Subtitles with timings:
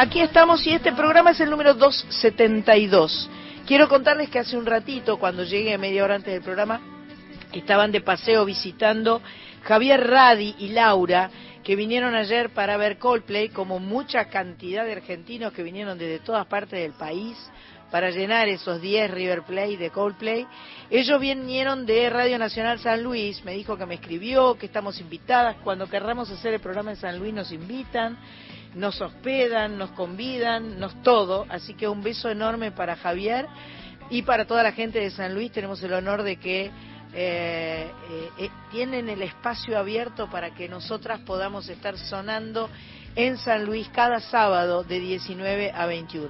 [0.00, 3.28] aquí estamos y este programa es el número 272.
[3.66, 6.80] Quiero contarles que hace un ratito, cuando llegué media hora antes del programa,
[7.52, 9.20] estaban de paseo visitando
[9.64, 11.30] Javier Radi y Laura,
[11.64, 16.46] que vinieron ayer para ver Coldplay, como mucha cantidad de argentinos que vinieron desde todas
[16.46, 17.36] partes del país
[17.90, 20.46] para llenar esos 10 River Play de Coldplay.
[20.90, 25.56] Ellos vinieron de Radio Nacional San Luis, me dijo que me escribió, que estamos invitadas,
[25.64, 28.16] cuando querramos hacer el programa en San Luis nos invitan,
[28.74, 33.46] nos hospedan, nos convidan, nos todo, así que un beso enorme para Javier
[34.10, 36.70] y para toda la gente de San Luis, tenemos el honor de que eh,
[38.10, 42.68] eh, eh, tienen el espacio abierto para que nosotras podamos estar sonando
[43.16, 46.28] en San Luis cada sábado de 19 a 21.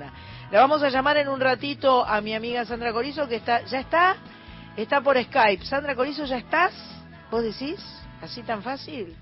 [0.51, 3.81] La vamos a llamar en un ratito a mi amiga Sandra Corizo, que está, ¿ya
[3.81, 4.17] está?
[4.77, 5.65] Está por Skype.
[5.65, 6.73] Sandra Corizo, ¿ya estás?
[7.31, 7.85] ¿Vos decís?
[8.23, 9.15] ¿Así tan fácil?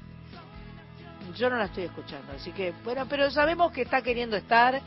[1.34, 4.80] Yo no la estoy escuchando, así que, bueno, pero sabemos que está queriendo estar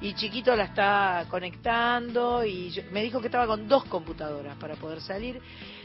[0.00, 5.00] y Chiquito la está conectando y me dijo que estaba con dos computadoras para poder
[5.00, 5.40] salir.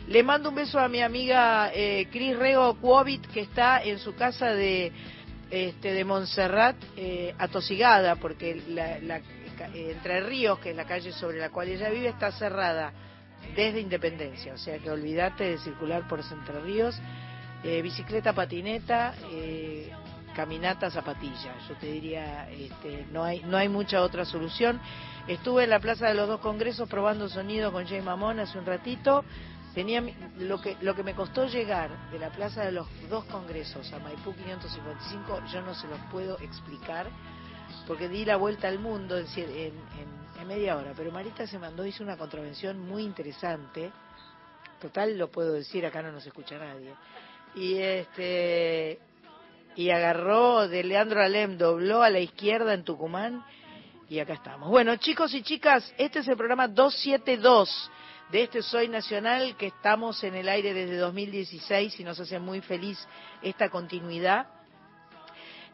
[0.07, 4.15] Le mando un beso a mi amiga eh, Cris Rego Cuovit, que está en su
[4.15, 4.91] casa de
[5.49, 9.21] este, de Montserrat eh, atosigada, porque la, la,
[9.73, 12.93] entre Ríos, que es la calle sobre la cual ella vive, está cerrada
[13.55, 16.99] desde Independencia, o sea que olvídate de circular por Entre Ríos,
[17.63, 19.91] eh, bicicleta, patineta, eh,
[20.35, 21.53] caminata, zapatilla.
[21.67, 24.79] Yo te diría, este, no hay no hay mucha otra solución.
[25.27, 28.65] Estuve en la Plaza de los Dos Congresos probando sonido con Jay Mamón hace un
[28.65, 29.23] ratito.
[29.73, 30.03] Tenía
[30.37, 33.99] lo que lo que me costó llegar de la Plaza de los Dos Congresos a
[33.99, 37.07] Maipú 555, yo no se los puedo explicar
[37.87, 42.03] porque di la vuelta al mundo en, en, media hora, pero Marita se mandó, hizo
[42.03, 43.91] una contravención muy interesante,
[44.81, 46.93] total lo puedo decir, acá no nos escucha nadie,
[47.55, 48.99] y este
[49.75, 53.43] y agarró de Leandro Alem, dobló a la izquierda en Tucumán
[54.09, 54.69] y acá estamos.
[54.69, 57.91] Bueno, chicos y chicas, este es el programa 272
[58.31, 62.61] de este Soy Nacional que estamos en el aire desde 2016 y nos hace muy
[62.61, 62.97] feliz
[63.41, 64.47] esta continuidad.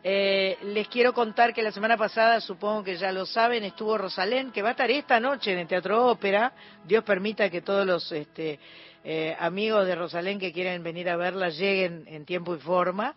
[0.03, 4.51] Eh, les quiero contar que la semana pasada, supongo que ya lo saben, estuvo Rosalén,
[4.51, 6.53] que va a estar esta noche en el Teatro Ópera.
[6.85, 8.59] Dios permita que todos los este,
[9.03, 13.15] eh, amigos de Rosalén que quieren venir a verla lleguen en tiempo y forma.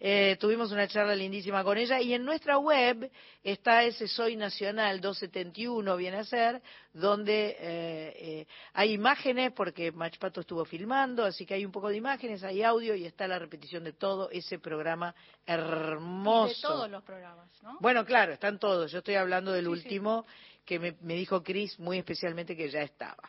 [0.00, 3.10] Eh, tuvimos una charla lindísima con ella y en nuestra web
[3.42, 10.40] está ese Soy Nacional 271, viene a ser, donde eh, eh, hay imágenes, porque Machpato
[10.40, 13.82] estuvo filmando, así que hay un poco de imágenes, hay audio y está la repetición
[13.82, 15.14] de todo ese programa
[15.44, 16.54] hermoso.
[16.54, 17.76] de todos los programas, ¿no?
[17.80, 18.92] Bueno, claro, están todos.
[18.92, 20.26] Yo estoy hablando del último
[20.64, 23.28] que me, dijo Cris muy especialmente que ya estaba.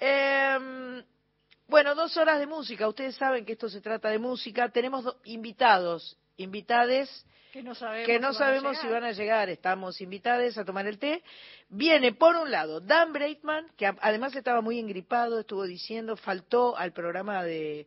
[0.00, 1.04] Eh,
[1.66, 2.88] bueno, dos horas de música.
[2.88, 4.68] Ustedes saben que esto se trata de música.
[4.68, 9.48] Tenemos invitados, invitades que no sabemos, que no sabemos si van a llegar.
[9.48, 11.22] Estamos invitados a tomar el té.
[11.68, 16.92] Viene, por un lado, Dan Breitman, que además estaba muy engripado, estuvo diciendo, faltó al
[16.92, 17.86] programa de,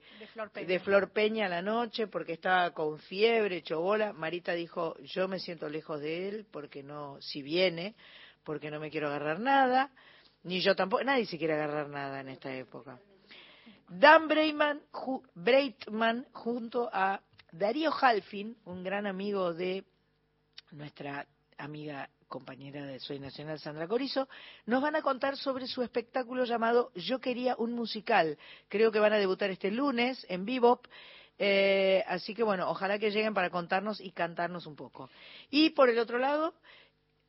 [0.66, 1.48] de, Flor, Peña.
[1.48, 4.14] a la noche porque estaba con fiebre, hecho bola.
[4.14, 7.96] Marita dijo, yo me siento lejos de él porque no, si viene,
[8.44, 9.92] porque no me quiero agarrar nada.
[10.44, 13.00] Ni yo tampoco, nadie se quiere agarrar nada en esta época.
[13.90, 17.22] Dan Breitman, junto a
[17.54, 19.86] Darío Halfin, un gran amigo de
[20.72, 21.26] nuestra
[21.58, 24.28] amiga compañera de Soy Nacional, Sandra Corizo,
[24.66, 28.38] nos van a contar sobre su espectáculo llamado Yo quería un musical.
[28.68, 30.86] Creo que van a debutar este lunes en Bebop.
[31.40, 35.10] Eh, así que bueno, ojalá que lleguen para contarnos y cantarnos un poco.
[35.50, 36.54] Y por el otro lado,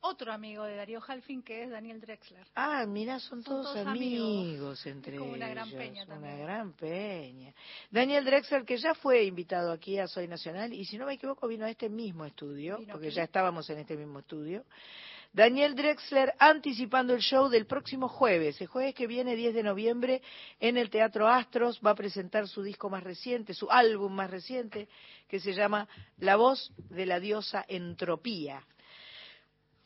[0.01, 2.45] otro amigo de Darío Halfin que es Daniel Drexler.
[2.55, 6.35] Ah, mira, son, todos, amigos, entre como una gran peña también.
[6.35, 7.53] Una gran peña.
[7.91, 11.47] Daniel Drexler, que ya fue invitado aquí a Soy Nacional, y si no me equivoco,
[11.47, 14.65] vino a este mismo estudio, porque ya estábamos en este mismo estudio.
[15.31, 20.21] Daniel Drexler anticipando el show del próximo jueves, el jueves que viene, 10 de noviembre,
[20.59, 24.87] en el Teatro Astros, va a presentar su disco más reciente, su álbum más reciente,
[25.27, 25.87] que se llama
[26.17, 28.63] La voz de la diosa Entropía.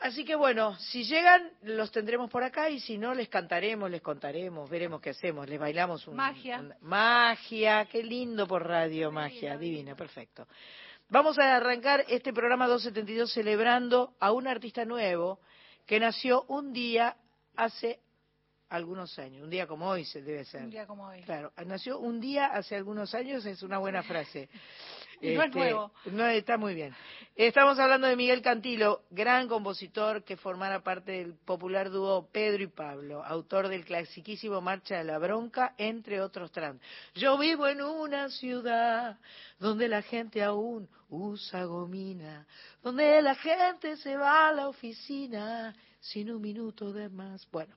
[0.04, 4.02] Así que bueno, si llegan, los tendremos por acá y si no, les cantaremos, les
[4.02, 6.18] contaremos, veremos qué hacemos, les bailamos un...
[6.18, 6.62] Magia.
[6.82, 10.46] magia, qué lindo por radio, magia, divina, perfecto.
[11.08, 15.40] Vamos a arrancar este programa 272 celebrando a un artista nuevo
[15.86, 17.16] que nació un día
[17.56, 18.02] hace
[18.74, 19.44] algunos años.
[19.44, 20.64] Un día como hoy se debe ser.
[20.64, 21.22] Un día como hoy.
[21.22, 24.50] Claro, nació un día hace algunos años, es una buena frase.
[25.22, 25.92] y no es este, nuevo.
[26.06, 26.96] No, está muy bien.
[27.36, 32.68] Estamos hablando de Miguel Cantilo, gran compositor que formara parte del popular dúo Pedro y
[32.68, 36.81] Pablo, autor del clasiquísimo Marcha de la Bronca, entre otros trans.
[37.14, 39.19] Yo vivo en una ciudad
[39.60, 42.48] donde la gente aún usa gomina,
[42.81, 47.48] donde la gente se va a la oficina sin un minuto de más.
[47.52, 47.76] Bueno,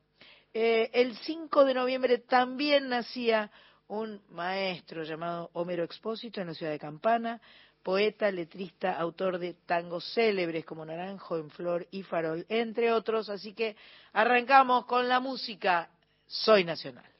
[0.59, 3.51] eh, el 5 de noviembre también nacía
[3.89, 7.43] un maestro llamado Homero Expósito en la ciudad de Campana,
[7.83, 13.29] poeta, letrista, autor de tangos célebres como Naranjo en Flor y Farol, entre otros.
[13.29, 13.77] Así que
[14.15, 15.91] arrancamos con la música
[16.27, 17.16] Soy Nacional.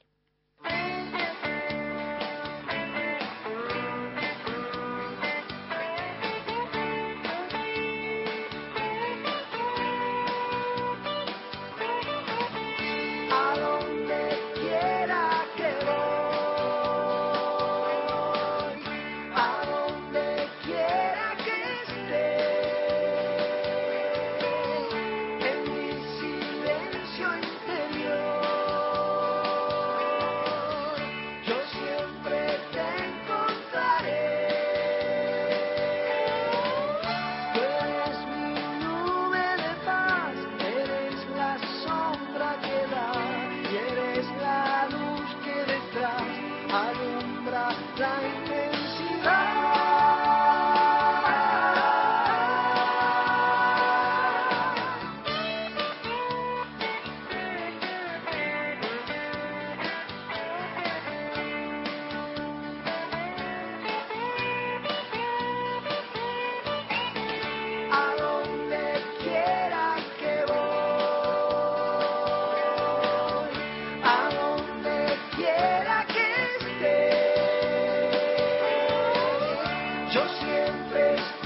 [80.47, 81.36] De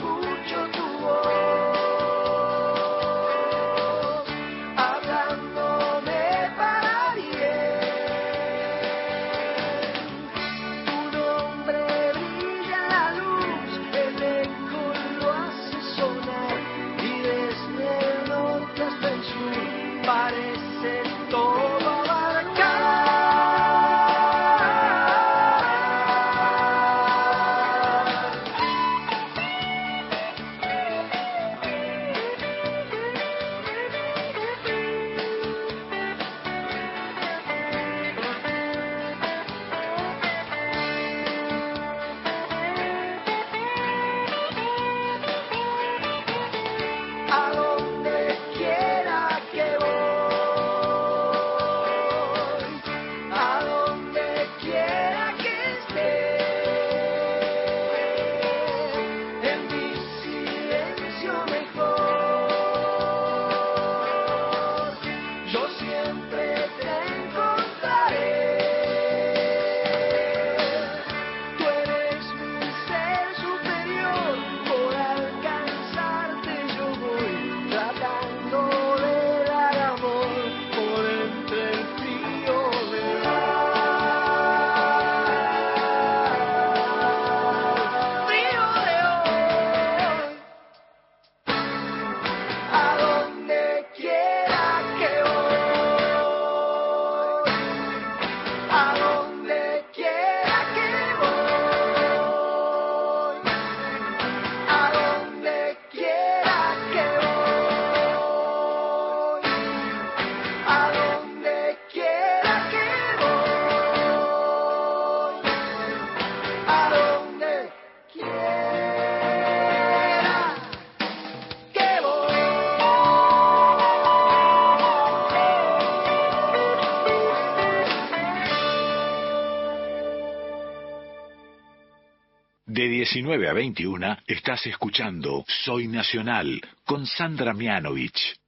[133.13, 138.39] 19 a 21 estás escuchando Soy Nacional con Sandra Mianovich.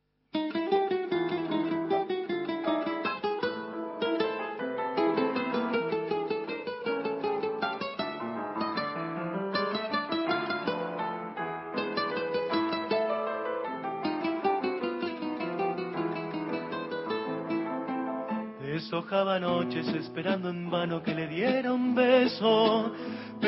[18.62, 21.73] Deshojaba noches esperando en vano que le beso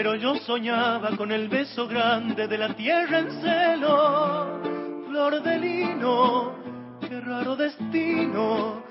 [0.05, 4.61] pero yo soñaba con el beso grande de la tierra en celo,
[5.07, 6.53] flor de lino,
[7.01, 8.83] qué raro destino,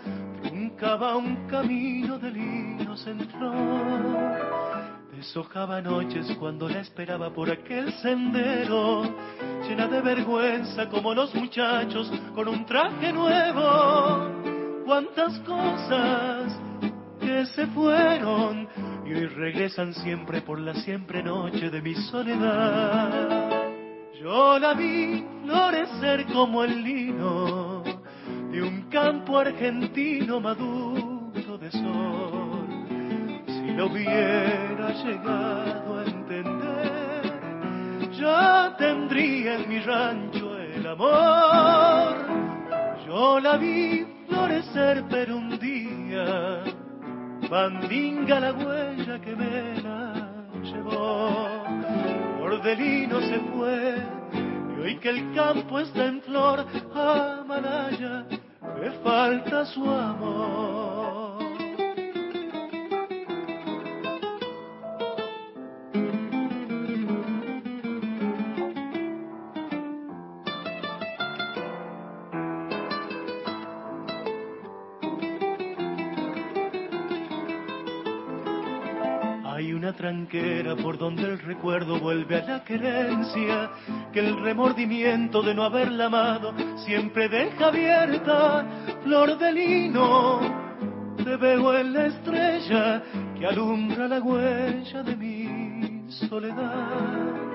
[0.42, 5.12] buscaba un camino de linos en flor.
[5.12, 9.04] Deshojaba noches cuando la esperaba por aquel sendero,
[9.68, 14.82] llena de vergüenza como los muchachos con un traje nuevo.
[14.84, 16.60] Cuántas cosas
[17.20, 18.63] que se fueron
[19.06, 23.50] y hoy regresan siempre por la siempre noche de mi soledad.
[24.20, 27.82] Yo la vi florecer como el lino
[28.50, 33.44] de un campo argentino maduro de sol.
[33.46, 37.32] Si lo hubiera llegado a entender,
[38.12, 42.16] ya tendría en mi rancho el amor.
[43.06, 46.64] Yo la vi florecer, pero un día
[47.54, 50.02] bandinga la huella que me la
[50.60, 51.62] llevó.
[52.42, 53.94] Ordelino se fue
[54.76, 58.26] y hoy que el campo está en flor, Amalaya,
[58.80, 61.13] me falta su amor.
[80.82, 83.70] Por donde el recuerdo vuelve a la querencia,
[84.12, 88.66] que el remordimiento de no haberla amado siempre deja abierta,
[89.04, 90.40] flor de lino,
[91.22, 93.02] te veo en la estrella
[93.38, 97.54] que alumbra la huella de mi soledad.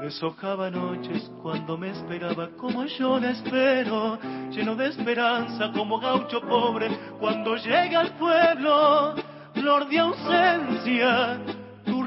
[0.00, 4.18] Deshojaba noches cuando me esperaba como yo la espero,
[4.50, 6.88] lleno de esperanza como gaucho pobre
[7.20, 9.14] cuando llega al pueblo,
[9.54, 11.40] flor de ausencia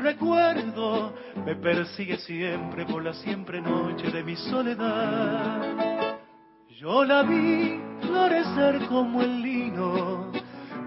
[0.02, 1.14] recuerdo
[1.46, 6.18] me persigue siempre por la siempre noche de mi soledad.
[6.70, 10.32] Yo la vi florecer como el lino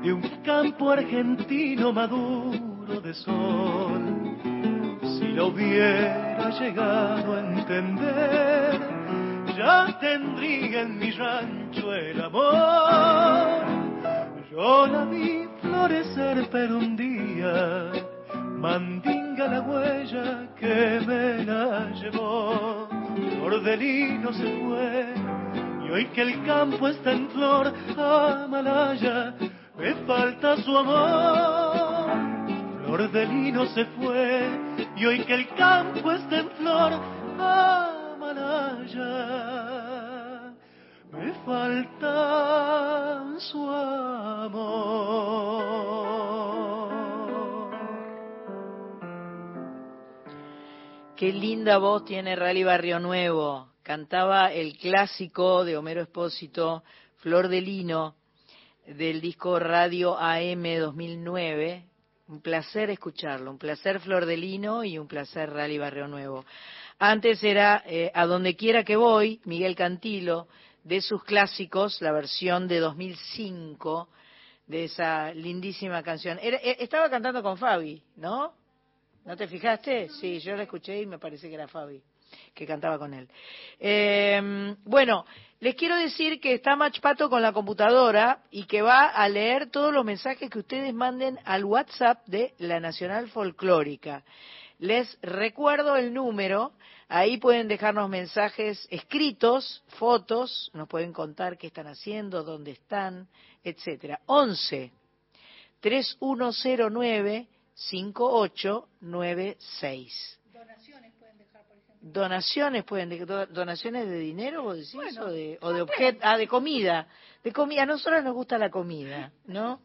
[0.02, 4.02] de un campo argentino maduro de sol.
[5.02, 8.80] Si lo hubiera llegado a entender,
[9.56, 13.64] ya tendría en mi rancho el amor.
[14.50, 17.90] Yo la vi florecer, pero un día
[18.64, 22.88] mandinga la huella que me la llevó.
[23.42, 25.14] Ordelino se fue
[25.84, 29.34] y hoy que el campo está en flor, Amalaya,
[29.76, 32.06] me falta su amor.
[32.86, 34.48] Flor de lino se fue
[34.96, 36.92] y hoy que el campo está en flor,
[37.38, 39.10] Amalaya,
[41.12, 45.14] me falta su amor.
[51.16, 53.68] Qué linda voz tiene Rally Barrio Nuevo.
[53.84, 56.82] Cantaba el clásico de Homero Espósito,
[57.18, 58.16] Flor de Lino,
[58.84, 61.84] del disco Radio AM 2009.
[62.26, 66.44] Un placer escucharlo, un placer Flor de Lino y un placer Rally Barrio Nuevo.
[66.98, 70.48] Antes era eh, A donde quiera que voy, Miguel Cantilo,
[70.82, 74.08] de sus clásicos, la versión de 2005
[74.66, 76.40] de esa lindísima canción.
[76.42, 78.63] Eh, estaba cantando con Fabi, ¿no?
[79.24, 80.08] ¿No te fijaste?
[80.20, 82.02] Sí, yo la escuché y me parece que era Fabi
[82.52, 83.28] que cantaba con él.
[83.78, 85.24] Eh, bueno,
[85.60, 89.92] les quiero decir que está Machpato con la computadora y que va a leer todos
[89.92, 94.24] los mensajes que ustedes manden al WhatsApp de la Nacional Folclórica.
[94.78, 96.72] Les recuerdo el número,
[97.08, 103.28] ahí pueden dejarnos mensajes escritos, fotos, nos pueden contar qué están haciendo, dónde están,
[103.62, 104.20] etcétera.
[104.26, 104.92] 11
[105.80, 110.40] 3109 5896.
[110.52, 112.12] Donaciones pueden dejar, por ejemplo.
[112.12, 114.84] Donaciones pueden dejar, donaciones de dinero o de,
[115.20, 117.06] o de, o de objetos, ah, de comida.
[117.42, 119.80] De comida, a nosotros nos gusta la comida, ¿no?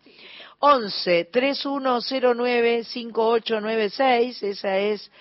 [0.59, 5.11] 11 3109 5896, esa es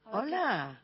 [0.04, 0.82] Hola.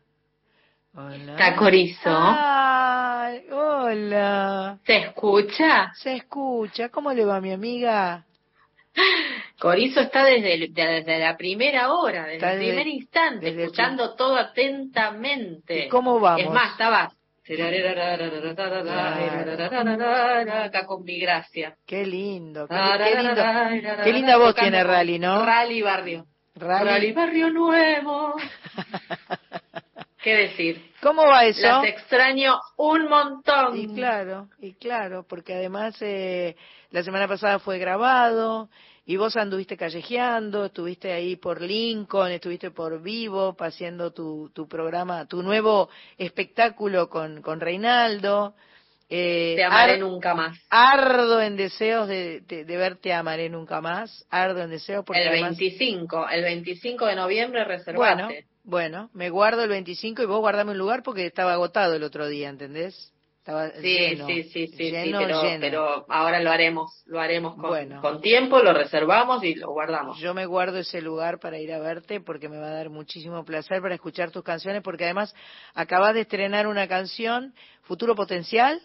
[0.97, 1.33] Hola.
[1.33, 2.11] Está Corizo.
[2.11, 4.79] Ay, hola.
[4.87, 5.93] ¿Se escucha?
[5.95, 6.89] Se escucha.
[6.89, 8.25] ¿Cómo le va mi amiga?
[9.59, 13.59] Corizo está desde, el- desde la primera hora, desde Está el desde- primer instante, desde
[13.59, 15.85] el escuchando todo atentamente.
[15.87, 16.41] ¿Y cómo vamos?
[16.41, 17.11] Es más, estaba
[20.65, 21.77] acá con mi gracia.
[21.87, 22.67] Qué lindo.
[22.67, 23.43] Qué, qué lindo.
[24.03, 25.45] Qué linda voz tiene Rally, ¿no?
[25.45, 26.27] Rally Barrio.
[26.55, 27.13] Rally Rally.
[27.13, 28.35] Barrio Nuevo.
[30.27, 30.91] ¿Qué decir?
[31.01, 31.63] ¿Cómo va eso?
[31.63, 33.77] Las extraño un montón.
[33.79, 36.57] Y claro, y claro, porque además eh,
[36.91, 38.69] la semana pasada fue grabado
[39.05, 45.27] y vos anduviste callejeando, estuviste ahí por Lincoln, estuviste por Vivo, haciendo tu, tu programa,
[45.29, 48.57] tu nuevo espectáculo con, con Reinaldo.
[49.09, 50.59] Eh, Te amaré ar- nunca más.
[50.71, 55.29] Ardo en deseos de, de, de verte amaré nunca más, ardo en deseos porque El
[55.29, 55.57] además...
[55.57, 57.95] 25, el 25 de noviembre reservaste.
[57.97, 58.29] bueno,
[59.13, 62.49] me guardo el 25 y vos guardame un lugar porque estaba agotado el otro día,
[62.49, 63.13] ¿entendés?
[63.39, 65.61] Estaba Sí, lleno, sí, sí, sí, sí, lleno, pero, lleno.
[65.61, 68.01] pero ahora lo haremos, lo haremos con, Bueno.
[68.01, 70.19] con tiempo, lo reservamos y lo guardamos.
[70.19, 73.45] Yo me guardo ese lugar para ir a verte porque me va a dar muchísimo
[73.45, 75.33] placer para escuchar tus canciones porque además
[75.75, 78.81] acabas de estrenar una canción, Futuro Potencial.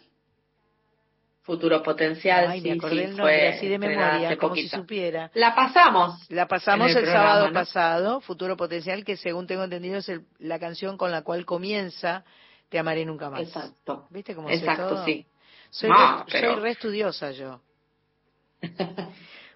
[1.44, 4.70] Futuro potencial, Ay, sí, me acordé sí, el nombre fue así de memoria, como si
[4.70, 5.32] supiera.
[5.34, 6.30] La pasamos.
[6.30, 10.98] La pasamos el, sábado pasado, Futuro Potencial, que según tengo entendido es el- la canción
[10.98, 12.24] con la cual comienza
[12.70, 13.42] Te amaré nunca más.
[13.42, 14.08] Exacto.
[14.12, 15.04] ¿Viste cómo Exacto, todo?
[15.06, 15.26] sí.
[15.72, 15.96] Soy, re,
[16.32, 17.60] pero- soy re estudiosa yo.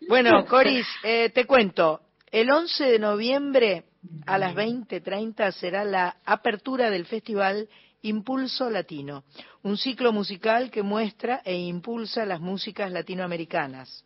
[0.07, 2.01] Bueno, Coris, eh, te cuento.
[2.31, 3.85] El 11 de noviembre
[4.25, 7.69] a las 20.30 será la apertura del festival
[8.05, 9.23] Impulso Latino,
[9.63, 14.05] un ciclo musical que muestra e impulsa las músicas latinoamericanas.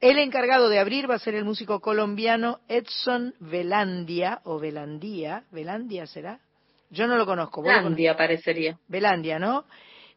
[0.00, 6.06] El encargado de abrir va a ser el músico colombiano Edson Velandia, o Velandía, ¿Velandia
[6.06, 6.40] será?
[6.88, 7.60] Yo no lo conozco.
[7.60, 7.90] ¿vos lo conocés?
[7.90, 8.78] Landia parecería.
[8.88, 9.64] Belandia, ¿no?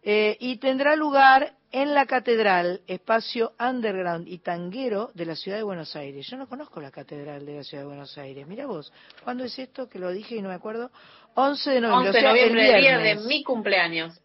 [0.02, 5.64] Eh, y tendrá lugar en la Catedral, espacio underground y tanguero de la Ciudad de
[5.64, 6.26] Buenos Aires.
[6.28, 8.48] Yo no conozco la Catedral de la Ciudad de Buenos Aires.
[8.48, 8.92] Mira vos,
[9.24, 10.90] ¿cuándo es esto que lo dije y no me acuerdo?
[11.36, 14.20] 11 de noviembre, 11 o de sea, noviembre, el el día de mi cumpleaños.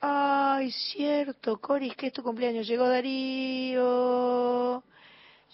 [0.00, 2.66] Ay, cierto, Coris, que es tu cumpleaños.
[2.66, 4.82] Llegó Darío.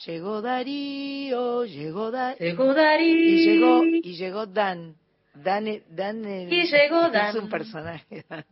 [0.06, 2.38] Llegó Darío, llegó Darío.
[2.46, 3.06] Llegó Darío.
[3.30, 4.94] Y llegó, y llegó Dan.
[5.34, 7.28] Dan, e- Dan el- Y llegó Dan.
[7.36, 8.44] Es un personaje, Dan.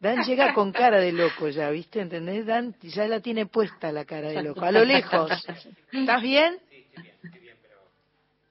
[0.00, 2.00] Dan llega con cara de loco ya, ¿viste?
[2.00, 2.44] ¿Entendés?
[2.46, 4.64] Dan ya la tiene puesta la cara de loco.
[4.64, 5.30] A lo lejos.
[5.92, 6.58] ¿Estás bien?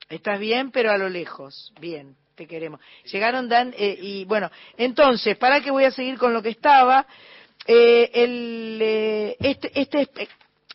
[0.09, 1.73] Estás bien, pero a lo lejos.
[1.79, 2.79] Bien, te queremos.
[3.11, 7.07] Llegaron Dan eh, y bueno, entonces, para que voy a seguir con lo que estaba,
[7.65, 10.09] eh, el, eh, este, este,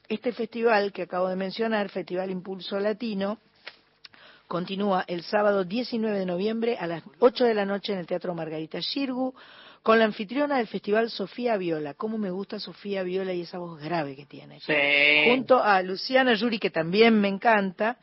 [0.09, 3.39] este festival que acabo de mencionar, Festival Impulso Latino,
[4.49, 8.35] continúa el sábado 19 de noviembre a las 8 de la noche en el Teatro
[8.35, 9.35] Margarita Shirgu
[9.83, 11.95] con la anfitriona del festival Sofía Viola.
[11.95, 14.61] ¿Cómo me gusta Sofía Viola y esa voz grave que tiene?
[14.61, 14.75] Sí.
[15.27, 17.97] Junto a Luciana Yuri, que también me encanta,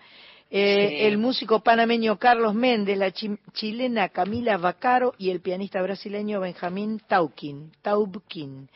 [0.50, 1.06] eh, Sí.
[1.06, 7.02] el músico panameño Carlos Méndez, la chi- chilena Camila Vaccaro y el pianista brasileño Benjamín
[7.08, 8.70] Tauquin, Taubkin.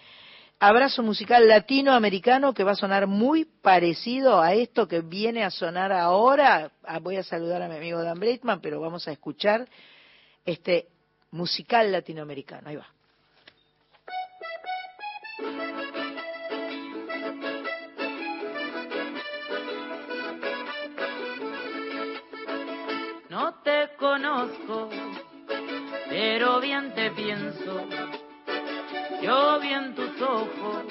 [0.59, 5.91] Abrazo musical latinoamericano que va a sonar muy parecido a esto que viene a sonar
[5.91, 6.71] ahora.
[6.83, 9.67] Ah, Voy a saludar a mi amigo Dan Breitman, pero vamos a escuchar
[10.45, 10.87] este
[11.31, 12.69] musical latinoamericano.
[12.69, 12.85] Ahí va.
[23.31, 24.89] No te conozco,
[26.09, 27.87] pero bien te pienso.
[29.21, 30.83] Yo vi en tus ojos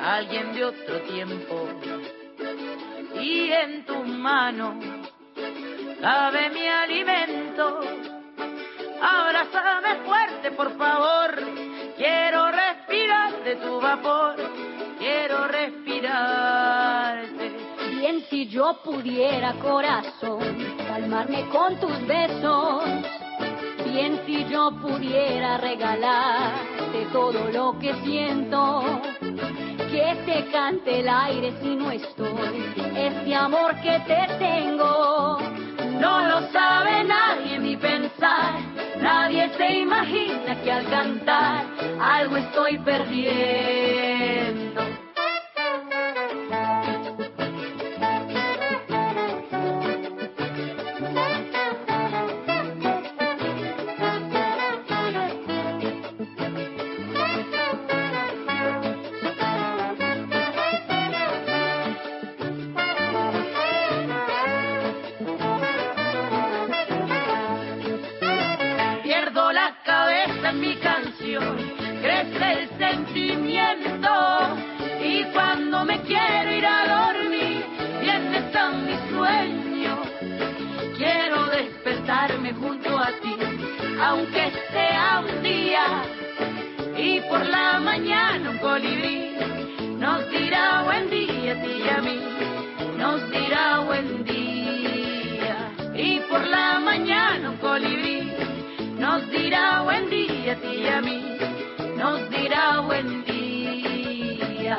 [0.00, 1.68] alguien de otro tiempo.
[3.20, 4.84] Y en tus manos
[6.00, 7.82] cabe mi alimento.
[9.00, 11.40] Abrázame fuerte, por favor.
[11.98, 14.34] Quiero respirar de tu vapor.
[14.98, 17.31] Quiero respirarte.
[18.02, 20.42] Bien si yo pudiera, corazón,
[20.88, 22.82] calmarme con tus besos.
[23.92, 28.82] Bien si yo pudiera regalarte todo lo que siento.
[29.20, 32.74] Que te cante el aire si no estoy.
[32.96, 35.38] Este amor que te tengo.
[36.00, 38.58] No lo sabe nadie ni pensar.
[39.00, 41.66] Nadie se imagina que al cantar
[42.00, 44.71] algo estoy perdiendo.
[72.92, 74.12] Sentimiento.
[75.02, 77.64] Y cuando me quiero ir a dormir,
[78.00, 79.94] vienes a mi sueño.
[80.96, 83.36] Quiero despertarme junto a ti,
[84.00, 85.84] aunque sea un día.
[86.96, 89.30] Y por la mañana un colibrí
[89.98, 92.20] nos dirá buen día ti y a mí,
[92.98, 95.56] nos dirá buen día.
[95.94, 98.30] Y por la mañana un colibrí
[98.98, 101.18] nos dirá buen día ti y a mí,
[102.02, 104.76] nos dirá buen día.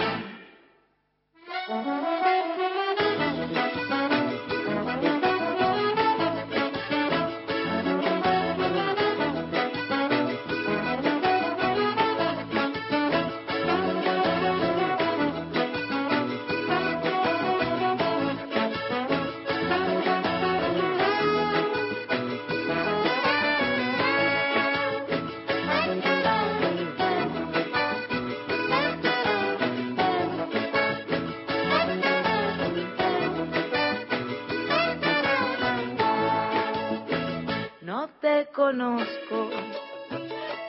[38.64, 39.50] Conozco,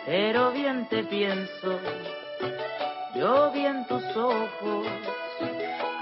[0.04, 1.78] pero bien te pienso.
[3.14, 4.88] Yo vi en tus ojos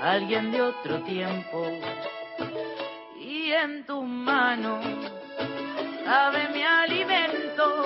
[0.03, 1.67] alguien de otro tiempo
[3.21, 4.83] y en tus manos
[6.07, 7.85] sabe mi alimento.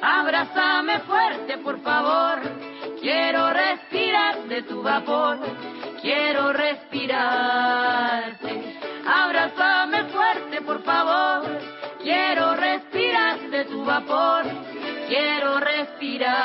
[0.00, 2.40] Abrázame fuerte, por favor.
[3.02, 5.36] Quiero respirar de tu vapor.
[6.00, 8.78] Quiero respirarte.
[9.06, 11.58] Abrázame fuerte, por favor.
[12.02, 12.85] Quiero respirar
[13.56, 14.44] de tu vapor.
[15.08, 16.36] Quiero respirarte.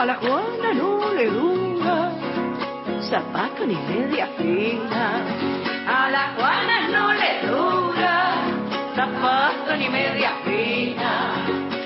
[0.00, 2.10] A la Juana no le dura
[3.02, 5.04] zapato ni media fina.
[5.86, 8.14] A la Juana no le dura
[8.96, 11.12] zapato ni media fina.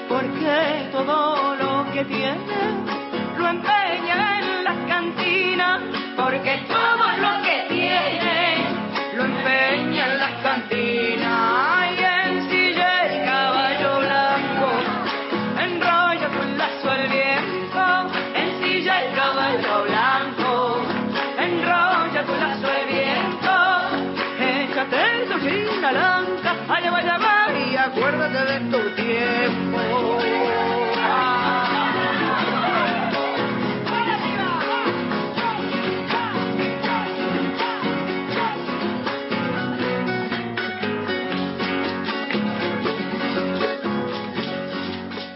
[0.08, 2.58] Porque todo lo que tiene
[3.36, 5.80] lo empeña en las cantinas.
[6.16, 8.38] Porque todo lo que tiene
[9.16, 9.93] lo empeña
[27.94, 29.78] acuérdate de tu tiempo.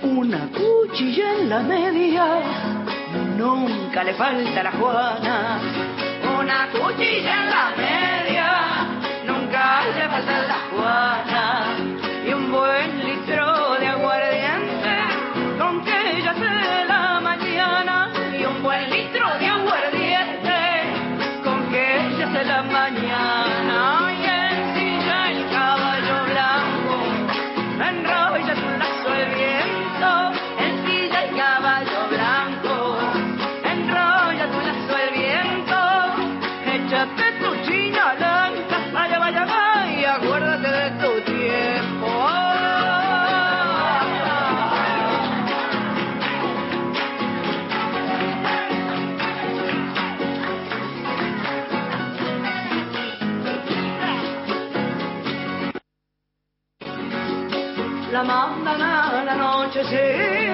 [0.03, 2.27] Una cuchilla en la media,
[3.37, 5.61] nunca le falta a la Juana.
[6.41, 7.78] Una cuchilla en la
[58.19, 60.48] la mandan al anochecer y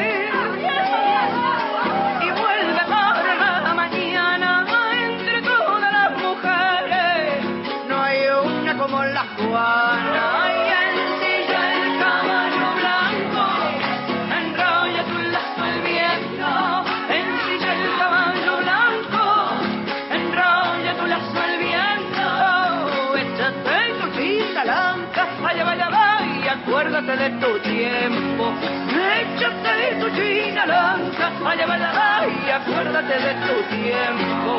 [31.44, 34.52] lanza, allá va la y acuérdate de tu tiempo.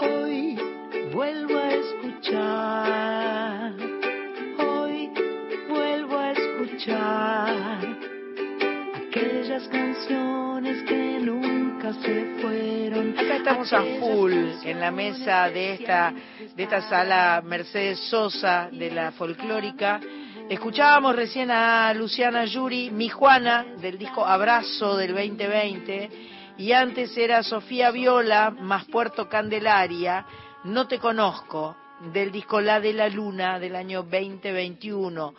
[0.00, 0.58] Hoy
[1.12, 3.72] vuelvo a escuchar,
[4.58, 5.10] hoy
[5.68, 7.78] vuelvo a escuchar
[9.08, 13.18] aquellas canciones que nunca se fueron.
[13.18, 14.32] Acá estamos a full
[14.64, 16.12] en la mesa de esta
[16.56, 20.00] de esta sala Mercedes Sosa de la folclórica.
[20.48, 26.10] Escuchábamos recién a Luciana Yuri, mi Juana, del disco Abrazo del 2020,
[26.56, 30.24] y antes era Sofía Viola, más Puerto Candelaria,
[30.64, 31.76] No te conozco,
[32.12, 35.34] del disco La de la Luna del año 2021.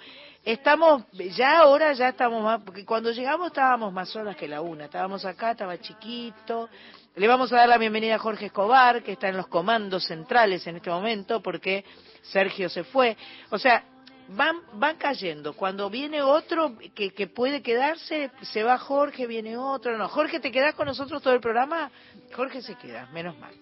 [0.46, 1.04] Estamos,
[1.36, 5.26] ya ahora ya estamos más, porque cuando llegamos estábamos más solas que la una, estábamos
[5.26, 6.70] acá, estaba chiquito.
[7.18, 10.68] Le vamos a dar la bienvenida a Jorge Escobar, que está en los comandos centrales
[10.68, 11.84] en este momento, porque
[12.22, 13.18] Sergio se fue.
[13.50, 13.84] O sea,
[14.28, 15.54] van, van cayendo.
[15.54, 19.98] Cuando viene otro que, que puede quedarse, se va Jorge, viene otro.
[19.98, 21.90] No, Jorge, ¿te quedas con nosotros todo el programa?
[22.36, 23.56] Jorge se queda, menos mal.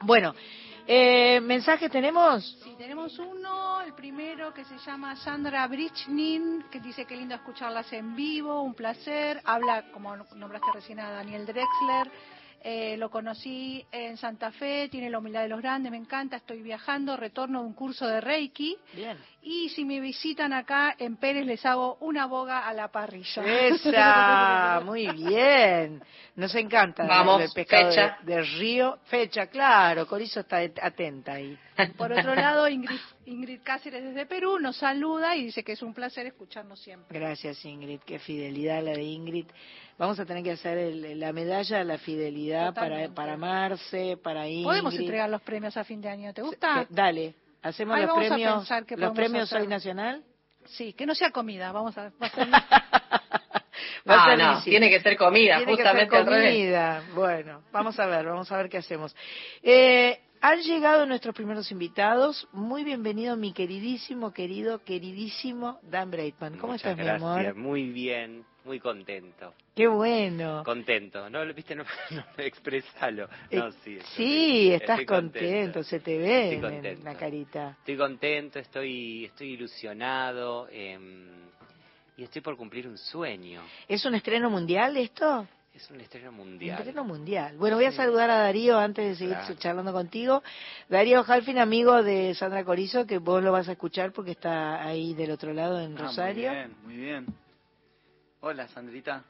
[0.00, 0.34] Bueno,
[0.86, 2.58] eh, ¿mensajes tenemos?
[2.64, 7.92] Sí, tenemos uno, el primero que se llama Sandra Brichnin, que dice que lindo escucharlas
[7.92, 9.42] en vivo, un placer.
[9.44, 12.37] Habla, como nombraste recién a Daniel Drexler.
[12.62, 16.60] Eh, lo conocí en Santa Fe, tiene la humildad de los grandes, me encanta, estoy
[16.60, 18.76] viajando, retorno de un curso de Reiki.
[18.94, 19.16] Bien.
[19.42, 23.44] Y si me visitan acá en Pérez les hago una boga a la parrilla.
[23.44, 26.02] Esa, muy bien.
[26.34, 28.18] Nos encanta Vamos, el pescado fecha.
[28.22, 28.98] de, de río.
[29.04, 31.56] Fecha, claro, Corizo está atenta ahí.
[31.96, 35.94] Por otro lado, Ingrid, Ingrid Cáceres desde Perú nos saluda y dice que es un
[35.94, 37.18] placer escucharnos siempre.
[37.18, 39.46] Gracias Ingrid, qué fidelidad la de Ingrid.
[39.98, 43.14] Vamos a tener que hacer el- la medalla a la fidelidad para, Totalmente.
[43.16, 44.64] para Marce, para Ingrid.
[44.64, 46.86] Podemos entregar los premios a fin de año, ¿te gusta?
[46.88, 49.60] Dale, hacemos Ahí los vamos a premios, los premios hacer.
[49.62, 50.22] Hoy Nacional.
[50.66, 52.10] Sí, que no sea comida, vamos a...
[52.10, 52.48] va a ser-
[54.08, 56.52] Va a Ah, no, tiene que ser comida, Tiene que ser justamente al revés.
[56.52, 57.02] comida.
[57.14, 59.14] Bueno, vamos a ver, vamos a ver qué hacemos.
[59.62, 62.48] Eh, han llegado nuestros primeros invitados.
[62.52, 66.56] Muy bienvenido, mi queridísimo, querido, queridísimo Dan Breitman.
[66.58, 67.54] ¿Cómo Muchas estás, mi gracias, amor?
[67.56, 69.54] muy bien, muy contento.
[69.74, 70.62] Qué bueno.
[70.64, 73.28] Contento, no, viste, no, no expresalo.
[73.50, 77.04] Eh, No, sí, estás estoy contento, se te ve Estoy en contento.
[77.04, 77.76] la carita.
[77.80, 81.28] Estoy contento, estoy, estoy ilusionado em,
[82.16, 83.62] y estoy por cumplir un sueño.
[83.88, 85.46] ¿Es un estreno mundial esto?
[85.74, 86.78] Es un estreno Un mundial.
[86.78, 87.56] estreno mundial.
[87.56, 87.96] Bueno, voy a Sí.
[87.98, 89.54] saludar a Darío antes de seguir Claro.
[89.54, 90.42] charlando contigo.
[90.88, 95.14] Darío Halfin, amigo de Sandra Corizo, que vos lo vas a escuchar porque está ahí
[95.14, 96.48] del otro lado en Ah, Rosario.
[96.50, 97.26] Muy bien, muy bien.
[98.40, 99.24] Hola, Sandrita.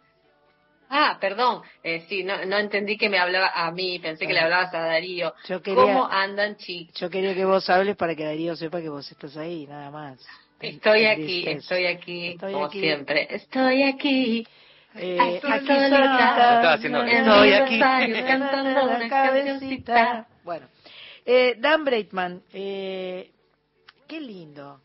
[0.90, 4.40] Ah, perdón, eh, sí, no, no entendí que me hablaba a mí, pensé que le
[4.40, 5.35] hablabas a Darío.
[5.47, 6.94] Yo quería- ¿Cómo andan, chicos?
[6.99, 10.27] Yo quería que vos hables para que Darío sepa que vos estás ahí, nada más.
[10.61, 12.81] Estoy aquí, estoy aquí, Estoy como aquí.
[12.81, 13.27] siempre.
[13.35, 14.47] Estoy aquí.
[14.94, 15.88] Eh, Aquí solita.
[15.88, 17.79] solita, Estaba haciendo- En estoy aquí
[18.27, 20.27] cantando una cancioncita.
[20.42, 20.66] Bueno,
[21.27, 23.31] eh, Dan Breitman, eh,
[24.09, 24.81] qué lindo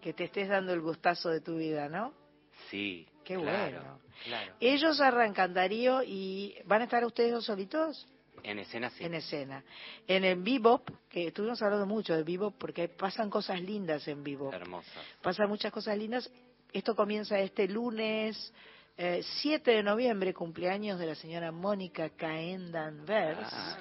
[0.00, 2.14] que te estés dando el gustazo de tu vida, ¿no?
[2.70, 3.98] Sí, Qué claro, bueno.
[4.24, 4.54] claro.
[4.60, 8.06] Ellos arrancan Darío y van a estar ustedes dos solitos
[8.42, 9.04] En escena sí.
[9.04, 9.62] en escena.
[10.06, 14.52] En el Bebop, que estuvimos hablando mucho de Bebop porque pasan cosas lindas en Bebop.
[14.54, 14.88] Hermoso.
[15.20, 16.30] pasan muchas cosas lindas.
[16.72, 18.52] Esto comienza este lunes
[19.02, 23.48] eh, 7 de noviembre, cumpleaños de la señora Mónica Caen Danvers.
[23.50, 23.78] Ah.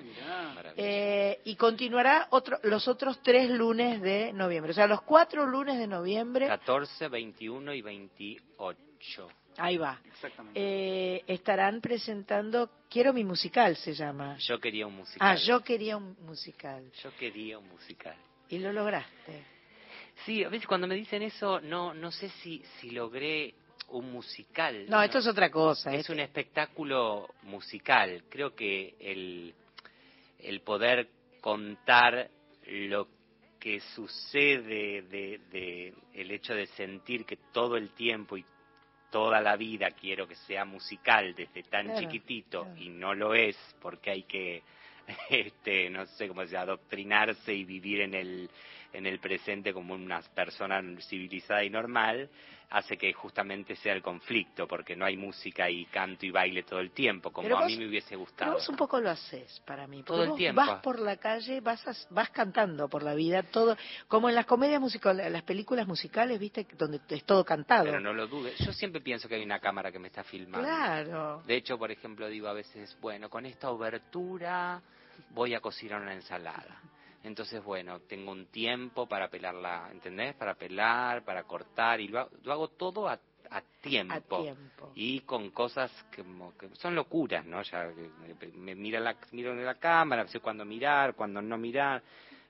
[0.77, 4.71] Eh, y continuará otro, los otros tres lunes de noviembre.
[4.71, 9.27] O sea, los cuatro lunes de noviembre, 14, 21 y 28.
[9.57, 9.99] ahí va.
[10.05, 10.57] Exactamente.
[10.57, 14.37] Eh, estarán presentando Quiero mi musical, se llama.
[14.37, 15.27] Yo quería un musical.
[15.29, 16.89] Ah, yo quería un musical.
[17.03, 18.15] Yo quería un musical.
[18.47, 19.43] Y lo lograste.
[20.25, 23.53] Sí, a veces cuando me dicen eso, no, no sé si, si logré
[23.91, 24.85] un musical.
[24.89, 25.91] No, esto es otra cosa.
[25.93, 28.23] Es este- un espectáculo musical.
[28.29, 29.53] Creo que el,
[30.39, 31.07] el poder
[31.41, 32.29] contar
[32.67, 33.07] lo
[33.59, 38.45] que sucede de, de el hecho de sentir que todo el tiempo y
[39.11, 42.77] toda la vida quiero que sea musical desde tan Claro, chiquitito claro.
[42.79, 44.61] y no lo es porque hay que
[45.29, 48.49] este no sé cómo se llama, adoctrinarse y vivir en el
[48.93, 52.29] en el presente como una persona civilizada y normal
[52.71, 56.79] hace que justamente sea el conflicto porque no hay música y canto y baile todo
[56.79, 59.59] el tiempo como Pero a mí me hubiese Pero gustado vos un poco lo haces
[59.65, 60.03] para mí.
[60.03, 60.61] porque Todo el vos tiempo.
[60.61, 63.75] Vas por la calle, vas, as- vas cantando por la vida, todo,
[64.07, 67.85] como en las comedias musicales, en las películas musicales, viste, donde es todo cantado.
[67.85, 70.67] pero no lo dudes yo siempre pienso que hay una cámara que me está filmando
[70.69, 71.41] Claro.
[71.45, 74.81] De hecho, por ejemplo, digo a veces, bueno, con esta obertura
[75.33, 76.79] voy a cocinar una ensalada.
[77.23, 80.35] Entonces, bueno, tengo un tiempo para pelarla, ¿entendés?
[80.35, 83.19] Para pelar, para cortar, y lo, hago- lo hago todo a,
[83.51, 84.13] a tiempo.
[84.37, 84.91] A tiempo.
[84.95, 87.61] Y con cosas que, como que son locuras, ¿no?
[87.63, 87.91] Ya
[88.39, 92.01] me, me mira la, miro en la cámara, sé cuándo mirar, cuándo no mirar.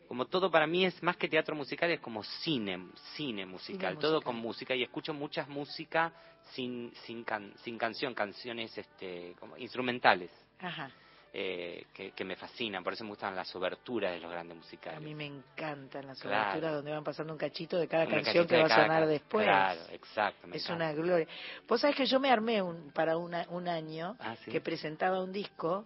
[0.07, 4.01] Como todo para mí es más que teatro musical, es como cine, cine musical, Cine
[4.01, 4.33] todo musical.
[4.33, 4.75] con música.
[4.75, 6.11] Y escucho muchas música
[6.51, 10.89] sin, sin, can- sin canción, canciones este, como instrumentales Ajá.
[11.31, 14.97] Eh, que, que me fascinan, por eso me gustan las oberturas de los grandes musicales.
[14.97, 16.43] A mí me encantan las Claro.
[16.51, 19.45] oberturas donde van pasando un cachito de cada canción que va a sonar después.
[19.45, 20.47] Claro, exacto.
[20.47, 20.85] me Es encanta.
[20.85, 21.27] una gloria.
[21.67, 24.49] Vos sabés que yo me armé un, para una- un año Ah, ¿sí?
[24.51, 25.85] que presentaba un disco.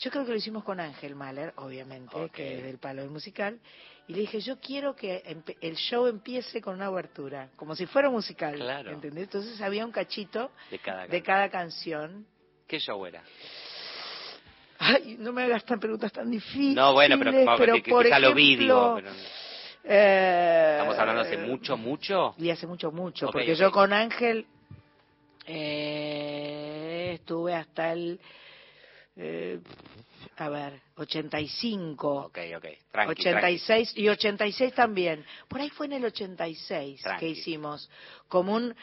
[0.00, 3.60] Yo creo que lo hicimos con Ángel Mahler, obviamente, que es del palo del musical.
[4.08, 5.22] Y le dije, yo quiero que
[5.60, 8.56] el show empiece con una abertura, como si fuera musical.
[8.56, 8.90] Claro.
[8.90, 9.24] ¿entendés?
[9.24, 12.26] Entonces había un cachito de cada, de cada canción.
[12.66, 13.22] ¿Qué show era?
[14.94, 16.74] Ay, no me hagas tan preguntas tan difíciles.
[16.74, 19.10] No, bueno, pero, pero que, que por quizá lo vi, ejemplo, digo, pero
[19.84, 22.34] eh, estamos hablando hace mucho, mucho.
[22.38, 24.46] Y hace mucho, mucho, porque yo con Ángel
[25.46, 28.20] eh, estuve hasta el,
[29.16, 29.58] eh,
[30.36, 32.26] a ver, 85.
[32.26, 35.24] Ok, ok, tranqui, 86 y 86 también.
[35.48, 37.20] Por ahí fue en el 86 Tranqui.
[37.20, 37.90] que hicimos
[38.28, 38.74] como un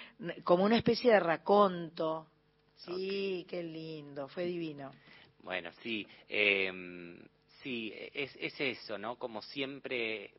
[0.44, 2.28] como una especie de raconto.
[2.76, 4.92] Sí, qué lindo, fue divino.
[5.44, 6.72] Bueno, sí, eh,
[7.64, 9.16] sí, es, es eso, ¿no?
[9.18, 10.32] Como siempre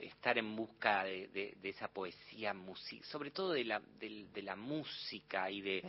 [0.00, 4.42] estar en busca de, de- de esa poesía, musi- sobre todo de la, del- de
[4.42, 5.82] la música y de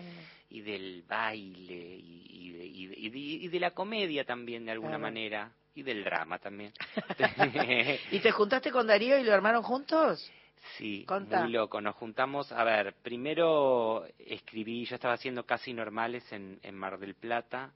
[0.49, 4.71] y del baile y, y de, y de- de- y de la comedia también de
[4.71, 5.01] alguna Claro.
[5.03, 6.71] manera y del drama también.
[8.11, 10.31] ¿Y te juntaste con Darío y lo armaron juntos?
[10.77, 11.41] Sí, Contá.
[11.41, 11.79] muy loco.
[11.81, 17.15] Nos juntamos, a ver, primero escribí, yo estaba haciendo Casi Normales en, en Mar del
[17.15, 17.73] Plata,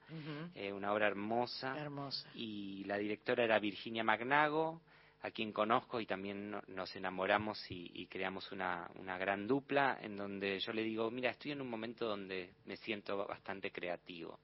[0.54, 2.28] eh, una obra hermosa, Hermosa.
[2.34, 4.80] y la directora era Virginia Magnago,
[5.22, 9.98] a quien conozco y también no- nos enamoramos y, y creamos una, una gran dupla
[10.02, 14.40] en donde yo le digo, mira, estoy en un momento donde me siento bastante creativo.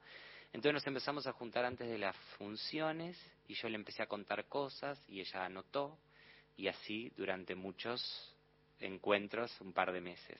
[0.52, 4.46] Entonces nos empezamos a juntar antes de las funciones y yo le empecé a contar
[4.46, 5.98] cosas y ella anotó
[6.58, 8.34] y así durante muchos
[8.80, 10.38] encuentros, un par de meses.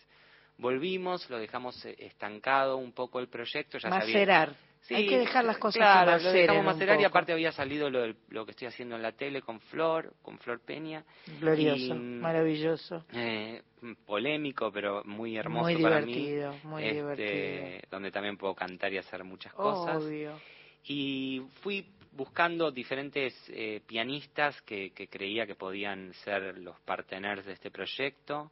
[0.59, 3.79] Volvimos, lo dejamos eh, estancado un poco el proyecto.
[3.79, 4.55] Ya Macerar.
[4.83, 7.91] Sí, Hay que dejar las cosas claro, que lo dejamos macerar y aparte había salido
[7.91, 11.05] lo, lo que estoy haciendo en la tele con Flor, con Flor Peña.
[11.41, 13.05] Glorioso, Y, maravilloso.
[13.13, 13.63] eh,
[14.07, 16.61] polémico, pero muy hermoso Muy para divertido, mí.
[16.65, 17.89] muy Este, divertido.
[17.91, 20.03] Donde también puedo cantar y hacer muchas cosas.
[20.03, 20.41] Obvio.
[20.85, 21.85] Y fui
[22.19, 28.51] buscando diferentes eh, pianistas que, que creía que podían ser los parteners de este proyecto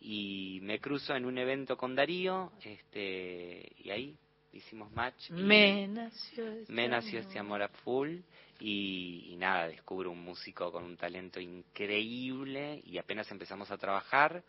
[0.00, 4.14] y me cruzo en un evento con Darío este y ahí
[4.52, 7.26] hicimos match Me nació este me nació amor.
[7.26, 8.18] este amor a full
[8.60, 14.44] y, y nada, descubro un músico con un talento increíble y apenas empezamos a trabajar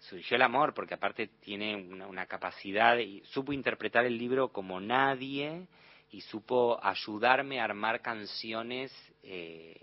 [0.00, 4.80] surgió el amor porque aparte tiene una, una capacidad y supo interpretar el libro como
[4.80, 5.68] nadie
[6.10, 8.92] y supo ayudarme a armar canciones
[9.22, 9.80] eh,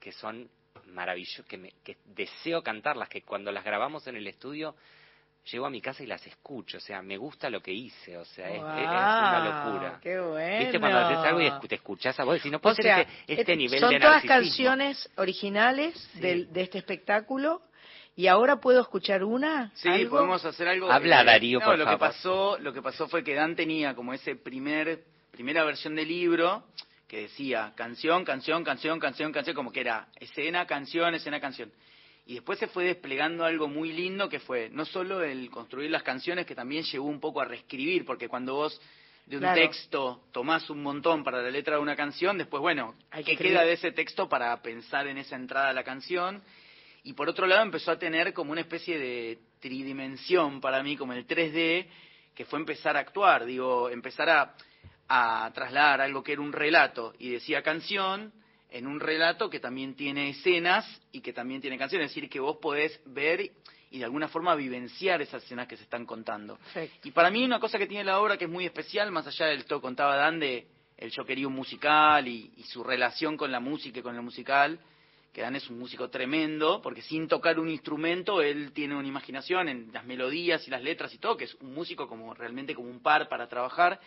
[0.00, 0.48] que son
[0.86, 4.76] maravillosas, que, me- que deseo cantarlas, que cuando las grabamos en el estudio
[5.50, 8.24] llego a mi casa y las escucho, o sea, me gusta lo que hice, o
[8.24, 10.00] sea, es, es- es una locura.
[10.02, 10.58] Qué bueno.
[10.58, 12.40] ¿Viste cuando haces algo y te escuchás a vos?
[12.42, 14.66] Si no puede ser este, este nivel son de todas narcisismo.
[14.68, 17.62] canciones originales del- de este espectáculo
[18.16, 19.70] y ahora puedo escuchar una.
[19.74, 20.10] Sí, ¿Algo?
[20.16, 20.90] podemos hacer algo.
[20.90, 21.98] Habla, eh, Darío, no, por lo favor.
[21.98, 26.08] que pasó, lo que pasó fue que Dan tenía como ese primer primera versión del
[26.08, 26.64] libro
[27.06, 31.70] que decía canción, canción, canción, canción, canción, como que era escena, canción, escena, canción.
[32.26, 36.02] Y después se fue desplegando algo muy lindo que fue no solo el construir las
[36.02, 38.80] canciones, que también llevó un poco a reescribir, porque cuando vos
[39.26, 39.60] de un Claro.
[39.60, 43.44] texto tomás un montón para la letra de una canción, después, bueno, Hay que ¿qué
[43.44, 46.42] queda de ese texto para pensar en esa entrada a la canción?
[47.06, 51.12] Y por otro lado empezó a tener como una especie de tridimensión para mí, como
[51.12, 51.86] el 3D,
[52.34, 54.56] que fue empezar a actuar, digo, empezar a,
[55.06, 58.32] a trasladar algo que era un relato y decía canción
[58.70, 62.40] en un relato que también tiene escenas y que también tiene canciones, es decir, que
[62.40, 63.52] vos podés ver
[63.92, 66.56] y de alguna forma vivenciar esas escenas que se están contando.
[66.56, 67.06] Perfecto.
[67.06, 69.46] Y para mí una cosa que tiene la obra que es muy especial, más allá
[69.46, 74.00] del todo contaba Dan de el choquerío musical y, y su relación con la música
[74.00, 74.80] y con lo musical,
[75.36, 79.68] que Dan es un músico tremendo, porque sin tocar un instrumento él tiene una imaginación
[79.68, 82.88] en las melodías y las letras y todo, que es un músico como realmente como
[82.88, 84.00] un par para trabajar,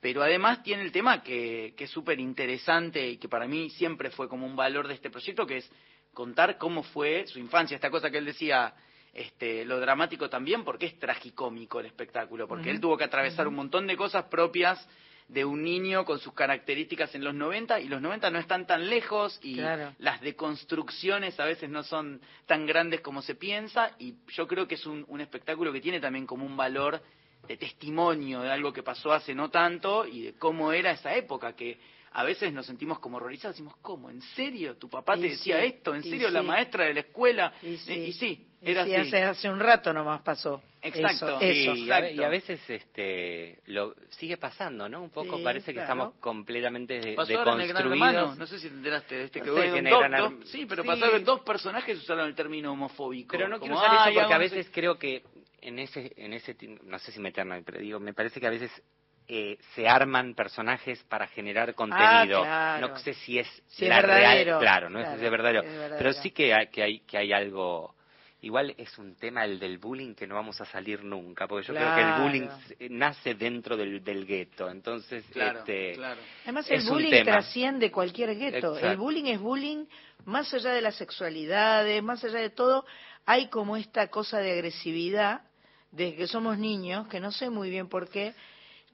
[0.00, 4.10] pero además tiene el tema que, que es súper interesante y que para mí siempre
[4.10, 5.72] fue como un valor de este proyecto, que es
[6.14, 8.72] contar cómo fue su infancia, esta cosa que él decía,
[9.12, 13.56] este, lo dramático también, porque es tragicómico el espectáculo, porque él tuvo que atravesar un
[13.56, 14.88] montón de cosas propias
[15.28, 18.88] de un niño con sus características en los 90 y los 90 no están tan
[18.90, 19.94] lejos y Claro.
[19.98, 24.74] las deconstrucciones a veces no son tan grandes como se piensa y yo creo que
[24.76, 27.00] es un, un espectáculo que tiene también como un valor
[27.48, 31.54] de testimonio de algo que pasó hace no tanto y de cómo era esa época
[31.54, 31.78] que
[32.14, 34.10] a veces nos sentimos como horrorizados, decimos, ¿cómo?
[34.10, 34.76] ¿En serio?
[34.76, 35.94] ¿Tu papá te Y decía sí, esto?
[35.94, 37.52] ¿En serio la maestra de la escuela?
[37.62, 37.92] Y Eh, sí.
[37.92, 39.08] Y sí, Y era sí, así.
[39.08, 40.62] hace, hace un rato nomás pasó.
[40.82, 41.38] Exacto.
[41.40, 42.20] Eso, y, a, exacto.
[42.20, 45.02] y a veces este lo sigue pasando, ¿no?
[45.02, 45.92] Un poco Sí, parece que claro.
[45.92, 48.38] estamos completamente de- Pasó ahora en el Gran Hermano, deconstruidos.
[48.38, 50.48] no sé si te enteraste de este que No sé quién dos- es Gran dos-
[50.50, 53.32] sí, pero que dos personajes usaron el término homofóbico.
[53.32, 55.22] Pero no Como, quiero usar "Ay, eso porque a veces creo que
[55.60, 58.70] en ese, en ese, no sé si meterme, pero digo, me parece que a veces
[59.28, 62.42] eh, se arman personajes para generar contenido.
[62.42, 62.94] Ah, claro.
[62.94, 64.56] No sé si es Si es la verdadero.
[64.56, 65.98] real, claro, no Claro, sé si es verdadero, es verdadero.
[65.98, 67.94] pero sí que hay, que hay que hay algo.
[68.42, 71.74] Igual es un tema el del bullying que no vamos a salir nunca, porque yo
[71.74, 76.20] creo que el bullying s- nace dentro del, del gueto, entonces Claro, este, claro.
[76.42, 77.30] Además, Es el un bullying tema.
[77.30, 78.76] trasciende cualquier gueto.
[78.76, 79.86] El bullying es bullying
[80.24, 82.84] más allá de las sexualidades, más allá de todo.
[83.26, 85.42] Hay como esta cosa de agresividad
[85.92, 88.34] desde que somos niños, que no sé muy bien por qué.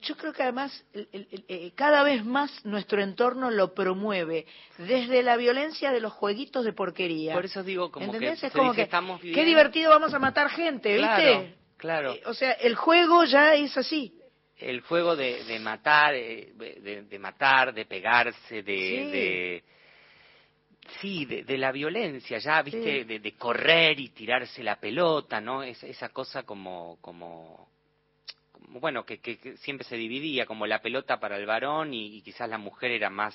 [0.01, 4.47] Yo creo que además el- el- el- eh, cada vez más nuestro entorno lo promueve,
[4.79, 7.35] desde la violencia de los jueguitos de porquería.
[7.35, 8.41] por eso digo como ¿Entendés?
[8.41, 11.07] que es como que estamos qué viviendo- divertido vamos a matar gente, ¿viste?
[11.17, 11.47] Claro,
[11.77, 12.13] claro.
[12.15, 14.15] Eh, o sea, el juego ya es así.
[14.61, 19.11] el juego de, de matar, eh, de, de matar, de pegarse, de, Sí.
[19.11, 19.65] de
[21.01, 23.05] sí, de, de la violencia, ya, viste, Sí.
[23.05, 25.63] de, de correr y tirarse la pelota, ¿no?
[25.63, 27.68] Es, esa cosa como, como,
[28.71, 32.23] bueno, que, que, que siempre se dividía, como la pelota para el varón y, y
[32.23, 33.35] quizás la mujer era más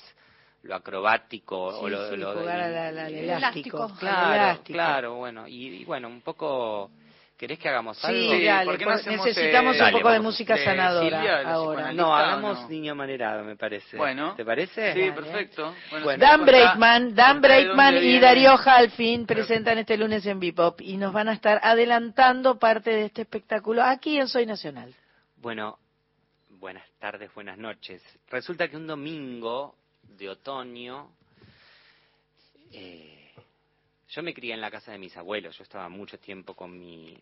[0.62, 3.82] lo acrobático o Sí, lo, sí, lo- jugar y- al- al- al y- elástico.
[3.84, 4.72] al Claro, elástico.
[4.76, 6.90] claro, bueno, y, y bueno, un poco,
[7.36, 8.44] ¿querés que hagamos Sí, algo?
[8.46, 11.40] dale, ¿por qué no pues hacemos, necesitamos eh, un Dale, poco de música sanadora Silvia,
[11.52, 11.92] ahora.
[11.92, 12.68] No, ¿o hagamos no?
[12.70, 13.94] niño manerado, me parece.
[13.98, 14.34] Bueno.
[14.36, 14.94] ¿Te parece?
[14.94, 15.12] Sí, Dale.
[15.12, 15.74] perfecto.
[15.90, 16.24] Bueno, Bueno.
[16.24, 18.18] si Dan Breitman, Dan y.
[18.18, 23.04] Darío Halfin presentan este lunes en Bebop y nos van a estar adelantando parte de
[23.04, 24.94] este espectáculo aquí en Soy Nacional.
[25.44, 25.78] Bueno,
[26.58, 28.02] buenas tardes, buenas noches.
[28.30, 31.14] Resulta que un domingo de otoño,
[32.72, 33.30] eh,
[34.08, 37.20] yo me crié en la casa de mis abuelos, yo estaba mucho tiempo con mi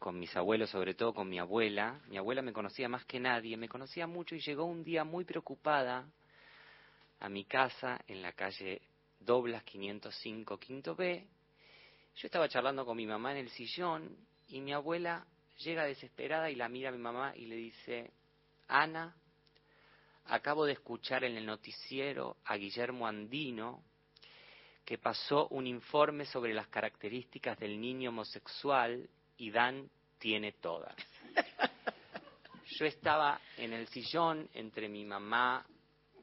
[0.00, 2.00] con mis abuelos, sobre todo con mi abuela.
[2.08, 5.24] Mi abuela me conocía más que nadie, me conocía mucho y llegó un día muy
[5.24, 6.08] preocupada
[7.20, 8.82] a mi casa en la calle
[9.20, 11.24] Doblas 505 Quinto B.
[12.16, 14.16] Yo estaba charlando con mi mamá en el sillón
[14.48, 15.24] y mi abuela
[15.62, 18.10] llega desesperada y la mira a mi mamá y le dice,
[18.68, 19.14] Ana,
[20.26, 23.82] acabo de escuchar en el noticiero a Guillermo Andino
[24.84, 29.88] que pasó un informe sobre las características del niño homosexual y Dan
[30.18, 30.96] tiene todas.
[32.78, 35.64] Yo estaba en el sillón entre mi mamá,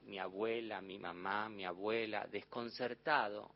[0.04, 3.52] mi abuela, mi mamá, mi abuela, desconcertado,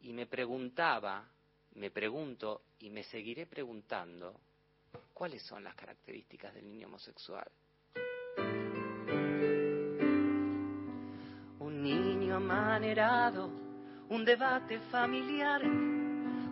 [0.00, 1.28] y me preguntaba,
[1.74, 4.40] me pregunto y me seguiré preguntando,
[5.16, 7.50] ¿cuáles son las características del niño homosexual?
[11.58, 13.50] Un niño amanerado,
[14.10, 15.62] un debate familiar.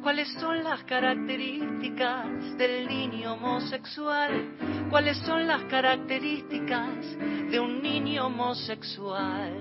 [0.03, 4.87] ¿Cuáles son las características del niño homosexual?
[4.89, 7.19] ¿Cuáles son las características
[7.51, 9.53] de un niño homosexual?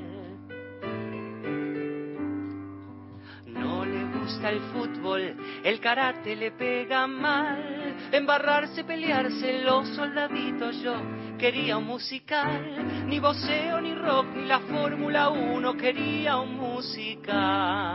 [3.48, 10.96] No le gusta el fútbol, el karate le pega mal, embarrarse, pelearse, los soldaditos yo
[11.38, 17.94] quería un musical, ni boxeo, ni rock, ni la Fórmula 1 quería un musical.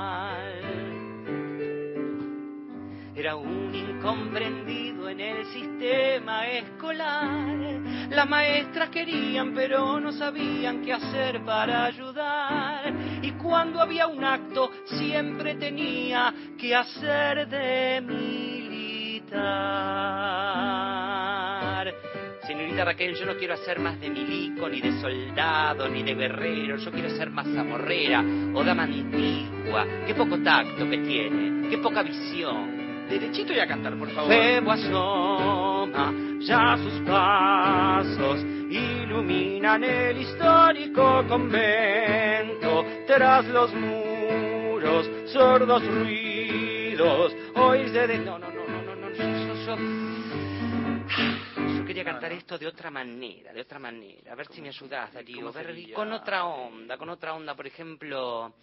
[3.14, 7.80] Era un incomprendido en el sistema escolar.
[8.10, 12.92] Las maestras querían, pero no sabían qué hacer para ayudar.
[13.22, 18.00] Y cuando había un acto, siempre tenía que hacer de
[22.46, 26.76] Señorita Raquel, yo no quiero hacer más de milico, ni de soldado, ni de guerrero.
[26.76, 28.24] Yo quiero ser más zamorrera
[28.54, 29.86] o dama antigua.
[30.06, 33.06] Qué poco tacto que tiene, qué poca visión.
[33.08, 34.30] Derechito y a cantar, por favor.
[34.30, 42.84] Febo asoma, ya sus pasos iluminan el histórico convento.
[43.06, 48.18] Tras los muros, sordos ruidos, oírse de...
[48.18, 48.57] No, no, no,
[49.68, 49.76] yo,
[51.86, 54.32] quería cantar esto de otra manera, de otra manera.
[54.32, 55.36] A ver si me ayudás, Darío.
[55.36, 55.94] ¿Cómo A ver, sería?
[55.94, 58.54] con otra onda, con otra onda, por ejemplo...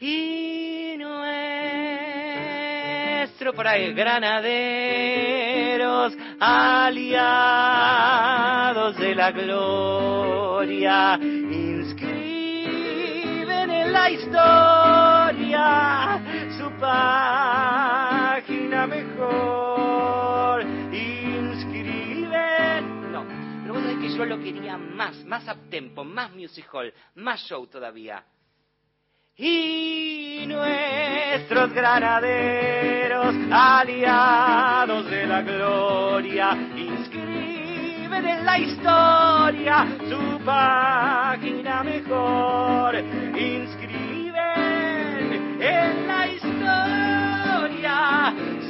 [0.00, 1.12] Y nuestro
[3.52, 4.52] por ahí, granaderos,
[6.40, 7.36] aliados
[8.98, 12.10] de la gloria, inscriben
[13.70, 15.14] en la historia
[16.64, 18.46] su página
[18.86, 20.62] mejor,
[20.92, 22.32] inscriben.
[23.12, 23.26] No,
[23.62, 27.40] pero vos sabés que yo lo quería más, más up tempo, más music hall, más
[27.42, 28.24] show todavía.
[29.36, 42.94] y nuestros granaderos, aliados de la gloria, inscriben en la historia su página mejor,
[43.36, 43.93] inscriben
[45.66, 47.96] en la historia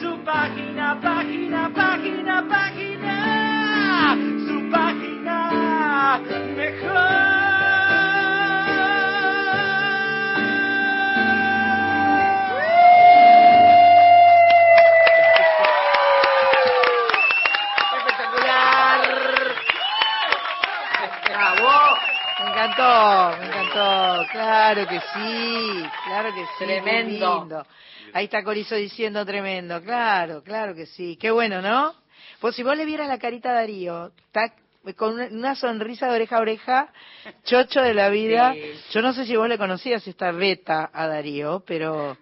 [0.01, 4.16] su página, página, página, página,
[4.47, 6.20] su página.
[21.28, 21.70] Bravo.
[22.38, 23.53] Me encantó, me encantó.
[24.32, 26.64] Claro que sí, claro que sí.
[26.64, 27.39] Tremendo.
[27.41, 27.66] lindo.
[28.12, 29.80] Ahí está Corizo diciendo tremendo.
[29.82, 31.16] Claro, claro que sí.
[31.20, 31.95] Qué bueno, ¿no?
[32.41, 34.12] Pues si vos le vieras la carita a Darío,
[34.97, 36.89] con una- una sonrisa de oreja a oreja,
[37.45, 38.53] chocho de la vida.
[38.53, 38.72] Sí.
[38.93, 42.16] Yo no sé si vos le conocías esta beta a Darío, pero...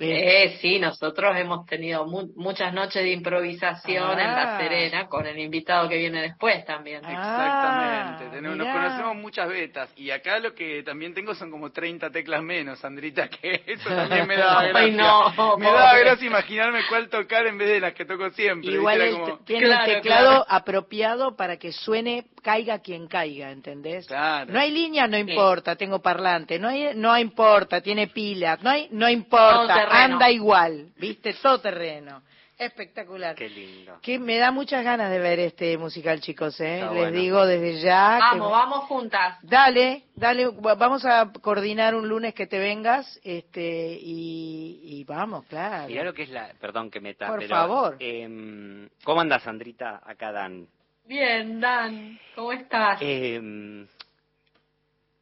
[0.00, 4.44] eh, sí, nosotros hemos tenido mu- muchas noches de improvisación en Ah.
[4.44, 7.02] La Serena con el invitado que viene después también.
[7.04, 8.24] Exactamente.
[8.26, 9.90] Ah, Tenemos- nos conocemos muchas betas.
[9.96, 14.26] Y acá lo que también tengo son como 30 teclas menos, Sandrita, que eso también
[14.26, 14.80] me daba gracia.
[14.80, 16.04] Ay, no, me daba pobre.
[16.04, 18.72] gracia imaginarme cuál tocar en vez de las que toco siempre.
[18.72, 18.98] Igual
[19.44, 20.46] tiene Claro, el teclado claro.
[20.48, 24.06] apropiado para que suene, caiga quien caiga, ¿entendés?
[24.06, 24.52] Claro.
[24.52, 28.88] No hay línea, no importa, tengo parlante, no hay, no importa, tiene pila, no hay,
[28.90, 30.14] no importa, terreno.
[30.14, 32.22] anda igual, viste, todo terreno.
[32.58, 33.34] Espectacular.
[33.36, 33.98] Qué lindo.
[34.02, 36.74] Que me da muchas ganas de ver este musical, chicos, ¿eh?
[36.80, 37.16] Está Les bueno.
[37.18, 38.16] digo desde ya.
[38.18, 39.38] que- Vamos, vamos juntas.
[39.42, 45.46] Dale, dale, va- vamos a coordinar un lunes que te vengas, este, y, y vamos,
[45.46, 45.88] claro.
[45.88, 46.52] Mirá lo que es la...
[46.60, 47.48] Perdón que meta, Por pero...
[47.56, 47.96] favor.
[47.98, 50.02] em, ¿Cómo anda Sandrita?
[50.04, 50.66] Acá Dan.
[51.06, 52.98] Bien, Dan, ¿cómo estás?
[53.00, 53.86] Em,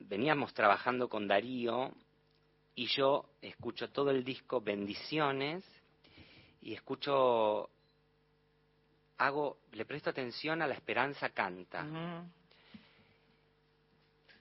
[0.01, 1.93] veníamos trabajando con Darío
[2.79, 5.65] y yo escucho todo el disco Bendiciones
[6.63, 7.69] y escucho,
[9.19, 11.83] hago, le presto atención a La Esperanza Canta.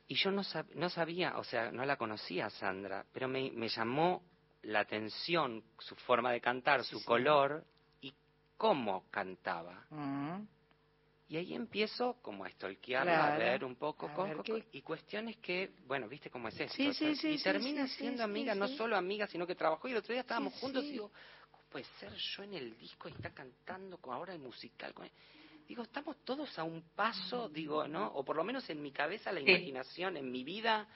[0.07, 3.69] Y yo no, sab- no sabía, o sea, no la conocía Sandra, pero me, me
[3.69, 4.21] llamó
[4.61, 7.63] la atención su forma de cantar, su color
[8.01, 8.13] y
[8.55, 9.83] cómo cantaba.
[11.29, 13.39] Y ahí empiezo como a stalkearla, a Claro.
[13.39, 16.57] ver un poco, A con- ver con- qué- y cuestiones que, bueno, viste cómo es
[16.59, 16.73] esto.
[16.75, 19.87] Sí, sí, o sea, sí, y termina siendo amiga, no solo amiga, sino que trabajó
[19.87, 21.11] y el otro día estábamos juntos y digo,
[21.51, 24.93] ¿cómo puede ser yo en el disco y está cantando con ahora el musical?
[24.93, 25.09] con?
[25.67, 28.07] Digo, estamos todos a un paso, digo, ¿no?
[28.13, 30.87] O por lo menos en mi cabeza, la imaginación, en mi vida,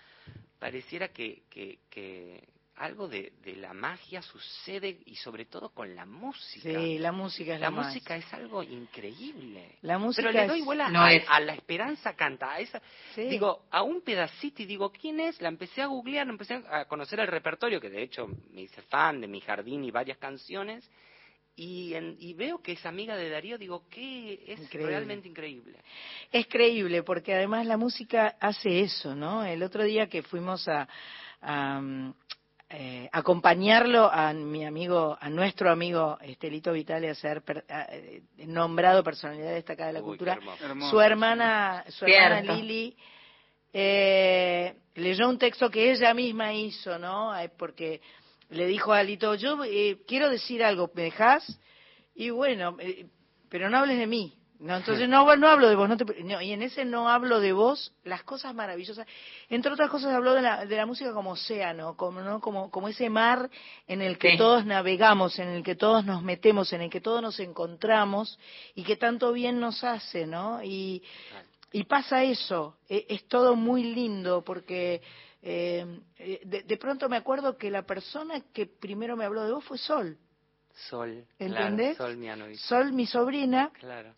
[0.60, 2.48] pareciera que, que, que
[2.82, 6.70] algo de, de la magia sucede y sobre todo con la música.
[6.70, 7.88] Sí, la música es La más.
[7.88, 9.78] música es algo increíble.
[9.82, 11.24] La música Pero le doy es- bola No a, es.
[11.30, 12.52] a la esperanza canta.
[12.54, 12.82] A esa,
[13.16, 13.24] Sí.
[13.24, 15.40] Digo, a un pedacito y digo, ¿quién es?
[15.42, 19.22] La empecé a googlear, empecé a conocer el repertorio, que de hecho me hice fan
[19.22, 20.90] de Mi Jardín y varias canciones.
[21.56, 24.90] Y, en- y veo que es amiga de Darío, digo, que es Increíble.
[24.92, 25.78] realmente increíble.
[26.32, 29.44] Es creíble, porque además la música hace eso, ¿no?
[29.46, 30.88] El otro día que fuimos a,
[31.42, 31.82] a,
[32.74, 38.24] eh, acompañarlo a mi amigo, a nuestro amigo Estelito Vitale a ser per- a- eh,
[38.48, 40.36] nombrado personalidad destacada de la Uy, cultura,
[40.90, 42.54] su hermana, su hermana.
[42.56, 42.96] Lili
[43.74, 47.34] eh, leyó un texto que ella misma hizo, ¿no?
[47.58, 48.02] Porque
[48.50, 51.60] le dijo a Alito, yo eh, quiero decir algo, ¿me dejás?
[52.16, 53.06] Y bueno, eh,
[53.50, 54.34] pero no hables de mí.
[54.62, 57.40] No, entonces no, no hablo de vos, no te no, y en ese no hablo
[57.40, 59.08] de vos, las cosas maravillosas.
[59.50, 62.40] Entre otras cosas habló de la, de la música como océano, como, ¿no?
[62.40, 63.50] como, como ese mar
[63.88, 64.38] en el que Sí.
[64.38, 68.38] todos navegamos, en el que todos nos metemos, en el que todos nos encontramos
[68.76, 70.62] y que tanto bien nos hace, ¿no?
[70.64, 71.02] Y,
[71.72, 75.02] y pasa eso, e- es todo muy lindo porque
[75.42, 79.54] eh, eh, de, de pronto me acuerdo que la persona que primero me habló de
[79.54, 80.20] vos fue Sol,
[80.88, 81.98] Sol, ¿entendés?
[81.98, 82.60] claro, Sol Mianovich.
[82.60, 84.14] Sol, mi sobrina, Claro.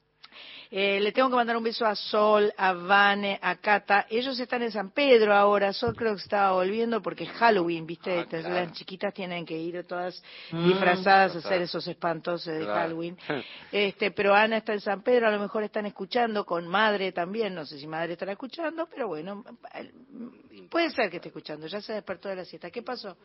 [0.75, 4.07] Eh, le tengo que mandar un beso a Sol, a Vane, a Cata.
[4.09, 5.71] Ellos están en San Pedro ahora.
[5.71, 8.21] Sol creo que estaba volviendo porque es Halloween, ¿viste?
[8.21, 8.49] Ah, claro.
[8.49, 10.19] las chiquitas tienen que ir todas
[10.49, 12.73] Mm, disfrazadas a hacer esos espantos de Claro.
[12.73, 13.15] Halloween.
[13.71, 17.53] Este, pero Ana está en San Pedro, a lo mejor están escuchando con Madre también.
[17.53, 19.43] No sé si Madre estará escuchando, pero bueno,
[20.71, 21.67] puede ser que esté escuchando.
[21.67, 22.71] Ya se despertó de la siesta.
[22.71, 23.15] ¿Qué pasó?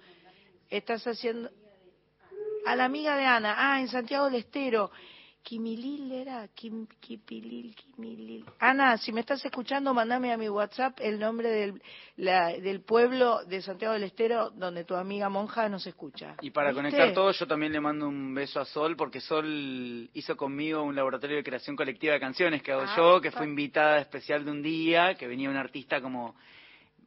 [0.69, 1.49] Estás haciendo
[2.67, 4.91] a la amiga de Ana, ah, en Santiago del Estero.
[5.49, 8.45] Kimilil era, Kim, Kipilil, Kimilil.
[8.59, 11.83] Ana, si me estás escuchando, mandame a mi WhatsApp el nombre del,
[12.19, 16.37] la- del pueblo de Santiago del Estero donde tu amiga monja nos escucha.
[16.43, 16.83] Y para ¿Viste?
[16.83, 20.95] conectar todo, yo también le mando un beso a Sol, porque Sol hizo conmigo un
[20.95, 24.51] laboratorio de creación colectiva de canciones que hago Ah, yo, que fue invitada especial de
[24.51, 26.35] un día, que venía un artista como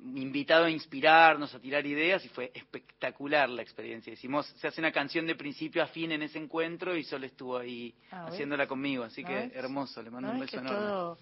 [0.04, 4.12] invitado a inspirarnos, a tirar ideas, y fue espectacular la experiencia.
[4.14, 7.58] Hicimos, se hace una canción de principio a fin en ese encuentro, y Sol estuvo
[7.58, 9.56] ahí Ah, haciéndola conmigo, así que ¿Ves?
[9.56, 10.88] hermoso, le mando No, un es beso que enorme.
[10.88, 11.18] todo,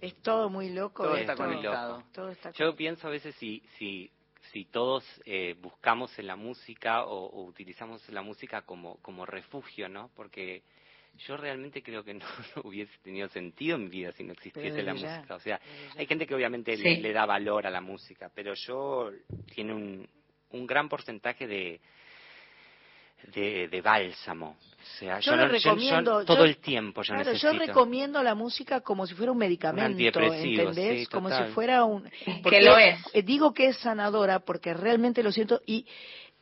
[0.00, 1.04] es todo muy loco.
[1.04, 2.02] Todo es está conectado.
[2.12, 4.10] Todo está Yo pienso a veces si, si,
[4.50, 9.88] si todos eh, buscamos en la música o, o utilizamos la música como, como refugio,
[9.88, 10.10] ¿no?
[10.16, 10.62] Porque
[11.18, 12.24] yo realmente creo que no,
[12.56, 15.34] no hubiese tenido sentido en mi vida si no existiese Pero la ya, música.
[15.34, 15.60] O sea,
[15.96, 16.82] hay gente que obviamente Sí.
[16.82, 19.10] le, le da valor a la música, pero yo
[19.54, 20.08] tiene un,
[20.50, 21.80] un gran porcentaje de,
[23.34, 24.56] de, de bálsamo.
[24.60, 27.30] O sea, Yo yo, lo no- yo- yo recomiendo, todo yo- el tiempo yo Claro,
[27.30, 27.52] necesito.
[27.52, 31.00] yo recomiendo la música como si fuera un medicamento, antidepresivo, ¿entendés?
[31.00, 32.10] sí, como si fuera un...
[32.50, 32.98] Que lo es.
[33.12, 35.86] eh, Digo que es sanadora porque realmente lo siento y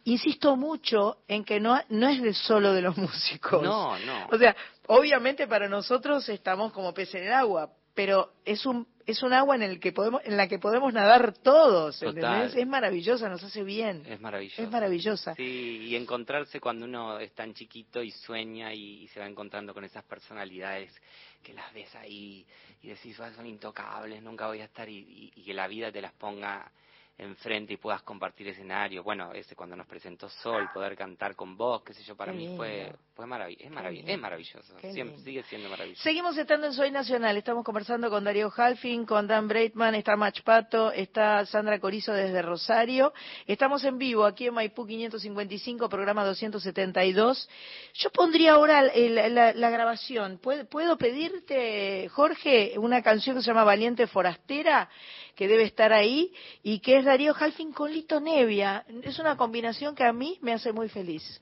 [0.05, 3.63] insisto mucho en que no, no es de solo de los músicos.
[3.63, 4.27] No, no.
[4.31, 9.25] O sea, obviamente para nosotros estamos como pez en el agua, pero es un es
[9.25, 12.01] un agua en el que podemos en la que podemos nadar todos.
[12.03, 12.55] ¿entendés?
[12.55, 14.05] Es maravillosa, nos hace bien.
[14.07, 14.63] Es maravilloso.
[14.63, 15.35] Es maravillosa.
[15.35, 19.75] Sí, y encontrarse cuando uno es tan chiquito y sueña y, y se va encontrando
[19.75, 20.95] con esas personalidades
[21.43, 22.47] que las ves ahí
[22.83, 25.91] y decís, "Ah, son intocables, nunca voy a estar y, y- y que la vida
[25.91, 26.71] te las ponga
[27.21, 29.03] enfrente y puedas compartir escenario.
[29.03, 32.39] Bueno, ese cuando nos presentó Sol, poder cantar con vos, qué sé yo, para Qué
[32.39, 32.99] mí fue, lindo.
[33.15, 34.75] fue marav- es, marav- es maravilloso.
[34.81, 35.25] Qué Siempre, lindo.
[35.31, 36.03] sigue siendo maravilloso.
[36.03, 37.37] Seguimos estando en Soy Nacional.
[37.37, 42.41] Estamos conversando con Darío Halfin, con Dan Breitman, está Mach Pato, está Sandra Corizo desde
[42.43, 43.13] Rosario.
[43.47, 47.49] Estamos en vivo aquí en Maipú 555, programa 272.
[47.95, 50.39] Yo pondría ahora el- la, la grabación.
[50.39, 54.89] ¿Puedo, ¿Puedo pedirte, Jorge, una canción que se llama Valiente Forastera?
[55.41, 58.85] Que debe estar ahí y que es Darío Halfin con Lito Nevia.
[59.03, 61.41] Es una combinación que a mí me hace muy feliz.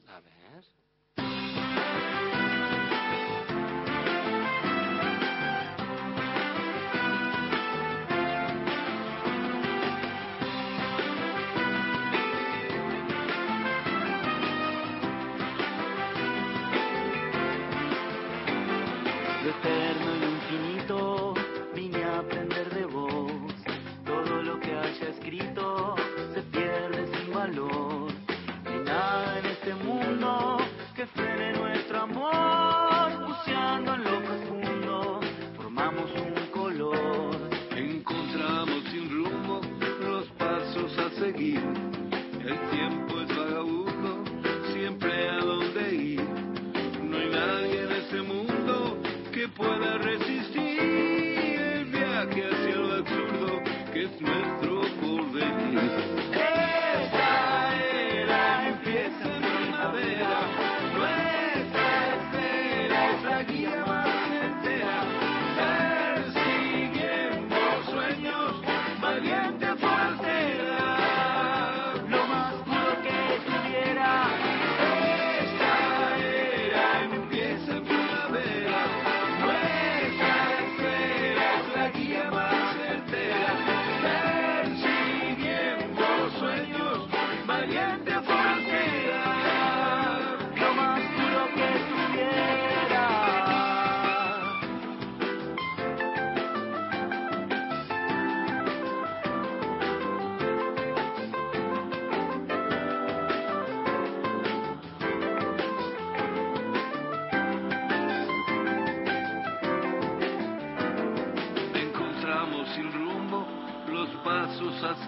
[25.31, 25.78] Que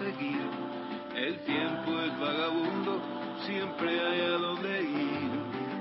[0.01, 3.01] El tiempo es vagabundo,
[3.45, 5.31] siempre hay a dónde ir.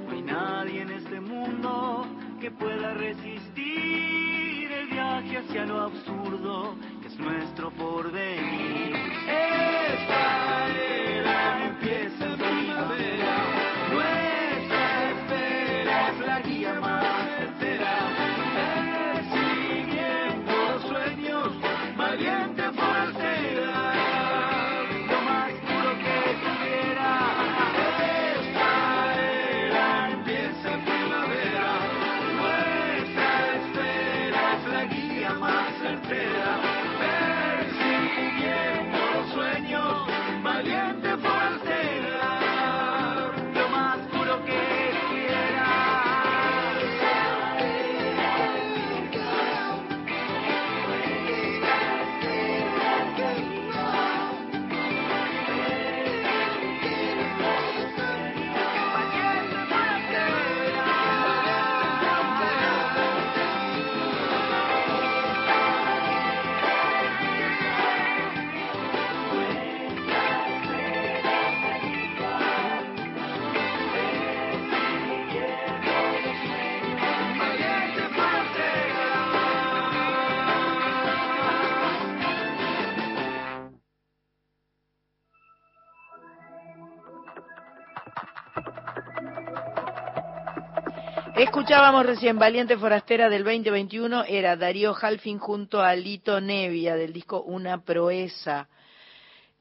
[0.07, 2.07] No hay nadie en este mundo
[2.39, 9.20] que pueda resistir el viaje hacia lo absurdo que es nuestro porvenir.
[91.61, 97.43] Escuchábamos recién Valiente Forastera del 2021, era Darío Halfin junto a Lito Nevia del disco
[97.43, 98.67] Una Proeza.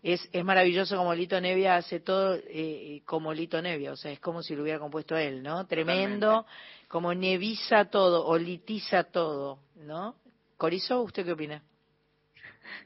[0.01, 4.21] Es, es maravilloso como Lito Nevia hace todo eh, como Lito Nevia, o sea, es
[4.21, 5.67] como si lo hubiera compuesto él, ¿no?
[5.67, 6.45] Tremendo,
[6.87, 10.15] como neviza todo o litiza todo, ¿no?
[10.55, 11.61] Corizo, ¿usted qué opina?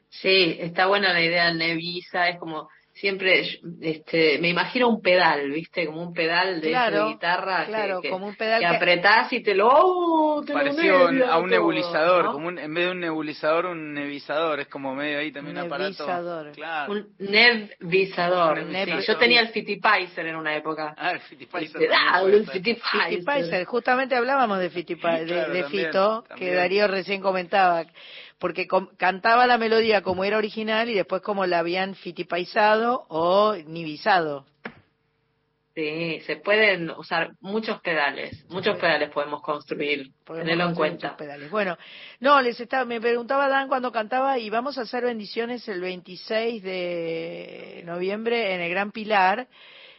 [0.08, 3.44] Sí, está buena la idea de Nevisa, es como siempre,
[3.82, 5.84] este, me imagino un pedal, ¿viste?
[5.86, 6.68] Como un pedal de,
[7.08, 10.42] guitarra claro, que, como un pedal que que- apretás y te lo, ¡oh!
[10.46, 12.32] te lo Pareció nevia a un nebulizador, ¿no?
[12.32, 15.64] como un, en vez de un nebulizador, un nebizador, es como medio ahí también un
[15.64, 16.06] aparato.
[16.06, 16.52] Nebizador.
[16.52, 16.92] Claro.
[16.92, 18.58] Un nevizador.
[18.58, 18.72] Un sí.
[18.72, 19.04] nevizador.
[19.06, 20.94] Yo tenía el Fitipaiser en una época.
[20.96, 22.46] Ah, el Fitipaiser Este, ah, el.
[22.46, 26.54] Fitipaiser, justamente hablábamos de, Fitipa- de- Claro, de también, Fito, que.
[26.54, 27.84] Darío recién comentaba,
[28.44, 28.68] porque
[28.98, 34.44] cantaba la melodía como era original y después como la habían fitipaizado o nivizado.
[35.74, 41.16] Sí, se pueden usar muchos pedales, muchos pedales podemos construir, Podemos tenerlo en cuenta.
[41.16, 41.50] pedales.
[41.50, 41.78] Bueno,
[42.20, 46.62] no, les estaba, me preguntaba Dan cuando cantaba y vamos a hacer bendiciones el 26
[46.62, 49.48] de noviembre en el Gran Pilar.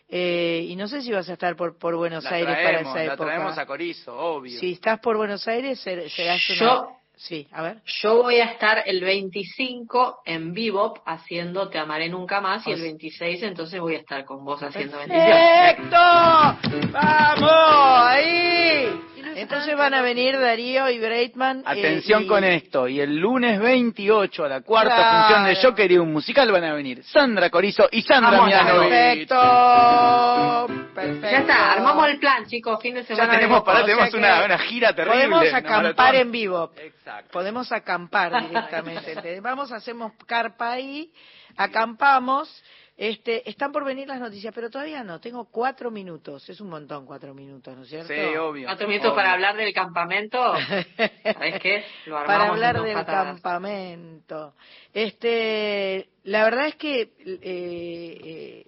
[0.07, 2.81] eh, y no sé si vas a estar por, por Buenos La Aires traemos, para
[2.81, 3.25] esa la época.
[3.25, 4.59] traemos a Corizo, obvio.
[4.59, 7.04] Si estás por Buenos Aires, ser- serás una...
[7.17, 7.81] Sí, a ver.
[7.85, 12.81] Yo voy a estar el 25 en Bebop haciendo Te amaré nunca más y el
[12.81, 15.77] 26 entonces voy a estar con vos haciendo bendiciones.
[15.77, 16.91] ¡Perfecto!
[16.91, 17.51] ¡Vamos!
[17.51, 19.14] ¡Ahí!
[19.35, 21.59] Entonces van a venir Darío y Breitman.
[21.59, 25.19] eh, Atención y- con esto, y el lunes 28 a la cuarta Claro.
[25.27, 28.89] función de Yo quería un musical van a venir Sandra Corizo y Sandra Mianovich.
[28.89, 30.67] Perfecto.
[30.95, 31.27] Perfecto.
[31.29, 33.33] Ya está, armamos el plan, chicos, fin de Ya semana.
[33.33, 33.75] tenemos, todo.
[33.83, 35.27] tenemos O sea una, una gira terrible.
[35.29, 36.71] Podemos acampar en vivo.
[36.77, 37.29] Exacto.
[37.31, 39.39] Podemos acampar directamente.
[39.41, 41.11] Vamos, hacemos carpa ahí,
[41.57, 42.63] acampamos.
[42.97, 45.19] Este, están por venir las noticias, pero todavía no.
[45.19, 46.47] Tengo cuatro minutos.
[46.49, 48.07] Es un montón cuatro minutos, ¿no es cierto?
[48.13, 48.67] Sí, obvio.
[48.67, 49.15] Cuatro minutos obvio.
[49.17, 50.37] para hablar del campamento.
[51.23, 51.83] ¿Sabes qué?
[52.05, 53.33] Lo para hablar del patadas.
[53.33, 54.53] campamento.
[54.93, 57.11] Este, la verdad es que eh,
[57.43, 58.65] eh,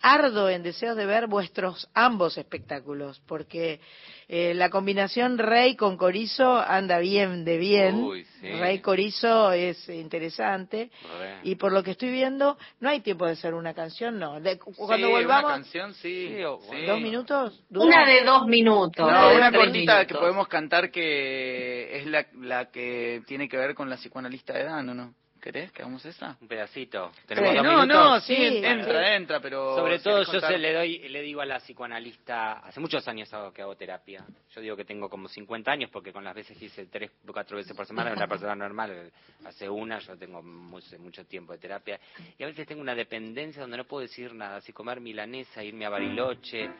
[0.00, 3.80] ardo en deseos de ver vuestros ambos espectáculos, porque
[4.28, 7.96] eh, la combinación Rey con Corizo anda bien de bien.
[7.96, 8.50] Uy, sí.
[8.52, 10.90] Rey Corizo es interesante.
[11.18, 11.38] Re.
[11.42, 14.40] Y por lo que estoy viendo, no hay tiempo de hacer una canción, no.
[14.40, 16.28] De- cuando Sí, volvamos, Una canción, sí.
[16.36, 16.86] Sí, o- sí.
[16.86, 17.64] dos minutos.
[17.68, 17.86] ¿Dura?
[17.86, 19.10] Una de dos minutos.
[19.10, 23.90] No, una cortita que podemos cantar que es la, la que tiene que ver con
[23.90, 25.14] la psicoanalista de Dan, ¿o no?
[25.42, 26.36] ¿Querés que hagamos esa?
[26.40, 27.10] Un pedacito.
[27.16, 27.22] Sí.
[27.26, 27.88] ¿Tenemos dos no, minutos?
[27.88, 29.14] no, sí, Sí, entra, sí.
[29.14, 29.74] entra, pero...
[29.74, 33.52] Sobre todo yo se le doy, le digo a la psicoanalista, hace muchos años hago,
[33.52, 34.24] que hago terapia.
[34.54, 37.32] Yo digo que tengo como 50 años porque con las veces que hice tres o
[37.32, 39.10] cuatro veces por semana, una persona normal
[39.44, 41.98] hace una, yo tengo mucho, mucho tiempo de terapia.
[42.38, 45.86] Y a veces tengo una dependencia donde no puedo decir nada, así comer milanesa, irme
[45.86, 46.70] a Bariloche,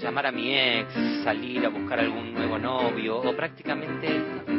[0.00, 0.92] llamar a mi ex,
[1.24, 4.51] salir a buscar algún nuevo novio, o prácticamente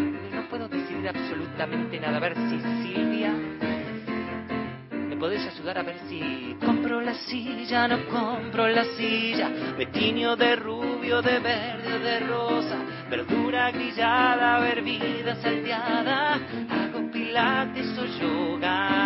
[1.07, 2.17] absolutamente nada.
[2.17, 3.33] A ver si Silvia
[5.13, 9.49] ¿Me podés ayudar a ver si compro la silla, no compro la silla?
[9.77, 12.77] Me de rubio, de verde de rosa,
[13.09, 16.33] verdura grillada, hervida, salteada,
[16.69, 19.02] hago pilates o yoga.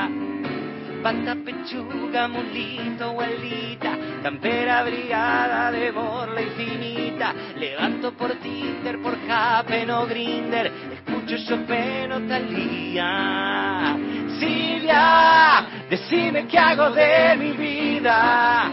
[1.02, 3.92] Pata, pechuga, mulito o alita,
[4.24, 7.34] campera brigada de borla infinita.
[7.56, 13.96] Levanto por Tinder, por Happen o Grinder, escucho Chopin o Thalía.
[14.40, 18.72] Silvia, decime qué hago de mi vida.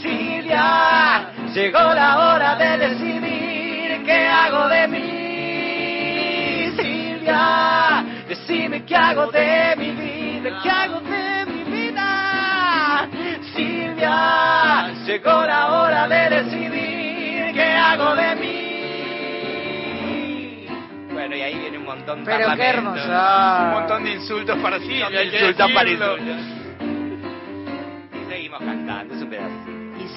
[0.00, 5.20] Silvia, llegó la hora de decidir qué hago de mí.
[6.76, 7.79] Silvia,
[8.90, 13.08] qué hago de mi vida, qué hago de mi vida.
[13.54, 18.66] Silvia, llegó la hora de decidir qué hago de mí.
[21.12, 22.78] Bueno, y ahí viene un montón de Pero qué.
[22.78, 26.40] Un montón de insultos para sí, hay que insultos para insultos.
[28.12, 29.59] Y seguimos cantando, es un pedazo.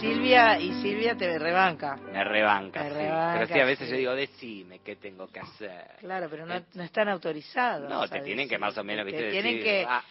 [0.03, 1.95] Silvia, y Silvia te rebanca.
[1.95, 2.95] Me rebanca, Me sí.
[2.95, 3.91] rebanca, Pero sí, a veces sí.
[3.93, 5.85] yo digo, decime qué tengo que hacer.
[5.99, 7.89] Claro, pero no, no están autorizados.
[7.89, 10.03] No, te tienen que más o menos, Te viste, tienen decir, que, ah,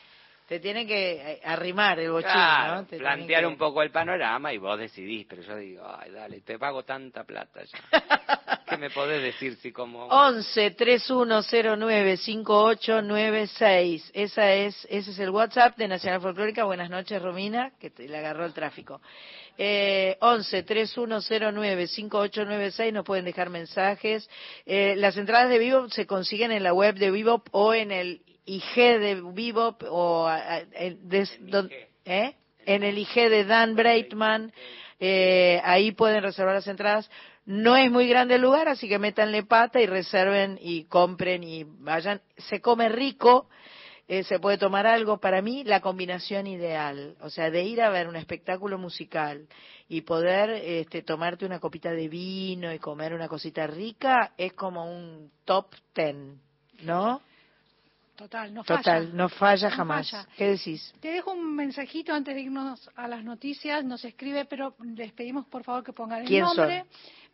[0.49, 2.87] te tienen que eh, arrimar el bochín, claro, ¿no?
[2.87, 6.41] Te plantear que- un poco el panorama y vos decidís, pero yo digo, ay, dale,
[6.41, 7.79] te pago tanta plata ya.
[8.67, 10.07] ¿Qué me podés decir si como...
[10.07, 14.11] 11 3109 5896.
[14.15, 16.65] Esa es, ese es el WhatsApp de Nacional Folclórica.
[16.65, 19.03] Buenas noches, Romina, que te, le agarró el tráfico.
[19.59, 22.93] Eh, 11 3109 5896.
[22.93, 24.29] Nos pueden dejar mensajes.
[24.67, 28.23] Eh, las entradas de Vivo se consiguen en la web de Vivo o en el
[28.45, 31.71] IG de Vivo o a- a- en- des- don-
[32.05, 32.35] ¿eh?
[32.67, 34.53] en el IG de Dan Breitman.
[35.01, 37.11] Eh, ahí pueden reservar las entradas.
[37.45, 41.65] No es muy grande el lugar, así que métanle pata y reserven y compren y
[41.67, 42.21] vayan.
[42.37, 43.49] Se come rico,
[44.13, 45.17] eh, se puede tomar algo.
[45.17, 49.47] Para mí, la combinación ideal, o sea, de ir a ver un espectáculo musical
[49.89, 54.85] y poder este, tomarte una copita de vino y comer una cosita rica, es como
[54.85, 56.39] un top ten,
[56.83, 57.23] ¿no?
[58.15, 58.79] Total, no falla.
[58.83, 60.11] Total, no falla No jamás.
[60.11, 60.29] falla.
[60.37, 60.93] ¿Qué decís?
[61.01, 63.83] Te dejo un mensajito antes de irnos a las noticias.
[63.83, 66.85] Nos escribe, pero les pedimos por favor que pongan el ¿Quién nombre.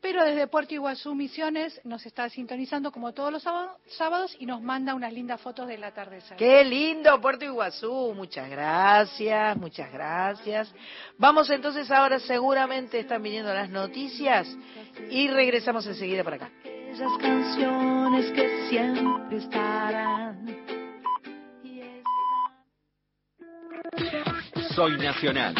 [0.00, 4.62] Pero desde Puerto Iguazú Misiones nos está sintonizando como todos los sábado- sábados y nos
[4.62, 6.36] manda unas lindas fotos del atardecer.
[6.36, 8.14] Qué lindo, Puerto Iguazú.
[8.14, 10.72] Muchas gracias, muchas gracias.
[11.18, 14.48] Vamos entonces ahora, seguramente están viniendo las noticias
[15.10, 16.50] y regresamos enseguida para acá.
[16.62, 20.46] Aquellas canciones que siempre estarán.
[24.74, 25.54] Soy Nacional,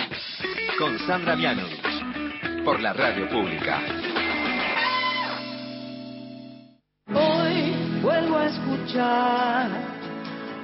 [0.78, 3.82] con Sandra Mianovich, por la radio pública.
[8.98, 9.70] Escuchar,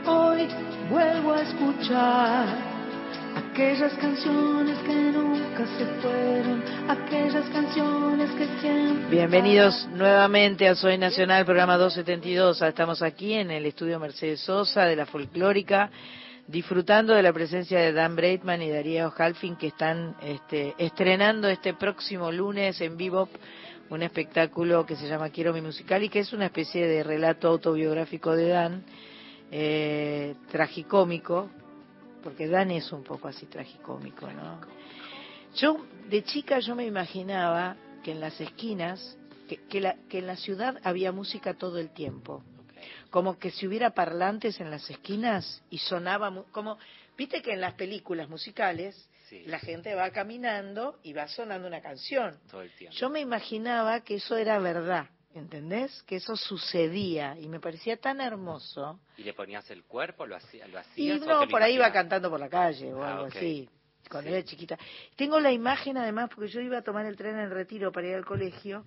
[0.06, 0.48] hoy
[0.90, 2.46] vuelvo a escuchar
[3.36, 9.08] aquellas canciones que nunca se fueron, aquellas canciones que siempre.
[9.10, 12.60] Bienvenidos nuevamente a Soy Nacional, programa 272.
[12.62, 15.90] Estamos aquí en el estudio Mercedes Sosa de la Folclórica,
[16.48, 21.74] disfrutando de la presencia de Dan Breitman y Darío Halfin, que están este, estrenando este
[21.74, 23.28] próximo lunes en vivo
[23.90, 27.48] un espectáculo que se llama Quiero mi musical y que es una especie de relato
[27.48, 28.84] autobiográfico de Dan,
[29.50, 31.50] eh, tragicómico,
[32.22, 34.60] porque Dan es un poco así tragicómico, ¿no?
[35.56, 35.76] Yo,
[36.08, 39.16] de chica, yo me imaginaba que en las esquinas,
[39.48, 42.42] que, que, la- que en la ciudad había música todo el tiempo.
[43.10, 46.78] Como que si hubiera parlantes en las esquinas y sonaba, como,
[47.16, 49.08] viste que en las películas musicales
[49.46, 52.38] la gente va caminando y va sonando una canción.
[52.50, 52.96] todo el tiempo.
[52.96, 56.02] Yo me imaginaba que eso era verdad, ¿entendés?
[56.04, 59.00] Que eso sucedía y me parecía tan hermoso.
[59.16, 60.26] ¿Y le ponías el cuerpo?
[60.26, 61.22] ¿Lo, hacía, lo Y hacías?
[61.22, 63.68] o no, por ahí iba cantando por la calle o Ah, algo así,
[64.10, 64.78] cuando era chiquita.
[65.16, 68.14] Tengo la imagen además, porque yo iba a tomar el tren en retiro para ir
[68.14, 68.84] al colegio,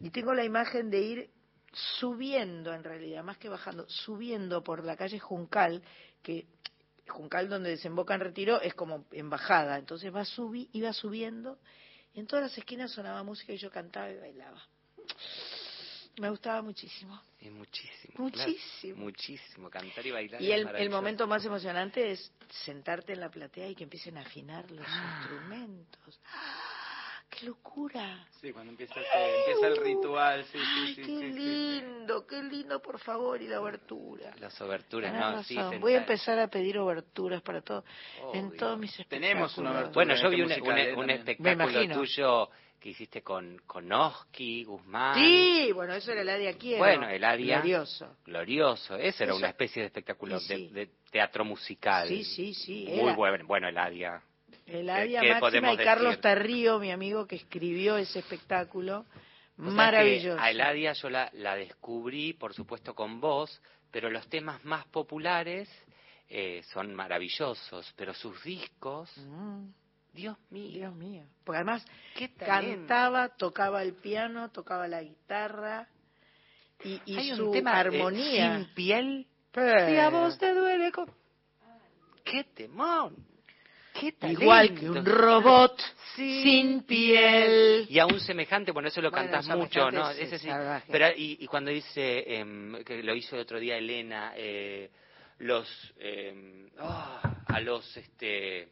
[0.00, 1.30] y tengo la imagen de ir
[1.72, 5.82] subiendo en realidad, más que bajando, subiendo por la calle Juncal,
[6.22, 6.46] que
[7.10, 11.58] Juncal donde desemboca en retiro es como en bajada, entonces va subi, iba subiendo,
[12.14, 14.62] y en todas las esquinas sonaba música y yo cantaba y bailaba.
[16.18, 17.20] Me gustaba muchísimo.
[17.40, 18.14] Muchísimo.
[18.18, 18.94] Muchísimo.
[18.94, 18.96] claro.
[18.96, 19.70] muchísimo.
[19.70, 20.42] Cantar y bailar.
[20.42, 22.32] Y el, momento más emocionante es
[22.64, 26.20] sentarte en la platea y que empiecen a afinar los instrumentos.
[27.30, 28.26] ¡Qué locura!
[28.40, 31.02] Sí, cuando empieza, ese- empieza el ritual, sí, sí, ¡Ay, sí.
[31.02, 31.38] qué sí, sí.
[31.38, 32.26] lindo!
[32.26, 33.40] ¡Qué lindo, por favor!
[33.40, 34.34] Y la obertura.
[34.40, 35.42] Las oberturas, ¿no?
[35.44, 35.56] Sí.
[35.78, 37.84] Voy a empezar a pedir oberturas para todo,
[38.34, 38.58] en Obvio.
[38.58, 39.28] todos mis espectáculos.
[39.28, 39.94] Tenemos una abertura.
[39.94, 42.50] Bueno, yo vi un, un- eh, un espectáculo tuyo
[42.80, 45.14] que hiciste con, con Oski, Guzmán.
[45.18, 46.78] Sí, bueno, eso era el área quiero.
[46.78, 47.58] Bueno, el área.
[47.58, 48.16] Glorioso.
[48.24, 48.96] Glorioso.
[48.96, 50.68] Ese era Eso- una especie de espectáculo Sí, de, sí.
[50.74, 52.08] de teatro musical.
[52.08, 52.86] Sí, sí, sí.
[52.88, 53.46] Muy era bueno.
[53.46, 54.20] Bueno, el área.
[54.70, 56.22] El ¿Qué- área qué máxima y Carlos decir?
[56.22, 59.04] Tarrío, mi amigo, que escribió ese espectáculo.
[59.58, 60.40] O Maravilloso.
[60.40, 63.60] A Eladia yo la, la descubrí, por supuesto, con vos,
[63.90, 65.68] pero los temas más populares
[66.28, 69.66] eh, son maravillosos, pero sus discos, Mm,
[70.14, 70.70] Dios mío.
[70.72, 71.24] Dios mío.
[71.44, 71.84] Porque además
[72.38, 75.88] cantaba, tocaba el piano, tocaba la guitarra
[76.84, 78.56] y, y Hay un su tema, eh, armonía.
[78.56, 79.26] sin piel.
[79.52, 80.90] Pero- Si a vos te duele.
[80.92, 81.10] con-
[82.24, 83.16] ¡Qué temón!
[84.22, 85.80] Igual que un robot
[86.16, 87.86] sin piel.
[87.88, 90.10] Y aún semejante, bueno, eso lo Bueno, cantas mucho, ¿no?
[90.10, 90.48] es- Ese es sí.
[90.90, 94.90] Pero, y, y cuando dice, em, que lo hizo el otro día Elena, eh,
[95.38, 98.68] los, em, ah, a los, este,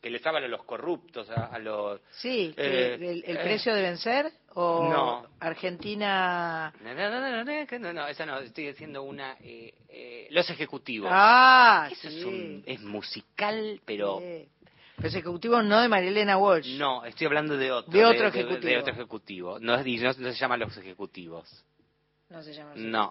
[0.00, 2.00] que le estaban a los corruptos, a, a los...
[2.12, 3.40] Sí, que Eh, el, el eh.
[3.42, 5.26] precio de vencer o No.
[5.40, 6.72] Argentina.
[6.82, 9.36] No, no, no, no, no, no, no, esa no, estoy diciendo una...
[9.40, 11.10] eh, eh, los ejecutivos.
[11.12, 12.18] Ah, Eso sí.
[12.18, 14.20] es, un- es musical, pero...
[14.20, 14.48] Sí.
[15.00, 16.76] Los ejecutivos no de Marilena Walsh.
[16.78, 17.92] No, estoy hablando de otro.
[17.92, 18.80] De otro De, ejecutivo.
[18.80, 19.58] otro ejecutivo.
[19.60, 21.64] No, y no, no se llaman los ejecutivos.
[22.30, 23.10] No se llaman No,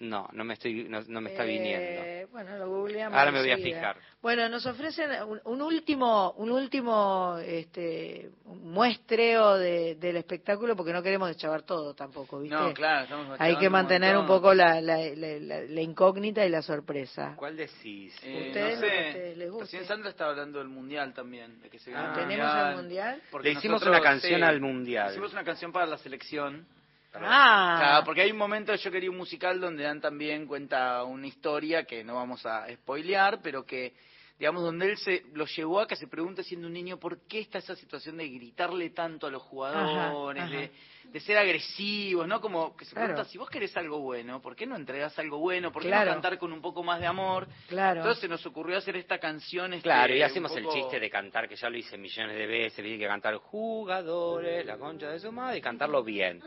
[0.00, 2.32] no, no me, estoy, no, no me está Eh, viniendo.
[2.32, 3.18] Bueno, lo googleamos.
[3.18, 3.96] Ahora me voy a fijar.
[4.20, 10.92] Bueno, nos ofrecen un, un último, un último, este, un muestreo de- del espectáculo porque
[10.92, 12.56] no queremos deschavar todo tampoco, ¿viste?
[12.56, 14.36] No, claro, estamos Hay que un mantener un, montón.
[14.36, 17.32] poco la, la, la- la- la incógnita y la sorpresa.
[17.36, 18.14] ¿Cuál decís?
[18.22, 18.92] Eh, Ustedes no sé.
[18.92, 19.52] a ustedes les.
[19.54, 23.22] Recién Sandra estaba hablando del mundial también, de que se Ah, el ¿Tenemos el mundial?
[23.30, 25.10] porque Le hicimos nosotros, una canción sí, al mundial.
[25.10, 26.66] Hicimos una canción para la selección.
[27.14, 31.26] Ah, Claro, porque hay un momento yo quería un musical donde Dan también cuenta una
[31.26, 33.94] historia que no vamos a spoilear, pero que
[34.38, 37.40] digamos, donde él se lo llevó a que se pregunte siendo un niño por qué
[37.40, 40.72] está esa situación de gritarle tanto a los jugadores, Ajá, de, ajá.
[41.10, 42.40] de ser agresivos, ¿no?
[42.40, 43.08] Como que se Claro.
[43.08, 45.72] pregunta, si vos querés algo bueno, ¿por qué no entregas algo bueno?
[45.72, 46.10] ¿Por qué Claro.
[46.10, 47.48] no cantar con un poco más de amor?
[47.66, 47.98] Claro.
[47.98, 49.72] Entonces se nos ocurrió hacer esta canción.
[49.72, 52.84] este, Claro, y hacemos el chiste de cantar, que ya lo hice millones de veces,
[52.84, 56.40] vi que cantar jugadores, la concha de su madre, y cantarlo bien.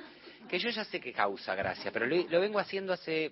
[0.52, 3.32] Que yo ya sé que causa gracia, pero lo, lo vengo haciendo hace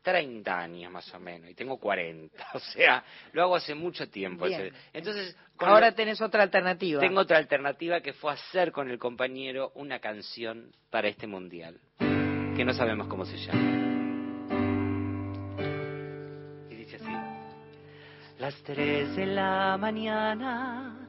[0.00, 4.46] 30 años más o menos, y tengo 40, o sea, lo hago hace mucho tiempo.
[4.46, 4.72] Bien.
[4.94, 6.98] Entonces, Ahora lo- tenés otra alternativa.
[7.00, 12.64] tengo otra alternativa que fue hacer con el compañero una canción para este mundial, que
[12.64, 13.60] no sabemos cómo se llama.
[16.70, 17.12] Y dice así.
[18.38, 21.06] Las tres de la mañana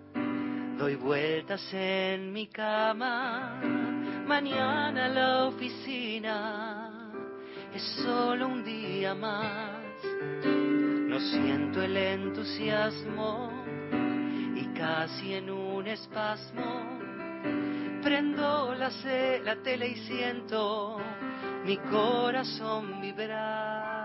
[0.78, 3.62] doy vueltas en mi cama.
[4.28, 6.92] Mañana a la oficina
[7.74, 10.04] es solo un día más.
[10.44, 13.50] No siento el entusiasmo
[14.54, 17.00] y casi en un espasmo
[18.04, 18.92] prendo la,
[19.44, 20.98] la tele y siento
[21.64, 23.97] mi corazón vibrar.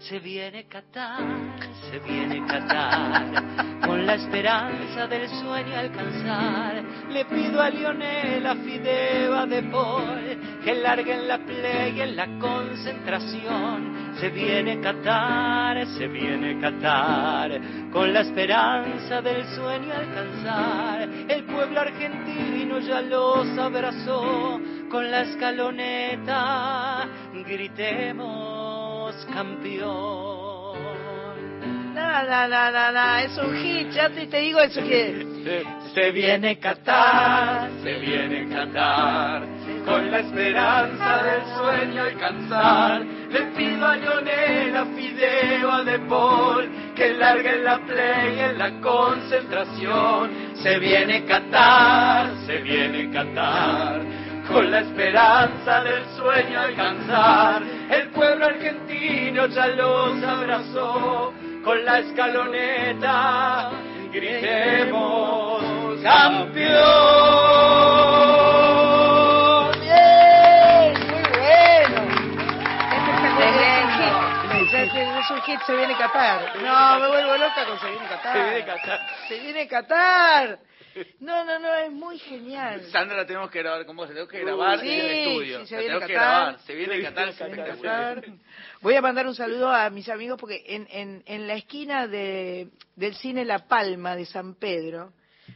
[0.00, 1.18] Se viene Qatar,
[1.90, 6.84] se viene Qatar, con la esperanza del sueño alcanzar.
[7.10, 12.26] Le pido a Lionel, a Fideo, a De Paul, que larguen la play en la
[12.38, 14.14] concentración.
[14.20, 21.08] Se viene Qatar, se viene Qatar, con la esperanza del sueño alcanzar.
[21.28, 27.08] El pueblo argentino ya los abrazó con la escaloneta.
[27.44, 28.67] Gritemos
[29.26, 30.58] campeón.
[31.94, 35.38] No, no, no, no, no, es un hit, ya te, te digo, es un hit.
[35.94, 39.42] Se viene Qatar, se viene Qatar,
[39.84, 43.02] con la esperanza del sueño alcanzar.
[43.30, 48.80] Le pido a Lionel, a Fideo, a De Paul, que larguen la play en la
[48.80, 50.30] concentración.
[50.62, 54.02] Se viene Qatar, se viene Qatar,
[54.48, 57.62] con la esperanza del sueño alcanzar.
[57.90, 61.32] El pueblo argentino ya los abrazó
[61.64, 63.70] con la escaloneta.
[64.12, 65.62] Gritemos
[66.02, 66.78] campeón.
[69.80, 72.00] Bien, muy bueno.
[74.52, 76.56] Este es, es, es un hit, se viene Qatar.
[76.62, 78.32] No, me vuelvo loca con se viene Qatar.
[78.32, 79.00] Se viene Qatar.
[79.28, 80.58] Se viene Qatar.
[81.20, 82.82] No, no, no, es muy genial.
[82.90, 85.60] Sandra, la tenemos que grabar con vos, la tenemos que grabar Sí, en el estudio.
[85.60, 86.36] sí, se la viene tenemos que Qatar.
[86.44, 86.60] grabar.
[86.60, 87.64] Se viene Qatar, Se viene.
[87.64, 88.24] Qatar.
[88.80, 92.68] Voy a mandar un saludo a mis amigos porque en, en, en la esquina de,
[92.96, 95.12] del cine La Palma de San Pedro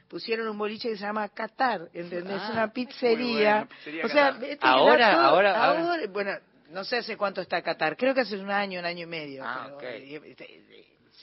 [0.08, 2.40] pusieron un boliche que se llama Qatar, ¿entendés?
[2.42, 3.54] Ah, una pizzería.
[3.54, 6.06] buena, pizzería o sea, este Ahora, dato- ahora, ahora.
[6.10, 6.32] bueno,
[6.70, 9.42] no sé hace cuánto está Qatar, creo que hace un año, un año y medio.
[9.44, 10.34] Ah, pero, ok.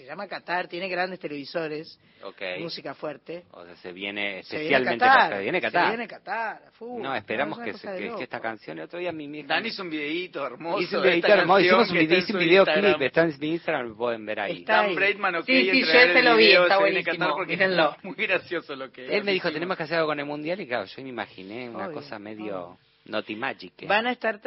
[0.04, 2.42] Se llama Qatar, tiene grandes televisores, Ok.
[2.60, 3.44] música fuerte.
[3.52, 5.84] O sea, se viene Se viene especialmente Qatar, para- viene Qatar.
[5.84, 7.02] Se viene Qatar, full.
[7.02, 9.66] No, esperamos es una que, se- que, esta canción, el otro día mi mi- Dan
[9.66, 10.82] hizo un videíto hermoso.
[10.82, 12.08] hizo un esta hermoso, hicimos un, en un
[12.40, 13.02] videoclip, Instagram.
[13.04, 14.58] está en mi Instagram, lo pueden ver ahí.
[14.60, 14.96] Está Dan ahí.
[14.96, 17.96] Braidman, ok, Sí, sí, yo el lo vi, video, está se buenísimo, porque mírenlo.
[17.98, 20.60] es muy gracioso lo que Él me dijo, tenemos que hacer algo con el mundial,
[20.62, 23.74] y claro, yo me imaginé una Obvio, cosa medio naughty magic.
[23.84, 23.86] ¿eh?
[23.88, 24.40] Van a estar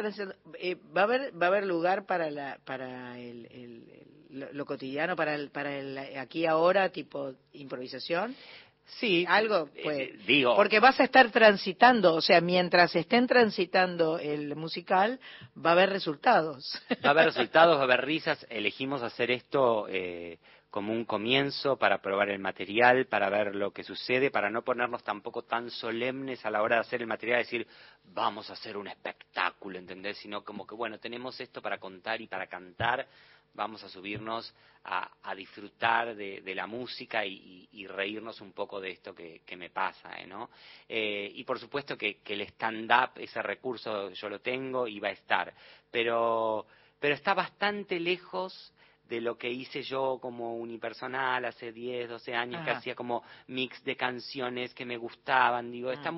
[0.59, 4.51] eh, va a haber va a haber lugar para la para el, el- el- lo,
[4.51, 8.35] lo cotidiano para el para el aquí ahora tipo improvisación.
[8.85, 13.27] Sí, Algo eh, pues eh, digo, porque vas a estar transitando, o sea, mientras estén
[13.27, 15.19] transitando el musical
[15.55, 16.81] va a haber resultados.
[17.03, 18.45] va a haber resultados, va a haber risas.
[18.49, 20.37] Elegimos hacer esto eh,
[20.73, 25.03] como un comienzo para probar el material, para ver lo que sucede, para no ponernos
[25.03, 27.67] tampoco tan solemnes a la hora de hacer el material, decir,
[28.05, 30.17] vamos a hacer un espectáculo, ¿entendés?
[30.17, 33.07] Sino como que, bueno, tenemos esto para contar y para cantar,
[33.53, 34.51] vamos a subirnos
[34.85, 40.19] a, disfrutar de, la música y, reírnos un poco de esto que, que me pasa,
[40.19, 40.49] ¿eh, ¿no?
[40.89, 45.09] Eh, y por supuesto que, que el stand-up, ese recurso yo lo tengo y va
[45.09, 45.53] a estar,
[45.91, 46.65] pero,
[46.99, 48.72] pero está bastante lejos
[49.09, 53.83] de lo que hice yo como unipersonal hace 10, 12 años, que hacía como mix
[53.83, 55.93] de canciones que me gustaban, digo, Ah.
[55.93, 56.13] está,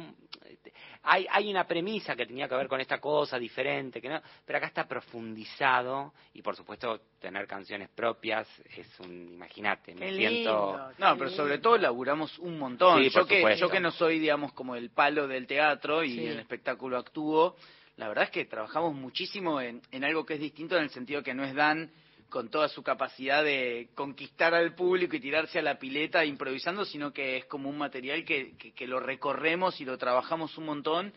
[1.04, 4.58] hay, hay una premisa que tenía que ver con esta cosa diferente, que no, pero
[4.58, 10.92] acá está profundizado y por supuesto tener canciones propias es un, imagínate, me siento...
[10.98, 13.04] No, pero sobre todo laburamos un montón.
[13.04, 13.66] Sí, por yo, que, supuesto.
[13.66, 16.26] yo que no soy, digamos, como el palo del teatro y Sí.
[16.28, 17.56] el espectáculo actúo,
[17.98, 21.24] la verdad es que trabajamos muchísimo en, en algo que es distinto en el sentido
[21.24, 21.92] que no es Dan
[22.30, 27.14] con toda su capacidad de conquistar al público y tirarse a la pileta improvisando, sino
[27.14, 31.14] que es como un material que, que, que lo recorremos y lo trabajamos un montón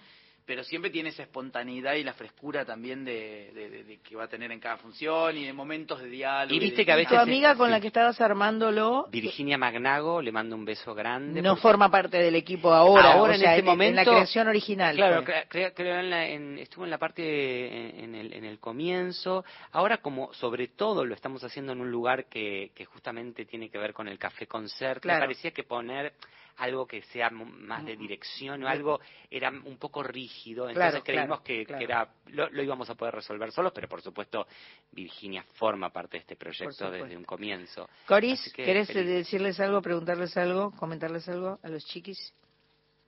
[0.49, 4.25] pero siempre tiene esa espontaneidad y la frescura también de, de- de- de que va
[4.25, 6.55] a tener en cada función y de momentos de diálogo.
[6.55, 7.73] Y viste que a Tu veces amiga con sí.
[7.73, 11.43] la que estabas armándolo Virginia Magnago, le mando un beso grande.
[11.43, 13.97] no porque- forma parte del equipo ahora, Ahora o en sea, este en, en momento
[13.97, 14.97] la creación original.
[14.97, 15.35] Claro, fue.
[15.35, 18.59] cre- cre- creo en la- en- estuvo en la parte en, en el, en el
[18.59, 19.45] comienzo.
[19.73, 23.77] Ahora como sobre todo lo estamos haciendo en un lugar que, que justamente tiene que
[23.77, 25.21] ver con el café concert, Claro.
[25.21, 26.15] me parecía que poner
[26.59, 29.01] algo que sea más de dirección o algo
[29.31, 31.79] era un poco rígido, entonces Claro, creímos claro, que, claro.
[31.79, 34.47] que era lo, lo íbamos a poder resolver solos, pero por supuesto
[34.93, 37.89] Virginia forma parte de este proyecto desde un comienzo.
[38.07, 39.07] Coris, que ¿querés feliz.
[39.09, 42.33] decirles algo, preguntarles algo, comentarles algo a los chiquis?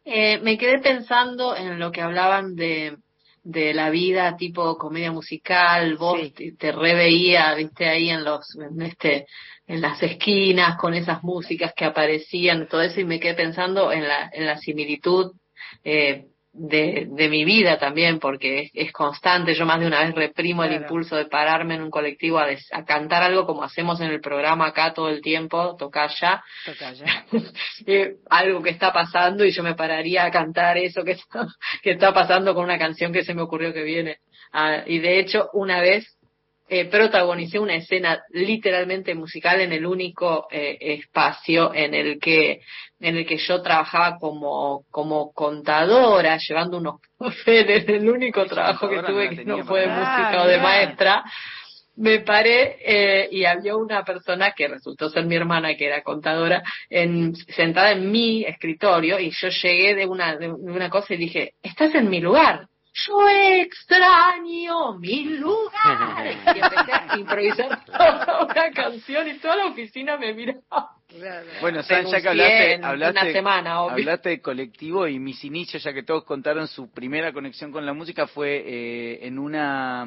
[0.05, 2.97] Eh, me quedé pensando en lo que hablaban de,
[3.43, 6.31] de la vida tipo comedia musical, vos Sí.
[6.31, 9.27] te, te reveía, viste, ahí en los, en este,
[9.67, 14.07] en las esquinas con esas músicas que aparecían, todo eso, y me quedé pensando en
[14.07, 15.33] la, en la similitud,
[15.85, 19.55] eh, de, de mi vida también, porque es, es constante.
[19.55, 22.69] Yo más de una vez reprimo el impulso de pararme en un colectivo a, des-
[22.73, 26.93] a cantar algo como hacemos en el programa acá todo el tiempo, tocar ya, Toca
[26.93, 27.25] ya.
[27.87, 31.47] eh, algo que está pasando y yo me pararía a cantar eso que está,
[31.83, 34.19] que está pasando con una canción que se me ocurrió que viene.
[34.53, 36.17] Ah, y de hecho, una vez
[36.73, 42.61] eh, protagonicé una escena literalmente musical en el único eh, espacio en el que
[43.01, 49.03] en el que yo trabajaba como como contadora llevando unos papeles el único trabajo que
[49.03, 51.25] tuve que no fue de música o de maestra.
[51.97, 56.63] Me paré eh, y había una persona que resultó ser mi hermana que era contadora
[56.89, 61.55] en, sentada en mi escritorio y yo llegué de una de una cosa y dije
[61.65, 69.29] estás en mi lugar yo extraño mi lugar y empecé a improvisar toda una canción
[69.29, 70.97] y toda la oficina me miraba
[71.61, 73.93] Bueno, San, ya que hablaste, hablaste, una semana, obvio.
[73.95, 77.93] hablaste de colectivo y mis inicios, ya que todos contaron su primera conexión con la
[77.93, 80.07] música, fue eh, en una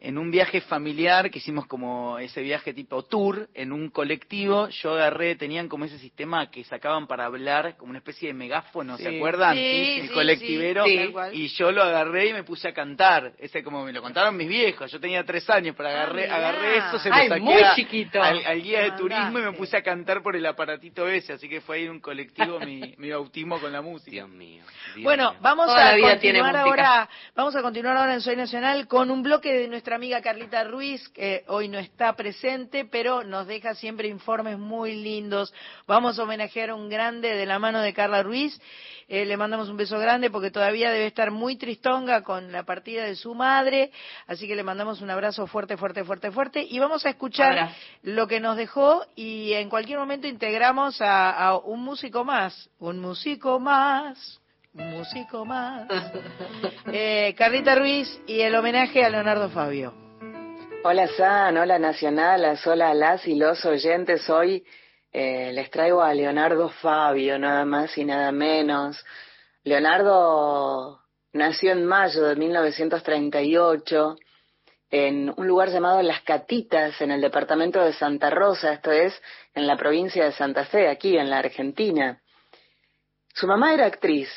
[0.00, 4.68] en un viaje familiar que hicimos como ese viaje tipo tour en un colectivo.
[4.68, 8.96] Yo agarré, tenían como ese sistema que sacaban para hablar, como una especie de megáfono,
[8.98, 9.54] ¿se acuerdan?
[9.56, 10.84] Sí, El sí, colectivero.
[10.84, 11.34] sí, tal cual.
[11.34, 13.32] Y yo lo agarré y me puse a cantar.
[13.38, 14.90] Ese como me lo contaron mis viejos.
[14.90, 16.36] Yo tenía tres años, pero agarré, mirá.
[16.36, 18.22] agarré eso, se lo Ay, saqué muy a- chiquito.
[18.22, 19.02] al, al guía de Mandaste.
[19.02, 21.32] turismo y me puse a cantar por el aparatito ese.
[21.32, 24.10] Así que fue ahí en un colectivo mi, mi bautismo con la música.
[24.10, 24.62] Dios mío.
[24.94, 25.38] Dios Bueno, mío.
[25.42, 29.52] vamos Toda a continuar ahora, vamos a continuar ahora en Soy Nacional con un bloque
[29.52, 34.58] de nuestra amiga Carlita Ruiz, que hoy no está presente, pero nos deja siempre informes
[34.58, 35.52] muy lindos.
[35.86, 38.60] Vamos a homenajear a un grande de la mano de Carla Ruiz.
[39.08, 43.04] Eh, le mandamos un beso grande porque todavía debe estar muy tristonga con la partida
[43.04, 43.90] de su madre,
[44.26, 48.26] así que le mandamos un abrazo fuerte, fuerte, fuerte, fuerte y vamos a escuchar lo
[48.26, 53.58] que nos dejó y en cualquier momento integramos a, a un músico más, un músico
[53.58, 54.40] más,
[54.78, 55.88] músico más.
[56.90, 59.92] Eh, Carlita Ruiz y el homenaje a Leonardo Fabio.
[60.84, 64.28] Hola San, hola Nacionalas, hola a las y los oyentes.
[64.30, 64.64] Hoy
[65.12, 69.04] eh, les traigo a Leonardo Fabio, nada más y nada menos.
[69.64, 71.00] Leonardo
[71.34, 74.16] nació en mayo de 1938
[74.90, 79.20] en un lugar llamado Las Catitas, en el departamento de Santa Rosa, esto es,
[79.54, 82.22] en la provincia de Santa Fe, aquí en la Argentina.
[83.34, 84.28] Su mamá era actriz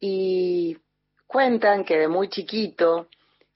[0.00, 0.76] y
[1.26, 3.08] cuentan que de muy chiquito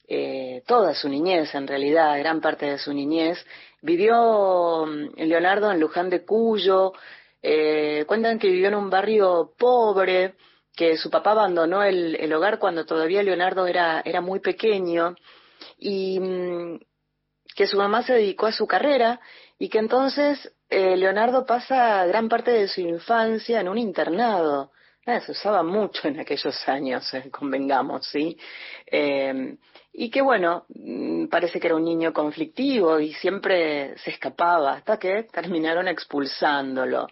[0.06, 3.44] eh, toda su niñez, en realidad, gran parte de su niñez,
[3.81, 6.93] vivió mm, Leonardo en Luján de Cuyo,
[7.43, 10.35] eh, cuentan que vivió en un barrio pobre,
[10.77, 15.14] que su papá abandonó el, el hogar cuando todavía Leonardo era, era muy pequeño,
[15.78, 16.81] y mm,
[17.55, 19.20] que su mamá se dedicó a su carrera,
[19.59, 24.73] y que entonces eh, Leonardo pasa gran parte de su infancia en un internado.
[25.05, 28.39] Ah, se usaba mucho en aquellos años, eh, convengamos, ¿sí?
[28.87, 29.57] Eh,
[29.93, 34.99] y que bueno, mm, parece que era un niño conflictivo y siempre se escapaba hasta
[35.01, 37.09] que terminaron expulsándolo.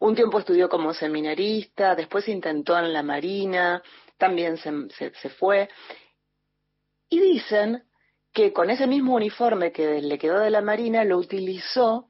[0.00, 3.82] Un tiempo estudió como seminarista, después intentó en la Marina,
[4.16, 5.68] también se, se fue.
[7.10, 7.84] Y dicen
[8.32, 12.08] que con ese mismo uniforme que le quedó de la Marina lo utilizó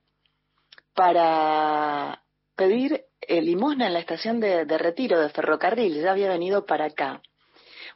[0.94, 2.22] para
[2.54, 7.20] pedir eh, limosna en la estación de, retiro de ferrocarril, ya había venido para acá.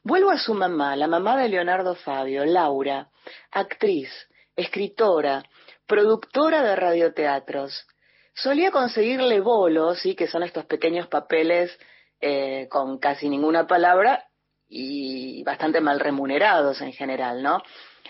[0.02, 3.08] Vuelvo a su mamá, la mamá de Leonardo Fabio, Laura,
[3.50, 4.10] actriz,
[4.54, 5.42] escritora,
[5.86, 7.86] productora de radioteatros.
[8.34, 10.14] Solía conseguirle bolos, ¿sí?
[10.14, 11.78] que son estos pequeños papeles
[12.20, 14.26] eh, con casi ninguna palabra
[14.68, 17.62] y bastante mal remunerados en general, ¿no?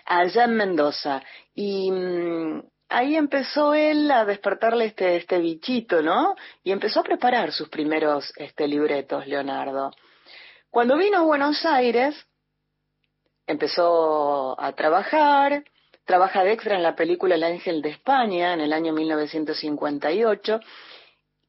[0.06, 1.22] Allá en Mendoza.
[1.54, 2.62] Y mm,
[2.92, 6.36] ahí empezó él a despertarle este, este bichito, ¿no?
[6.62, 9.90] Y empezó a preparar sus primeros este, libretos, Leonardo.
[10.70, 12.14] Cuando vino a Buenos Aires,
[13.46, 15.64] empezó a trabajar,
[16.04, 20.60] trabaja de extra en la película El Ángel de España en el año 1958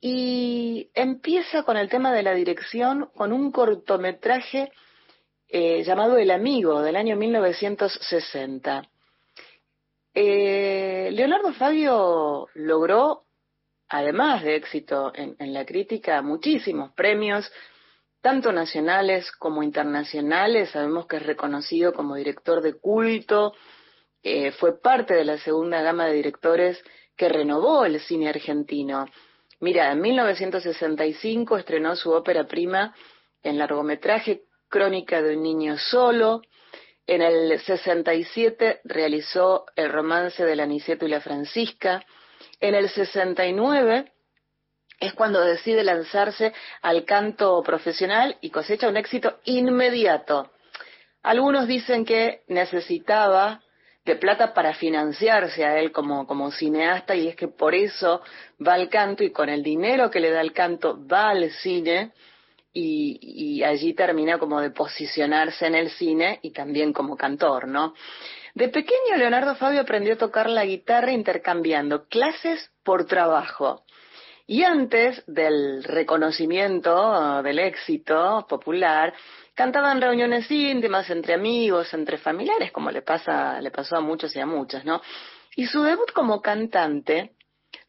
[0.01, 4.71] y empieza con el tema de la dirección con un cortometraje
[5.47, 8.89] eh, llamado El Amigo del año 1960.
[10.13, 13.23] Eh, Leonardo Fabio logró,
[13.89, 17.51] además de éxito en, la crítica, muchísimos premios,
[18.21, 20.69] tanto nacionales como internacionales.
[20.69, 23.53] Sabemos que es reconocido como director de culto,
[24.21, 26.81] eh, fue parte de la segunda gama de directores
[27.17, 29.07] que renovó el cine argentino.
[29.59, 32.93] Mira, en 1965 estrenó su ópera prima
[33.41, 36.41] en largometraje Crónica de un niño solo.
[37.05, 42.05] En el 67 realizó El romance del Aniceto y la Francisca.
[42.59, 44.11] En el 69
[44.99, 50.51] es cuando decide lanzarse al canto profesional y cosecha un éxito inmediato.
[51.23, 53.61] Algunos dicen que necesitaba
[54.05, 58.21] de plata para financiarse a él como, como cineasta y es que por eso
[58.65, 62.11] va al canto y con el dinero que le da el canto va al cine
[62.73, 67.93] y, allí termina como de posicionarse en el cine y también como cantor, ¿no?
[68.55, 73.83] De pequeño Leonardo Fabio aprendió a tocar la guitarra intercambiando clases por trabajo.
[74.45, 79.13] Y antes del reconocimiento del éxito popular,
[79.53, 84.35] cantaba en reuniones íntimas, entre amigos, entre familiares, como le pasa, le pasó a muchos
[84.35, 85.01] y a muchas, ¿no?
[85.55, 87.35] Y su debut como cantante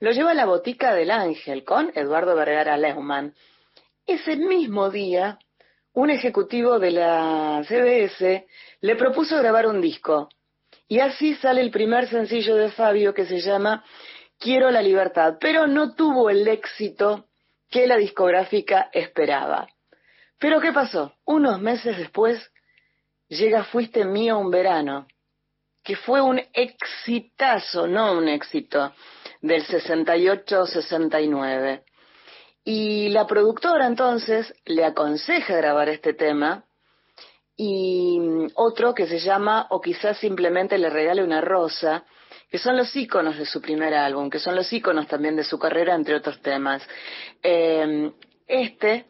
[0.00, 3.34] lo lleva a la Botica del Ángel con Eduardo Vergara Leumann.
[4.06, 5.38] Ese mismo día,
[5.94, 8.46] un ejecutivo de la CBS
[8.82, 10.28] le propuso grabar un disco.
[10.86, 13.82] Y así sale el primer sencillo de Fabio que se llama
[14.38, 17.28] Quiero la libertad, pero no tuvo el éxito
[17.70, 19.68] que la discográfica esperaba.
[20.38, 21.14] Pero ¿qué pasó?
[21.24, 22.52] Unos meses después
[23.28, 25.06] llega Fuiste mío un verano,
[25.82, 28.92] que fue un exitazo, no un éxito,
[29.40, 31.84] del 68-69.
[32.64, 36.64] Y la productora entonces le aconseja grabar este tema
[37.56, 38.18] y
[38.54, 42.04] otro que se llama O quizás simplemente le regale una rosa,
[42.50, 45.58] que son los íconos de su primer álbum, que son los íconos también de su
[45.58, 46.82] carrera, entre otros temas.
[47.42, 48.10] Eh,
[48.46, 49.06] este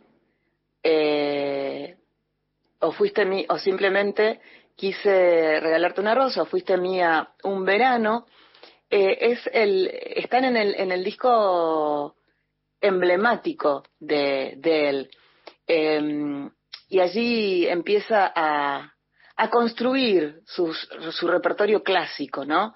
[0.82, 1.97] eh,
[2.81, 4.40] o fuiste mi, o simplemente
[4.76, 8.26] quise regalarte una rosa, o fuiste mía un verano,
[8.90, 12.16] eh, es el, están en el, en el disco
[12.85, 15.11] emblemático de, él.
[15.66, 16.51] Em,
[16.89, 18.90] y allí empieza a,
[19.51, 22.74] construir su, su repertorio clásico, ¿no?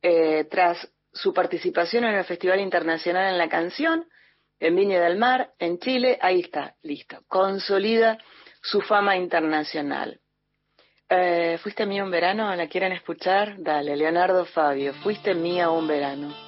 [0.00, 4.06] Eh, tras su participación en el Festival Internacional en la Canción,
[4.60, 7.18] en Viña del Mar, en Chile, ahí está, listo.
[7.28, 8.18] Consolida
[8.62, 10.20] su fama internacional.
[11.08, 12.54] Eh, ¿Fuiste mía un verano?
[12.54, 13.56] ¿La quieren escuchar?
[13.58, 16.47] Dale, Leonardo Fabio, ¿fuiste mía un verano?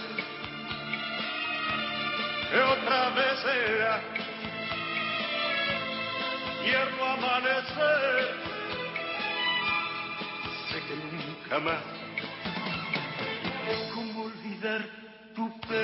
[2.51, 4.01] que otra vez será.
[6.63, 8.35] Tierno amanecer,
[10.69, 12.01] sé que nunca más
[14.61, 14.81] olvidar
[15.35, 15.81] tu pelo?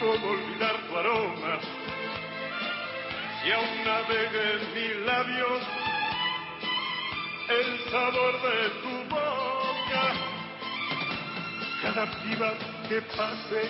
[0.00, 1.58] ¿Cómo olvidar tu aroma?
[3.42, 5.62] Si aún navega en mis labios
[7.48, 10.04] el sabor de tu boca,
[11.82, 12.50] cada piba
[12.92, 13.62] que pase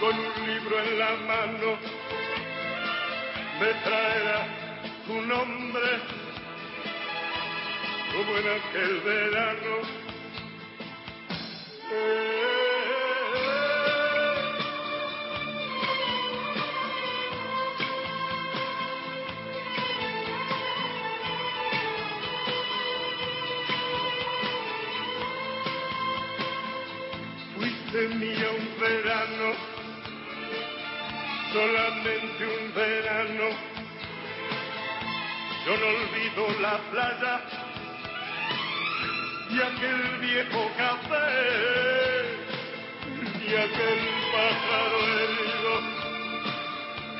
[0.00, 1.78] con un libro en la mano
[3.60, 4.46] me traerá
[5.06, 5.90] tu nombre
[8.12, 9.74] como en aquel verano.
[11.88, 12.63] Fuiste
[27.94, 29.52] mía un verano,
[31.52, 33.44] solamente un verano.
[35.64, 37.40] Yo no olvido la playa
[39.48, 42.24] y aquel viejo café
[43.38, 44.00] ni aquel
[44.32, 45.74] pájaro herido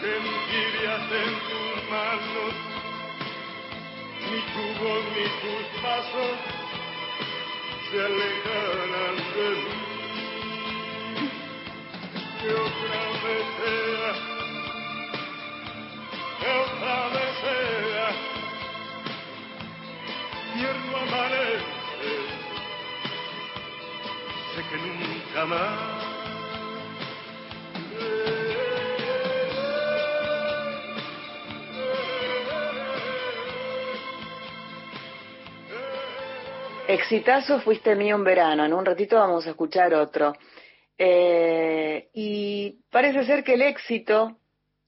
[0.01, 2.55] que envidias en tus manos,
[4.29, 6.37] ni tu voz ni tus pasos
[7.91, 9.94] se alejarán de mí.
[36.87, 38.65] Exitazo fuiste mío en verano.
[38.65, 40.35] En un ratito vamos a escuchar otro.
[40.97, 44.39] Eh, y parece ser que el éxito,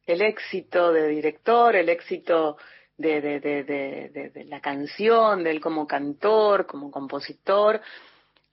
[0.07, 2.57] el éxito de director, el éxito
[2.97, 7.81] de, de, de, de, la canción, de él como cantor, como compositor,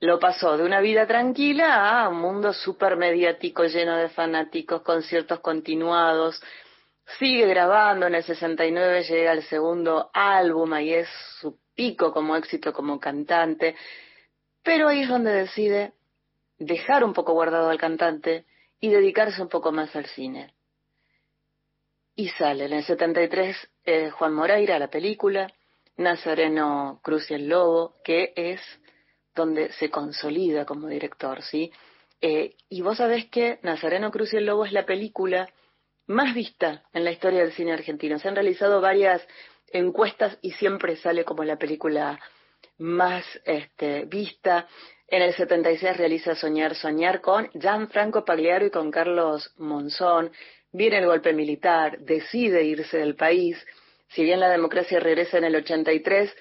[0.00, 5.40] lo pasó de una vida tranquila a un mundo súper mediático, lleno de fanáticos, conciertos
[5.40, 6.42] continuados.
[7.18, 11.08] Sigue grabando, en el 69 llega el segundo álbum, ahí es
[11.40, 13.76] su pico como éxito como cantante,
[14.62, 15.92] pero ahí es donde decide
[16.64, 18.46] dejar un poco guardado al cantante
[18.80, 20.54] y dedicarse un poco más al cine.
[22.16, 25.52] Y sale en el 73 eh, Juan Moreira, la película,
[25.96, 28.60] Nazareno Cruz y el Lobo, que es
[29.34, 31.72] donde se consolida como director, ¿sí?
[32.20, 35.48] Eh, y vos sabés que Nazareno Cruz y el Lobo es la película
[36.06, 38.18] más vista en la historia del cine argentino.
[38.18, 39.26] Se han realizado varias
[39.68, 42.20] encuestas y siempre sale como la película
[42.78, 44.68] más este, vista.
[45.08, 50.32] En el 76 realiza Soñar, Soñar con Gianfranco Pagliaro y con Carlos Monzón.
[50.72, 53.64] Viene el golpe militar, decide irse del país.
[54.08, 56.34] Si bien la democracia regresa en el 83,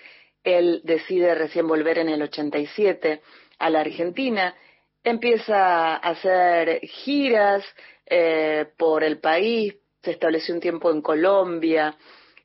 [0.43, 3.21] él decide recién volver en el 87
[3.59, 4.55] a la Argentina.
[5.03, 7.63] Empieza a hacer giras
[8.05, 11.95] eh, por el país, se estableció un tiempo en Colombia,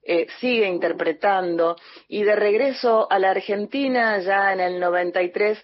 [0.03, 1.77] eh, sigue interpretando
[2.09, 5.63] y de regreso a la Argentina ya en el 93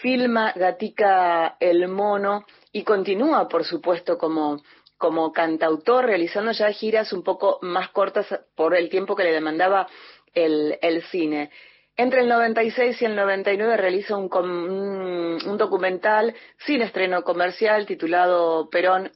[0.00, 4.60] filma Gatica el Mono y continúa por supuesto como
[4.98, 9.86] como cantautor realizando ya giras un poco más cortas por el tiempo que le demandaba
[10.32, 11.50] el, el cine.
[11.96, 19.10] Entre el 96 y el 99 realiza un, un, documental sin estreno comercial titulado Perón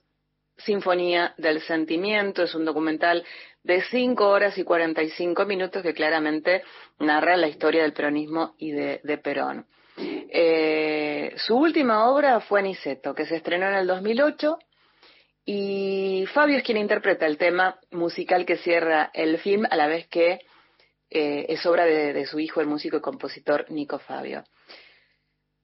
[0.57, 2.43] Sinfonía del Sentimiento.
[2.43, 3.24] Es un documental
[3.62, 6.62] de 5 horas y 45 minutos que claramente
[6.98, 9.66] narra la historia del peronismo y de Perón.
[10.02, 14.59] Eh, su última obra fue Aniceto, que se estrenó en el 2008
[15.44, 20.06] y Fabio es quien interpreta el tema musical que cierra el film a la vez
[20.09, 20.40] que
[21.10, 24.44] eh, es obra de, su hijo, el músico y compositor Nico Fabio.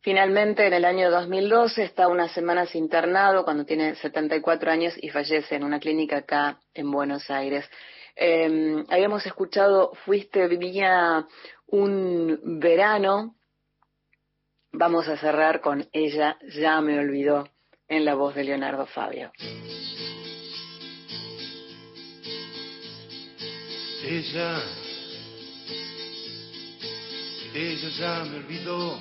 [0.00, 5.54] Finalmente, en el año 2012, está unas semanas internado cuando tiene 74 años y fallece
[5.54, 7.68] en una clínica acá en Buenos Aires.
[8.16, 11.26] Eh, habíamos escuchado Fuiste Vivía
[11.66, 13.36] un verano.
[14.78, 17.48] Vamos a cerrar con Ella ya me olvidó
[17.88, 19.32] en la voz de Leonardo Fabio.
[24.04, 24.62] Ella,
[27.54, 28.98] ella ya me olvidó.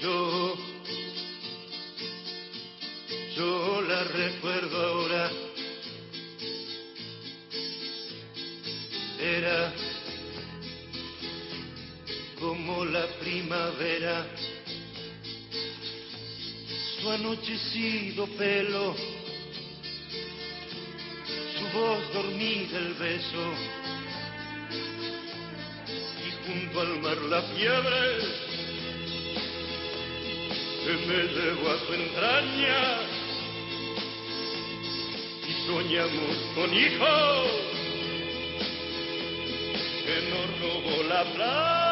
[0.00, 0.54] Yo,
[3.36, 5.30] yo la recuerdo ahora.
[9.20, 9.72] Era
[12.42, 14.26] como la primavera,
[17.00, 18.96] su anochecido pelo,
[21.56, 23.44] su voz dormida el beso,
[26.26, 28.42] y junto al mar la fiebre
[30.84, 32.98] que me llevó a su entraña.
[35.48, 37.50] Y soñamos con hijos
[40.04, 41.91] que nos robó la plata.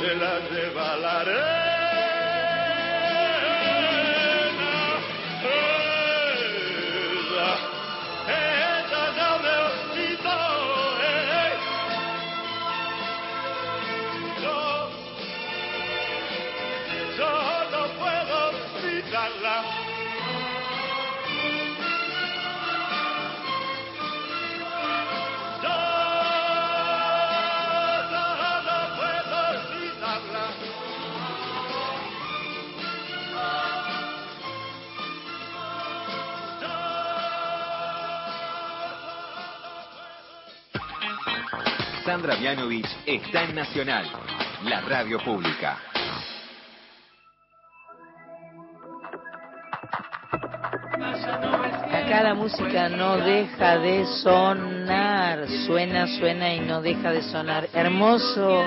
[0.00, 0.96] se la lleva
[42.10, 44.04] Sandra Mianovich está en Nacional,
[44.64, 45.78] la radio pública.
[51.92, 57.68] Acá la música no deja de sonar, suena, suena y no deja de sonar.
[57.72, 58.66] Hermoso,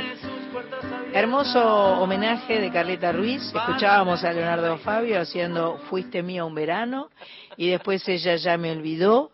[1.13, 3.41] hermoso homenaje de Carlita Ruiz.
[3.53, 7.09] Escuchábamos a Leonardo Fabio haciendo Fuiste mía un verano
[7.57, 9.32] y después ella ya me olvidó.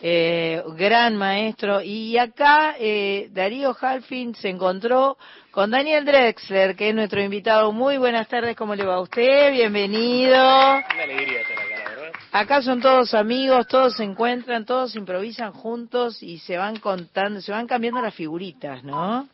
[0.00, 1.82] Eh, gran maestro.
[1.82, 5.16] Y acá eh, Darío Halfin se encontró
[5.50, 7.72] con Daniel Drexler, que es nuestro invitado.
[7.72, 9.52] Muy buenas tardes, ¿cómo le va a usted?
[9.52, 10.36] Bienvenido.
[10.36, 12.12] Una alegría estar acá, la verdad.
[12.30, 17.50] Acá son todos amigos, todos se encuentran, todos improvisan juntos y se van contando, se
[17.50, 19.28] van cambiando las figuritas, ¿no?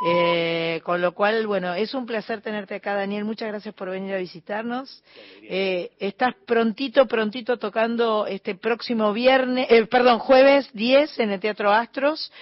[0.00, 3.24] Eh, con lo cual, bueno, es un placer tenerte acá, Daniel.
[3.24, 5.02] Muchas gracias por venir a visitarnos.
[5.42, 11.72] Eh, estás prontito, prontito tocando este próximo viernes, eh, perdón, jueves 10 en el Teatro
[11.72, 12.32] Astros,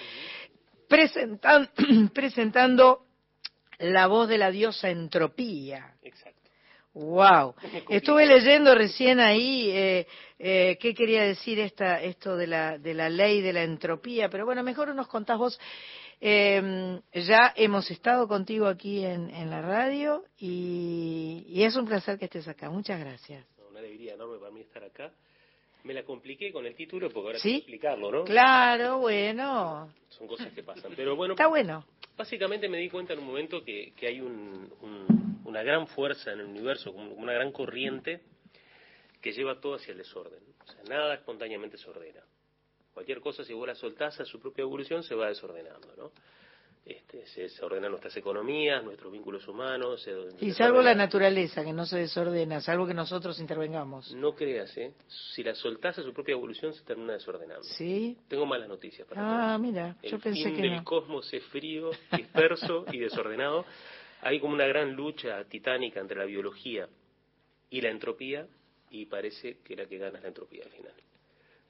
[0.87, 1.69] presentan-
[2.13, 3.01] presentando
[3.79, 5.93] La voz de la diosa Entropía.
[6.03, 6.37] Exacto.
[6.93, 7.53] Wow.
[7.89, 10.07] Estuve leyendo recién ahí eh,
[10.39, 14.45] eh, qué quería decir esta, esto de la, de la ley de la entropía, pero
[14.45, 15.59] bueno, mejor nos contás vos.
[16.19, 22.17] Eh, ya hemos estado contigo aquí en, en la radio y, y es un placer
[22.17, 22.69] que estés acá.
[22.69, 23.45] Muchas gracias.
[23.69, 25.11] Una alegría enorme para mí estar acá.
[25.83, 27.47] Me la compliqué con el título porque ahora ¿Sí?
[27.49, 28.23] hay que explicarlo, ¿no?
[28.25, 29.93] Claro, bueno.
[30.09, 30.91] Son cosas que pasan.
[30.95, 31.85] Pero bueno, Está bueno.
[32.17, 36.33] básicamente me di cuenta en un momento que, que hay un- un- una gran fuerza
[36.33, 38.21] en el universo, como una gran corriente
[39.21, 40.39] que lleva todo hacia el desorden.
[40.61, 42.21] O sea, nada espontáneamente se ordena.
[42.97, 46.11] Cualquier cosa, si vos la soltás a su propia evolución, se va desordenando, ¿no?
[46.83, 50.01] Este, se desordenan nuestras economías, nuestros vínculos humanos.
[50.01, 54.11] se Y salvo la naturaleza, que no se desordena, salvo que nosotros intervengamos.
[54.15, 54.93] No creas, ¿eh?
[55.05, 57.61] Si la soltás a su propia evolución, se termina desordenando.
[57.65, 58.17] ¿Sí?
[58.27, 59.61] Tengo malas noticias para Ah, todos.
[59.61, 60.83] mira, yo El pensé fin que del no.
[60.83, 63.63] cosmos es frío, disperso y desordenado.
[64.21, 66.89] Hay como una gran lucha titánica entre la biología
[67.69, 68.47] y la entropía
[68.89, 70.93] y parece que la que gana es la entropía al final.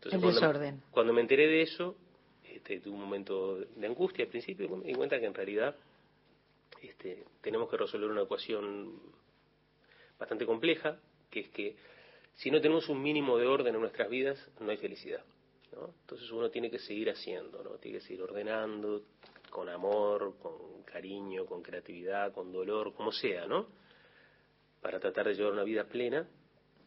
[0.04, 0.84] El cuando, desorden.
[0.92, 1.96] cuando me enteré de eso,
[2.44, 5.76] este, tuve un momento de angustia al principio, me di cuenta que en realidad
[6.82, 9.00] este, tenemos que resolver una ecuación
[10.20, 11.00] bastante compleja,
[11.30, 11.76] que es que
[12.36, 15.24] si no tenemos un mínimo de orden en nuestras vidas, no hay felicidad.
[15.74, 15.94] ¿no?
[16.02, 17.72] Entonces uno tiene que seguir haciendo, ¿no?
[17.72, 19.04] tiene que seguir ordenando,
[19.50, 23.68] con amor, con cariño, con creatividad, con dolor, como sea, ¿no?
[24.82, 26.28] Para tratar de llevar una vida plena,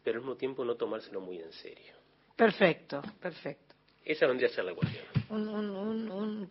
[0.03, 2.00] pero al mismo tiempo no tomárselo muy en serio.
[2.41, 3.75] Perfecto, perfecto.
[4.03, 5.05] Esa vendría a ser la ecuación.
[5.29, 6.49] Un,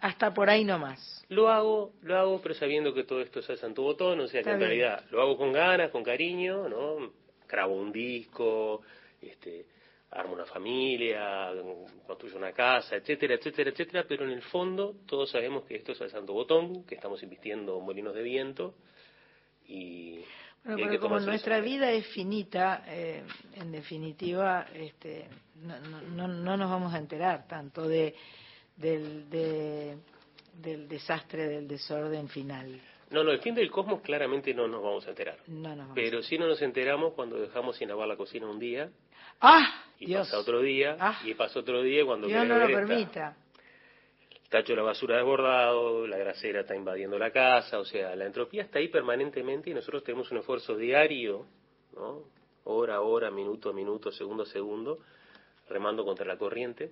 [0.00, 1.26] hasta por ahí nomás.
[1.30, 4.34] Lo hago, lo hago, pero sabiendo que todo esto es al santo botón, o sea
[4.34, 4.70] que Está en bien.
[4.70, 7.10] realidad lo hago con ganas, con cariño, ¿no?
[7.48, 8.82] Grabo un disco,
[9.20, 9.66] este,
[10.12, 11.50] arma una familia,
[12.06, 16.00] construye una casa, etcétera, etcétera, etcétera, pero en el fondo todos sabemos que esto es
[16.02, 18.76] el santo botón, que estamos invirtiendo molinos de viento
[19.66, 20.20] y,
[20.74, 23.22] Bueno, pero como nuestra vida es finita, eh,
[23.54, 25.26] en definitiva, este,
[25.62, 28.14] no, no, no- no nos vamos a enterar tanto de,
[28.76, 29.96] del, de-
[30.54, 32.80] del desastre, del desorden final.
[33.10, 35.38] No, no, el fin del cosmos claramente no nos vamos a enterar.
[35.46, 38.58] No nos vamos Pero sí no nos enteramos cuando dejamos sin lavar la cocina un
[38.58, 38.90] día
[39.40, 39.84] ¡Ah!
[39.98, 41.18] y Dios, pasa otro día Ah.
[41.24, 43.34] y pasa otro día cuando Dios no lo permita.
[44.48, 48.78] Tacho la basura desbordado, la grasera está invadiendo la casa, o sea, la entropía está
[48.78, 51.46] ahí permanentemente y nosotros tenemos un esfuerzo diario,
[51.94, 52.22] ¿no?
[52.64, 54.98] Hora a hora, minuto a minuto, segundo a segundo,
[55.68, 56.90] remando contra la corriente.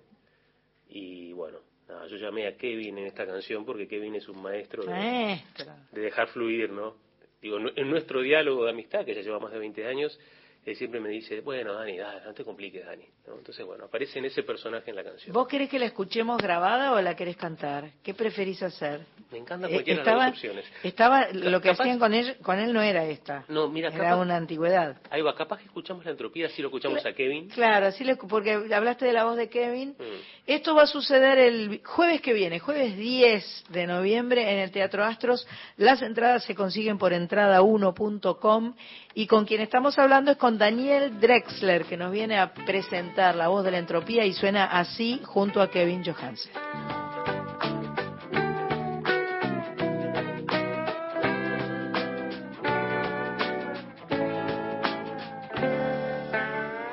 [0.89, 1.59] Y bueno,
[1.89, 5.67] nada, yo llamé a Kevin en esta canción porque Kevin es un maestro de, Maestro.
[5.93, 6.95] de dejar fluir, ¿no?
[7.43, 10.19] Digo, en- en nuestro diálogo de amistad, que ya lleva más de 20 años,
[10.67, 13.05] él siempre me dice, bueno, Dani, dale, no te compliques, Dani.
[13.29, 13.35] ¿no?
[13.39, 15.33] Entonces, bueno, aparece en ese personaje en la canción.
[15.33, 17.91] ¿Vos querés que la escuchemos grabada o la querés cantar?
[18.03, 19.01] ¿Qué preferís hacer?
[19.31, 20.65] Me encanta Eh, cualquiera de estaba- las dos opciones.
[20.83, 23.45] Estaba, lo que Capaz- hacían con él, con él no era esta.
[23.49, 24.97] No, mira, Era capaz, una antigüedad.
[25.11, 27.49] ahí va, capaz que escuchamos la entropía, si lo escuchamos a Kevin.
[27.49, 29.91] Claro, así le, porque hablaste de la voz de Kevin.
[29.99, 30.03] Mm.
[30.49, 35.05] Esto va a suceder el jueves que viene, jueves 10 de noviembre en el Teatro
[35.05, 35.47] Astros.
[35.77, 38.75] Las entradas se consiguen por entrada1.com
[39.15, 43.49] y con quien estamos hablando es con Daniel Drexler, que nos viene a presentar la
[43.49, 46.53] voz de la entropía y suena así junto a Kevin Johansen.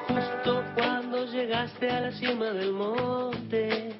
[0.07, 3.93] Justo cuando llegaste a la cima del monte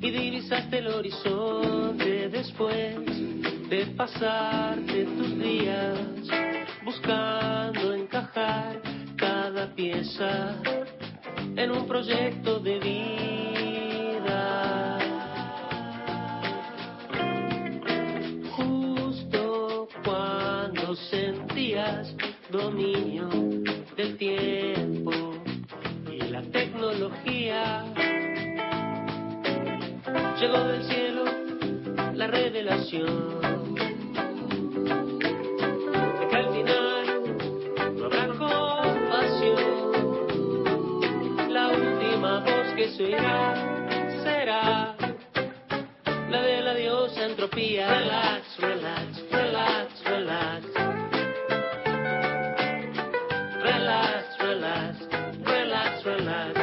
[0.00, 2.96] y divisaste el horizonte después
[3.68, 5.98] de pasarte tus días
[6.84, 8.91] buscando encajar
[9.68, 10.56] pieza
[11.56, 14.98] en un proyecto de vida.
[18.56, 22.14] Justo cuando sentías
[22.50, 23.28] dominio
[23.96, 25.12] del tiempo
[26.10, 27.84] y la tecnología.
[30.40, 31.24] Llegó del cielo
[32.14, 33.61] la revelación
[42.96, 44.94] será
[46.30, 47.88] la de la diosa entropía.
[47.88, 50.66] Relax, relax, relax, relax.
[53.62, 55.08] Relax, relax,
[55.44, 56.54] relax, relax.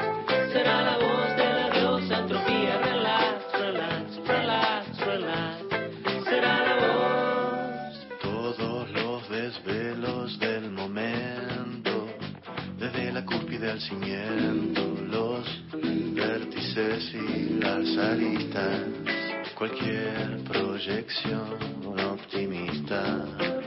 [0.53, 2.77] Será la voz de la diosa entropía.
[2.77, 5.63] Relax, relax, relax, relax.
[6.25, 8.07] Será la voz.
[8.21, 12.07] Todos los desvelos del momento,
[12.77, 14.78] desde la cúspide al cimiento,
[16.79, 18.81] vértices y las aristas,
[19.55, 21.57] cualquier proyección
[21.97, 23.58] optimista,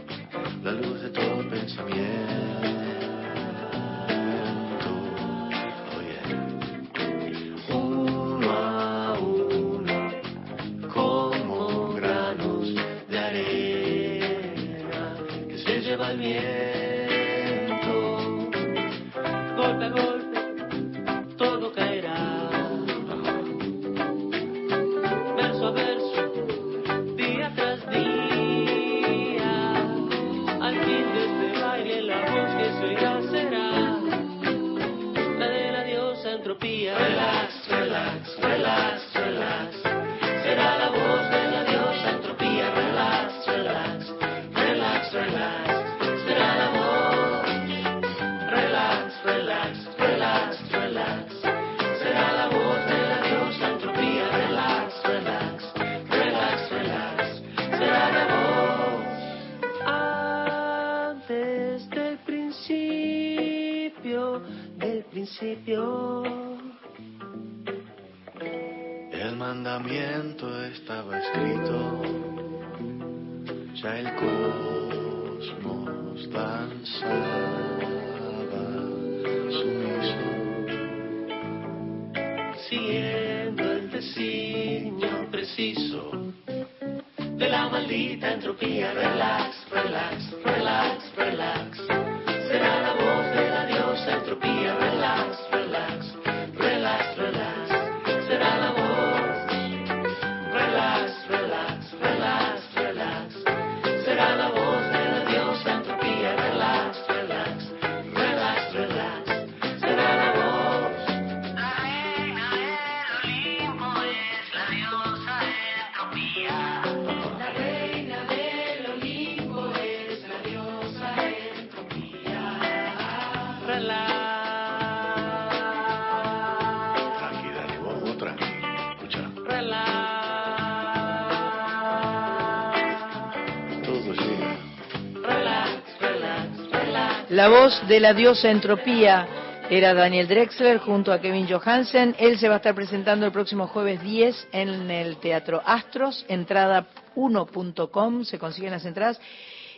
[137.62, 139.28] voz de la diosa Entropía
[139.70, 142.16] era Daniel Drexler junto a Kevin Johansen.
[142.18, 148.24] Él se va a estar presentando el próximo jueves 10 en el Teatro Astros, entrada1.com,
[148.24, 149.20] se consiguen las entradas.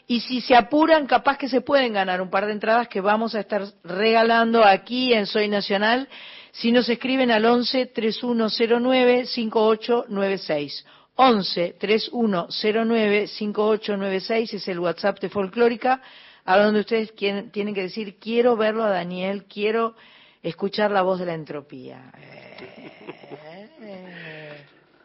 [0.07, 3.35] Y si se apuran, capaz que se pueden ganar un par de entradas que vamos
[3.35, 6.09] a estar regalando aquí en Soy Nacional
[6.53, 10.87] si nos escriben al 11 3109 5896.
[11.17, 16.01] 11 3109 5896 es el WhatsApp de Folclórica,
[16.45, 19.95] a donde ustedes quieren- tienen que decir, quiero verlo a Daniel, quiero
[20.43, 22.13] escuchar la voz de la entropía.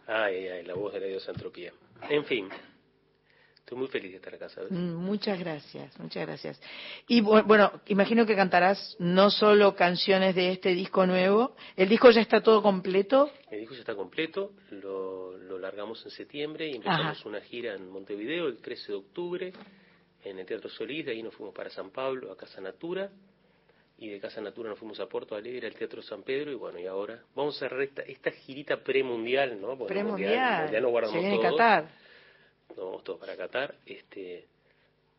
[0.07, 1.71] Ay, ay, la voz de la diosa entropía.
[2.09, 2.49] En fin,
[3.59, 4.71] estoy muy feliz de estar acá, ¿sabes?
[4.71, 6.59] Mm, Muchas gracias, muchas gracias.
[7.07, 12.09] Y bu- bueno, imagino que cantarás no solo canciones de este disco nuevo, el disco
[12.09, 13.29] ya está todo completo.
[13.51, 17.29] El disco ya está completo, lo, lo largamos en septiembre y empezamos Ajá.
[17.29, 19.53] una gira en Montevideo el 13 de octubre
[20.23, 23.09] en el Teatro Solís, de ahí nos fuimos para San Pablo, a Casa Natura,
[23.97, 26.79] y de Casa Natura nos fuimos a Porto Alegre, al Teatro San Pedro, y bueno,
[26.79, 29.77] y ahora vamos a cerrar esta, esta girita premundial, ¿no?
[29.85, 30.71] Premundial.
[30.71, 31.89] Ya nos Se guardamos viene todos, Qatar.
[32.69, 34.45] nos vamos todos para Qatar, este...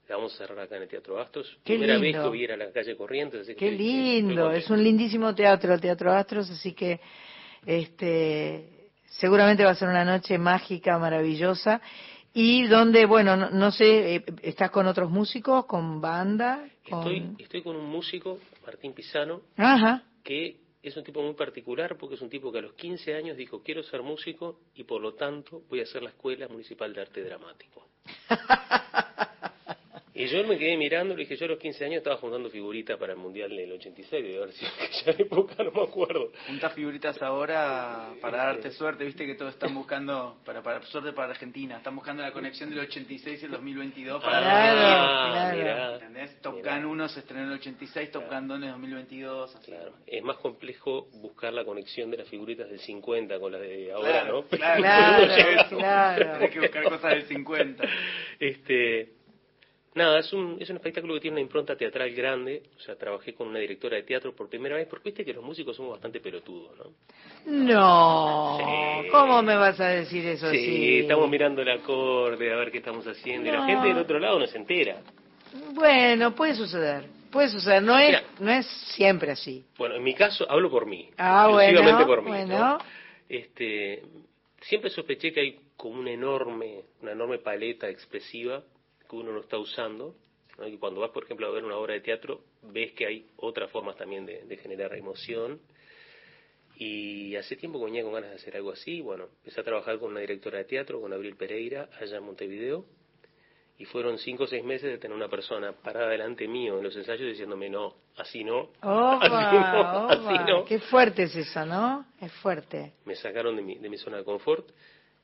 [0.09, 1.47] La vamos a cerrar acá en el Teatro Bastos.
[1.65, 2.23] Qué Primera vez lindo.
[2.25, 3.43] que voy a ir a la calle Corrientes.
[3.43, 6.99] Así que Qué estoy- lindo, es un lindísimo teatro, el Teatro Astros, así que
[7.65, 11.81] este seguramente va a ser una noche mágica, maravillosa.
[12.33, 16.65] Y donde, bueno, no, no sé, eh, ¿estás con otros músicos, con banda?
[16.89, 17.01] Con...
[17.01, 20.05] Estoy, estoy con un músico, Martín Pisano, Ajá.
[20.23, 23.37] que es un tipo muy particular porque es un tipo que a los 15 años
[23.37, 27.01] dijo quiero ser músico y por lo tanto voy a hacer la Escuela Municipal de
[27.03, 27.87] Arte Dramático.
[30.23, 32.51] y yo me quedé mirando y le dije, yo a los 15 años estaba juntando
[32.51, 36.33] figuritas para el Mundial del 86, debe haber sido aquella época, no me acuerdo.
[36.47, 41.31] Juntas figuritas ahora para darte suerte, viste que todos están buscando, para, para suerte para
[41.33, 45.75] Argentina, están buscando la conexión del 86 y el 2022 para Claro, Argentina.
[45.75, 45.95] claro.
[45.95, 46.41] ¿Entendés?
[46.43, 49.55] Top Gun 1 se estrenó en el 86, Top Gun 2 en el 2022.
[49.57, 49.67] así.
[49.71, 53.93] Claro, es más complejo buscar la conexión de las figuritas del 50 con las de
[53.93, 54.59] ahora, Claro, ¿no?
[54.59, 54.81] claro,
[55.69, 56.33] Claro, claro.
[56.39, 57.85] Tenés que buscar cosas del 50.
[58.39, 59.13] Este,
[59.95, 62.63] nada, es un, es un espectáculo que tiene una impronta teatral grande.
[62.77, 65.45] O sea, trabajé con una directora de teatro por primera vez, porque viste que los
[65.45, 66.93] músicos somos bastante pelotudos, ¿no?
[67.47, 69.09] No, Sí.
[69.11, 70.99] ¿cómo me vas a decir eso sí, así?
[71.01, 74.39] estamos mirando el acorde, a ver qué estamos haciendo, y la gente del otro lado
[74.39, 75.01] no se entera.
[75.73, 78.23] Bueno, puede suceder, puede suceder, no es, Mira.
[78.39, 79.65] no es siempre así.
[79.79, 81.09] Bueno, en mi caso, hablo por mí.
[81.19, 82.29] Ah, exclusivamente bueno, por mí.
[82.31, 82.59] bueno.
[82.59, 82.79] ¿no?
[83.29, 84.03] Este,
[84.63, 88.63] siempre sospeché que hay como una enorme, una enorme paleta expresiva
[89.11, 90.15] que uno no está usando.
[90.59, 90.69] ¿no?
[90.69, 93.71] Y cuando vas, por ejemplo, a ver una obra de teatro, ves que hay otras
[93.71, 95.61] formas también de, de generar emoción.
[96.77, 99.03] Y hace tiempo que venía con ganas de hacer algo así.
[99.03, 102.87] Bueno, empecé a trabajar con una directora de teatro, con Abril Pereira, allá en Montevideo.
[103.77, 106.95] Y fueron cinco o seis meses de tener una persona parada delante mío en los
[106.97, 110.65] ensayos diciéndome, no, así no, Opa, así no, así no.
[110.67, 112.05] qué fuerte es eso, ¿no?
[112.21, 112.93] Es fuerte.
[113.07, 114.69] me sacaron de mi, de mi zona de confort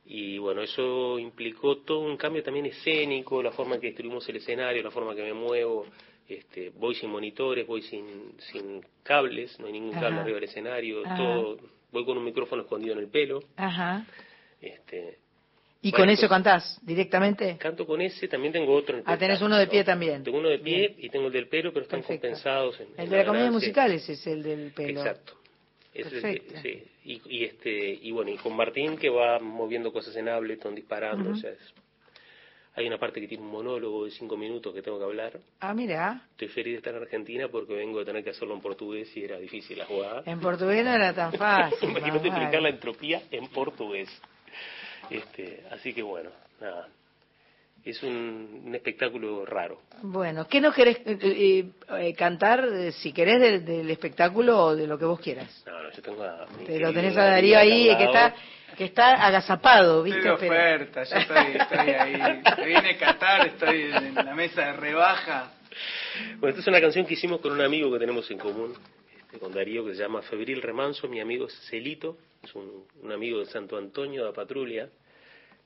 [0.08, 4.36] y bueno, eso implicó todo un cambio también escénico, la forma en que distribuimos el
[4.36, 5.86] escenario, la forma en que me muevo,
[6.28, 10.20] este, voy sin monitores, voy sin, sin cables, no hay ningún cable Ajá.
[10.22, 11.16] arriba del escenario, Ajá.
[11.16, 11.58] todo,
[11.92, 14.06] voy con un micrófono escondido en el pelo, Ajá.
[14.60, 15.18] este,
[15.82, 17.56] ¿Y Bueno, con eso pues- cantás directamente?
[17.58, 20.24] canto con ese, también tengo otro en el Ah, tenés uno de pie también.
[20.24, 22.22] Tengo uno de pie y tengo el del pelo, pero están Perfecto.
[22.26, 22.80] compensados.
[22.80, 23.50] En, El en de la comedia ganancia.
[23.68, 25.00] musical ese es el del pelo.
[25.00, 25.34] Exacto.
[25.94, 26.82] Ese es el sí.
[27.08, 27.70] Y, y este
[28.02, 31.74] y bueno y con Martín que va moviendo cosas en Ableton disparando o sea es-
[32.74, 35.40] hay una parte que tiene un monólogo de cinco minutos que tengo que hablar.
[35.60, 38.60] Ah, mira, estoy feliz de estar en Argentina porque vengo de tener que hacerlo en
[38.60, 40.22] portugués y era difícil la jugada.
[40.26, 41.88] En portugués no era tan fácil.
[41.90, 44.10] imagínate explicar la entropía en portugués.
[45.10, 46.30] Este así que bueno
[46.60, 46.88] nada
[47.90, 53.12] es un, un espectáculo raro Bueno, ¿qué nos querés eh, eh, eh, cantar, eh, si
[53.12, 55.62] querés, del, del espectáculo o de lo que vos quieras?
[55.66, 58.34] no no yo tengo a Te lo tenés a Darío ahí, que está
[58.76, 60.18] que está agazapado, ¿viste?
[60.18, 62.42] Estoy de oferta, yo estoy, estoy ahí.
[62.56, 65.52] Se viene Qatar, estoy en la mesa de rebaja.
[66.38, 68.74] Bueno, esta es una canción que hicimos con un amigo que tenemos en común,
[69.18, 71.08] este, con Darío, que se llama Febril Remanso.
[71.08, 74.90] Mi amigo es Celito, es un, un amigo de Santo Antonio de Patrulia,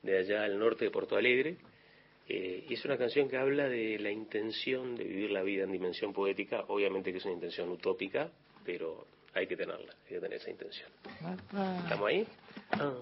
[0.02, 1.56] de allá al norte de Porto Alegre.
[2.32, 5.72] Eh, y es una canción que habla de la intención de vivir la vida en
[5.72, 6.64] dimensión poética.
[6.68, 8.30] Obviamente que es una intención utópica,
[8.64, 9.04] pero
[9.34, 10.88] hay que tenerla, hay que tener esa intención.
[11.82, 12.24] ¿Estamos ahí?
[12.70, 12.94] Ah.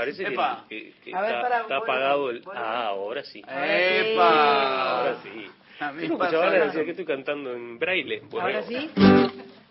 [0.00, 0.30] Parece que,
[0.68, 2.40] que- que ver, está, pará, está vuelve, apagado el...
[2.42, 2.62] vuelve.
[2.64, 3.42] Ah, ahora sí.
[3.46, 4.98] ¡Epa!
[4.98, 5.46] Ahora sí.
[5.80, 6.66] Yo escuchaba nada, eso.
[6.66, 8.20] decía que estoy cantando en braille.
[8.30, 8.90] Bueno, ¿Ahora sí?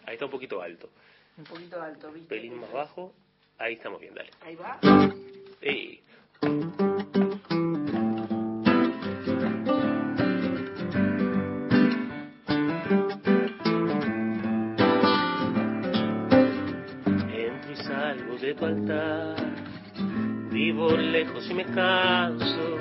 [0.06, 0.90] Ahí está un poquito alto.
[1.38, 2.30] Un poquito alto, Un ¿viste?
[2.36, 3.14] pelín más bajo.
[3.58, 4.30] Ahí estamos bien, dale.
[4.42, 4.80] Ahí va.
[5.62, 6.02] Ey.
[21.50, 22.78] Y me canso,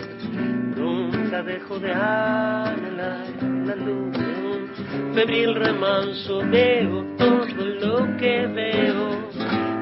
[0.76, 3.26] nunca dejo de anhelar
[3.66, 4.16] la luz.
[4.18, 9.30] De un febril remanso, veo todo lo que veo,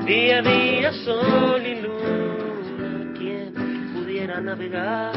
[0.04, 3.52] día a día sol y luna, quien
[3.94, 5.12] pudiera navegar,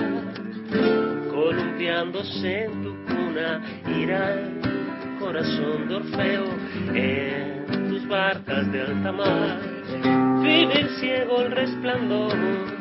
[1.30, 3.62] columpiándose en tu cuna,
[3.98, 6.46] ir al corazón de Orfeo
[6.94, 9.60] en tus barcas de alta mar,
[10.41, 12.78] vivir ciego el resplandor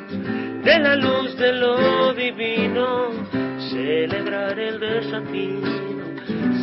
[0.68, 3.08] de la luz de lo divino,
[3.70, 5.66] celebrar el desatino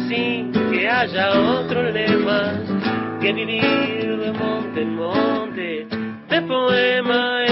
[0.07, 2.53] sin que haya otro lema
[3.19, 5.88] que vivir de monte en monte,
[6.30, 7.45] de poema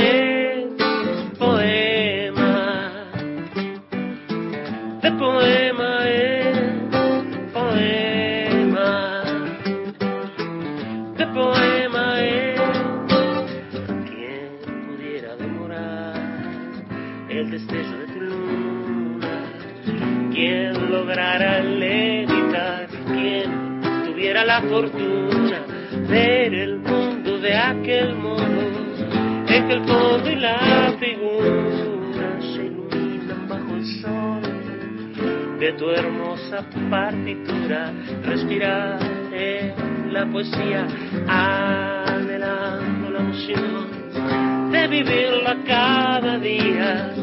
[21.04, 25.60] lograra levitar, quien tuviera la fortuna
[26.08, 28.46] ver el mundo de aquel modo,
[29.48, 36.64] en que el fondo y la figura se iluminan bajo el sol de tu hermosa
[36.90, 37.92] partitura,
[38.24, 39.00] respirar
[39.34, 40.88] en la poesía,
[41.28, 47.14] anhelando la emoción de vivirla cada día,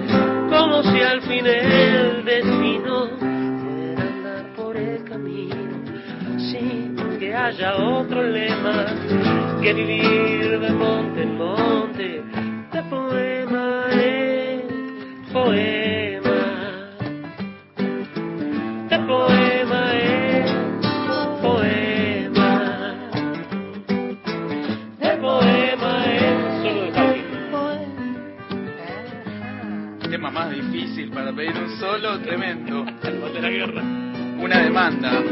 [0.51, 3.30] como si al fin el destino
[7.47, 8.87] haya otro lema
[9.62, 12.23] que vivir de monte en monte,
[12.73, 14.62] de poema en
[15.33, 16.39] poema
[18.89, 20.47] de poema en
[21.41, 22.51] poema,
[24.99, 27.27] de poema en solo de.
[30.11, 32.85] Tema más difícil para pedir un solo, tremendo.
[33.33, 33.83] De la guerra.
[34.41, 35.23] Una demanda.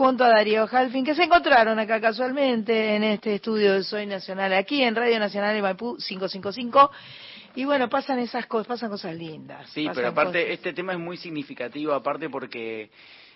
[0.00, 4.50] Junto a Darío Halfin, que se encontraron acá casualmente en este estudio de Soy Nacional,
[4.54, 6.90] aquí en Radio Nacional de Maipú 555.
[7.56, 9.68] Y bueno, pasan esas cosas, pasan cosas lindas.
[9.68, 10.54] Sí, pero aparte cosas.
[10.54, 12.88] este tema es muy significativo, aparte porque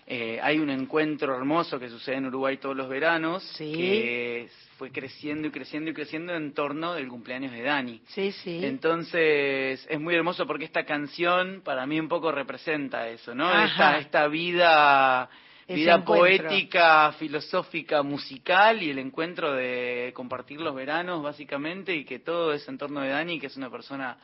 [0.06, 3.70] eh, hay un encuentro hermoso que sucede en Uruguay todos los veranos, Sí.
[3.70, 8.00] que fue creciendo y creciendo y creciendo en torno del cumpleaños de Dani.
[8.06, 8.64] Sí, sí.
[8.64, 13.52] Entonces es muy hermoso porque esta canción para mí un poco representa eso, ¿no?
[13.66, 15.28] Esta, esta vida,
[15.68, 16.04] vida encuentro.
[16.48, 22.68] poética, filosófica, musical y el encuentro de compartir los veranos básicamente y que todo es
[22.68, 24.16] en torno de Dani, que es una persona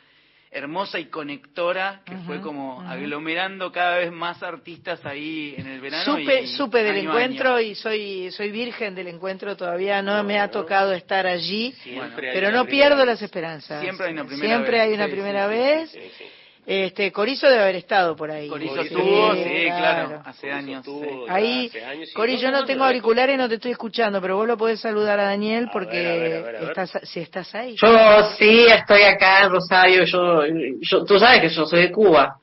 [0.53, 6.05] hermosa y conectora que fue como aglomerando cada vez más artistas ahí en el verano.
[6.05, 7.21] Supe, y supe del año a año.
[7.23, 12.33] encuentro y soy soy virgen del encuentro todavía, no me ha tocado estar allí, Siempre
[12.33, 13.07] pero no pierdo vez.
[13.07, 13.81] las esperanzas.
[13.81, 14.81] Siempre hay una primera Siempre vez.
[14.89, 15.91] hay una Sí, primera sí, vez.
[15.93, 16.25] sí, sí, sí.
[16.67, 18.47] Este, Corizo debe haber estado por ahí.
[18.49, 20.85] Corizo estuvo, sí, claro, hace años.
[20.85, 21.01] sí.
[21.29, 24.47] Ahí, hace años y Cori, yo no tengo auriculares, no te estoy escuchando, pero vos
[24.47, 26.69] lo podés saludar a Daniel porque ver, a ver, a ver, a ver.
[26.71, 27.75] estás, si estás ahí.
[27.77, 30.43] Yo sí estoy acá en Rosario, yo,
[30.81, 32.37] yo, tú sabes que yo soy de Cuba.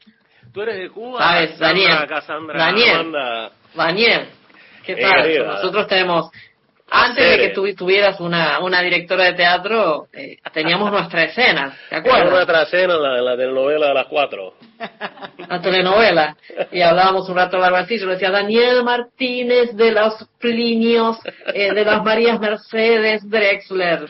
[0.52, 1.20] Tú eres de Cuba.
[1.20, 2.08] Sabes, Sandra, Daniel.
[2.08, 3.50] Cassandra, Daniel.
[3.76, 4.30] Daniel,
[4.84, 5.22] ¿qué Eh, tal?
[5.24, 5.46] querida.
[5.46, 6.32] Nosotros tenemos,
[6.90, 11.96] antes de que tú tuvieras una, una directora de teatro, eh, teníamos nuestra escena, ¿te
[11.96, 12.48] Era acuerdas?
[12.48, 14.54] trascena en la, la telenovela de las cuatro.
[15.50, 16.36] La telenovela.
[16.72, 21.18] Y hablábamos un rato largo así, yo le decía, Daniel Martínez de los Plinios,
[21.54, 24.08] eh, de las Marías Mercedes Drexler.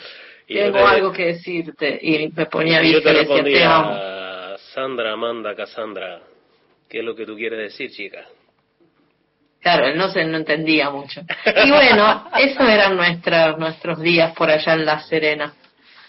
[0.48, 2.00] Y Tengo te- algo que decirte.
[2.02, 6.22] Y me ponía Y yo te decía, te respondía, Sandra, Amanda, Cassandra,
[6.90, 8.26] ¿qué es lo que tú quieres decir, chica?
[9.62, 11.22] Claro, él no se no entendía mucho.
[11.66, 15.54] Y bueno, esos eran nuestros nuestros días por allá en La Serena.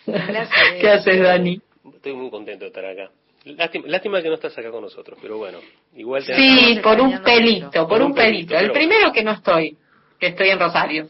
[0.05, 1.61] ¿Qué haces, Dani?
[1.95, 3.11] Estoy muy contento de estar acá.
[3.45, 5.59] Lástima, lástima que no estás acá con nosotros, pero bueno,
[5.95, 8.55] igual te Sí, por un pelito, por un pelito.
[8.55, 9.77] El pero- primero que no estoy,
[10.19, 11.09] que estoy en Rosario.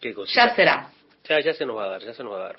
[0.00, 0.32] ¿Qué cosa?
[0.34, 0.88] Ya será.
[1.28, 2.56] Ya, ya se nos va a dar, ya se nos va a dar.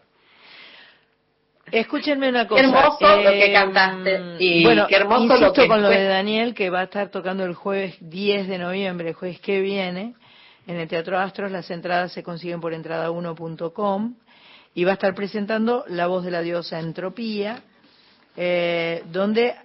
[1.74, 2.62] Escúchenme una cosa.
[2.62, 6.04] hermoso lo que eh, cantaste y bueno, qué hermoso insisto lo que con lo de
[6.04, 10.14] Daniel, que va a estar tocando el jueves 10 de noviembre, el jueves que viene,
[10.68, 11.52] en el Teatro Astros.
[11.52, 14.16] Las entradas se consiguen por entrada1.com
[14.76, 17.64] y va a estar presentando La voz de la diosa Entropía,
[18.38, 19.56] eh, donde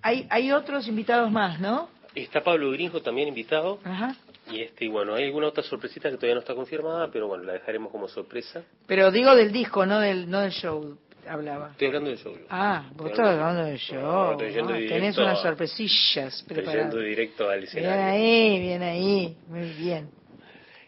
[0.00, 1.90] hay, hay otros invitados más, ¿no?
[2.14, 3.80] Está Pablo Grinjo también invitado.
[3.84, 4.16] Ajá.
[4.50, 7.44] Y este, y bueno, hay alguna otra sorpresita que todavía no está confirmada, pero bueno,
[7.44, 8.62] la dejaremos como sorpresa.
[8.86, 10.96] Pero digo del disco, no del, no del show,
[11.32, 11.70] hablaba.
[11.72, 12.34] Estoy hablando show.
[12.36, 12.44] yo.
[12.50, 14.00] Ah, vos Estoy estás hablando del show.
[14.02, 16.92] No, estoy yendo Ah, directo tenés unas sorpresillas Estoy preparadas.
[16.92, 18.04] yendo directo al Bien escenario.
[18.04, 20.10] ahí, bien ahí, muy bien.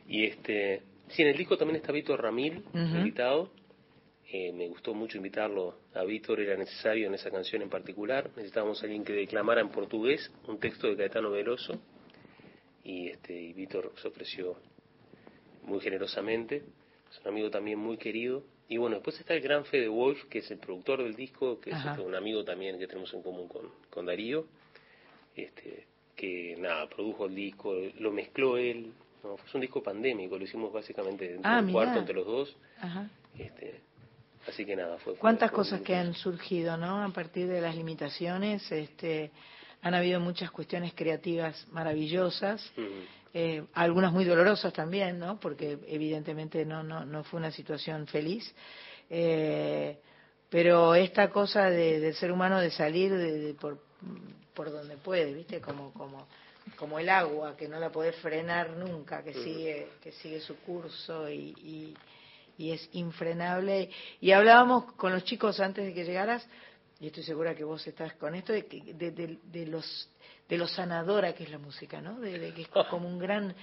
[0.09, 2.79] Y este, sí, en el disco también está Víctor Ramil, Ujú.
[2.97, 3.51] invitado.
[4.35, 8.31] Eh, me gustó mucho invitarlo a Víctor, era necesario en esa canción en particular.
[8.35, 11.75] Necesitábamos a alguien que declamara en portugués un texto de Caetano Veloso.
[12.85, 14.57] Y, este, y Víctor se ofreció
[15.65, 16.63] muy generosamente.
[17.11, 18.43] Es un amigo también muy querido.
[18.69, 21.71] Y bueno, después está el gran Fede Wolf, que es el productor del disco, que
[21.71, 21.91] es Ajá.
[21.93, 24.47] este, un amigo también que tenemos en común con, con Darío.
[25.37, 25.87] Este,
[26.17, 28.93] que nada, produjo el disco, lo mezcló él.
[29.25, 29.37] ¿no?
[29.37, 32.57] Fue un disco pandémico, lo hicimos básicamente dentro Ah, del cuarto entre los dos.
[32.81, 33.09] Ajá.
[33.39, 33.81] Este,
[34.49, 35.13] así que nada, fue.
[35.15, 37.03] fue- Cuántas fue cosas que han surgido, ¿no?
[37.03, 39.31] A partir de las limitaciones, este,
[39.83, 42.63] han habido muchas cuestiones creativas maravillosas,
[43.35, 45.39] eh, algunas muy dolorosas también, ¿no?
[45.41, 48.55] Porque evidentemente no, no, no fue una situación feliz.
[49.11, 49.99] Eh,
[50.49, 53.79] pero esta cosa de- del ser humano de salir de, de por,
[54.55, 55.61] por donde puede, ¿viste?
[55.61, 56.27] Como, como,
[56.77, 61.29] como el agua, que no la podés frenar nunca, que sigue, que sigue su curso
[61.31, 61.95] y, y,
[62.59, 63.91] y es infrenable.
[64.21, 66.47] Y hablábamos con los chicos antes de que llegaras,
[67.03, 70.09] y estoy segura que vos estás con esto, de, que- de, de- de los
[70.49, 72.21] de lo sanadora que es la música, ¿no?
[72.21, 73.55] De, que es como un gran,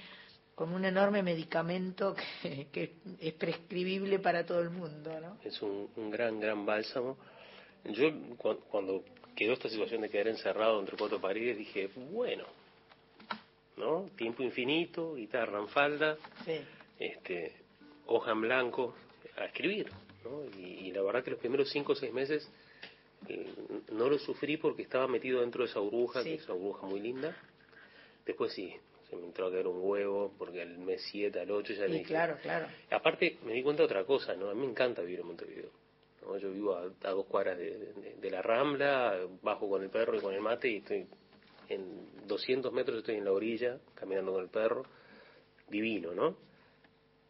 [0.54, 5.38] como un enorme medicamento que, que es prescribible para todo el mundo, ¿no?
[5.42, 7.16] Es un, un gran, gran bálsamo.
[7.84, 9.04] Yo, cu- cuando
[9.36, 12.44] quedó esta situación de quedar encerrado entre cuatro paredes, dije, bueno,
[13.76, 14.10] ¿no?
[14.16, 16.60] Tiempo infinito, guitarra en falda, Sí.
[16.98, 17.54] este,
[18.06, 18.94] hoja en blanco,
[19.38, 19.90] a escribir,
[20.24, 20.44] ¿no?
[20.58, 22.46] Y, y la verdad que los primeros cinco o seis meses
[23.92, 26.30] no lo sufrí porque estaba metido dentro de esa burbuja, Sí.
[26.30, 27.36] que es una burbuja muy linda.
[28.26, 28.74] Después sí,
[29.08, 31.92] se me entró a caer un huevo, porque al mes 7, al 8 ya Y
[31.92, 32.66] dije, claro, claro.
[32.90, 34.48] Aparte, me di cuenta de otra cosa, ¿no?
[34.50, 35.70] A mí me encanta vivir en Montevideo.
[36.22, 36.36] ¿no?
[36.38, 40.16] Yo vivo a, a dos cuadras de, de- de la Rambla, bajo con el perro
[40.16, 41.06] y con el mate y estoy
[41.68, 44.84] en 200 metros, estoy en la orilla, caminando con el perro.
[45.68, 46.36] Divino, ¿no?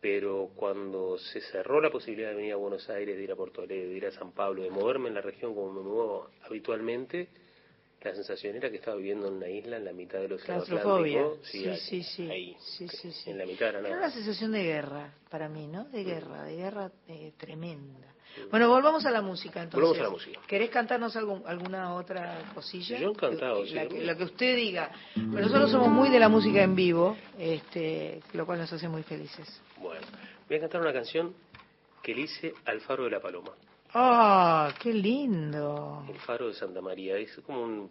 [0.01, 3.63] Pero cuando se cerró la posibilidad de venir a Buenos Aires, de ir a Porto
[3.63, 7.29] Alegre, de ir a San Pablo, de moverme en la región como me muevo habitualmente,
[8.03, 10.63] la sensación era que estaba viviendo en una isla en la mitad del océano.
[10.63, 11.39] Atlántico.
[11.43, 12.31] Sí, sí, sí.
[12.31, 13.31] ahí, Sí, sí, sí.
[13.31, 15.85] en la mitad de la Era una sensación de guerra para mí, ¿no?
[15.85, 18.10] De guerra, de guerra eh, tremenda.
[18.51, 19.81] Bueno, volvamos a la música entonces.
[19.81, 20.41] Volvamos a la música.
[20.47, 22.99] ¿Querés cantarnos algún- alguna otra cosilla?
[22.99, 23.99] Yo encantado, La sí.
[24.01, 24.91] Lo que usted diga.
[25.15, 29.03] Pero nosotros somos muy de la música en vivo, este, lo cual nos hace muy
[29.03, 29.61] felices.
[29.79, 30.07] Bueno,
[30.49, 31.35] voy a cantar una canción
[32.03, 33.51] que le hice al Faro de la Paloma.
[33.93, 36.05] ¡Ah, qué lindo!
[36.09, 37.17] El Faro de Santa María.
[37.17, 37.91] Es como un...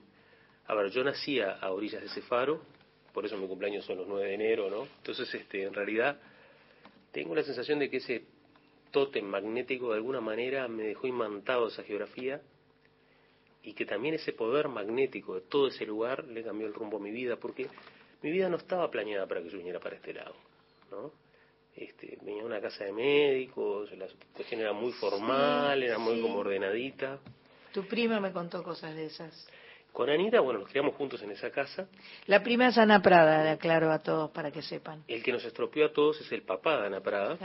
[0.67, 2.61] A ver, yo nací a, a orillas de ese faro,
[3.13, 4.83] por eso mi cumpleaños son los 9 de enero, ¿no?
[4.97, 6.17] Entonces, este, en realidad,
[7.11, 8.23] tengo la sensación de que ese
[8.91, 12.41] tótem magnético de alguna manera me dejó imantado esa geografía
[13.63, 16.99] y que también ese poder magnético de todo ese lugar le cambió el rumbo a
[16.99, 17.67] mi vida, porque
[18.21, 20.35] mi vida no estaba planeada para que yo viniera para este lado,
[20.91, 21.11] ¿no?
[21.75, 26.21] Este, venía de una casa de médicos, la cuestión era muy formal, era muy sí.
[26.21, 27.19] como ordenadita.
[27.73, 29.47] Tu prima me contó cosas de esas.
[29.93, 31.87] Con Anita, bueno, nos criamos juntos en esa casa.
[32.27, 35.03] La prima es Ana Prada, le aclaro a todos para que sepan.
[35.07, 37.37] El que nos estropeó a todos es el papá de Ana Prada.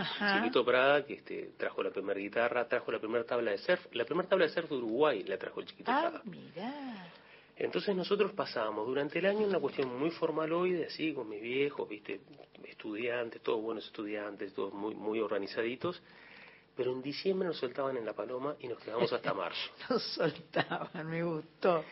[0.00, 0.38] Ajá.
[0.38, 3.86] Chiquito Prada, que este, trajo la primera guitarra, trajo la primera tabla de surf.
[3.92, 6.22] La primera tabla de surf de Uruguay la trajo el Chiquito Ah, Prada.
[6.24, 7.12] mirá.
[7.56, 12.20] Entonces nosotros pasábamos durante el año una cuestión muy formaloide, así, con mis viejos, viste,
[12.64, 16.00] estudiantes, todos buenos estudiantes, todos muy, muy organizaditos.
[16.78, 19.70] Pero en diciembre nos soltaban en La Paloma y nos quedamos hasta marzo.
[19.90, 21.84] Nos soltaban, me gustó.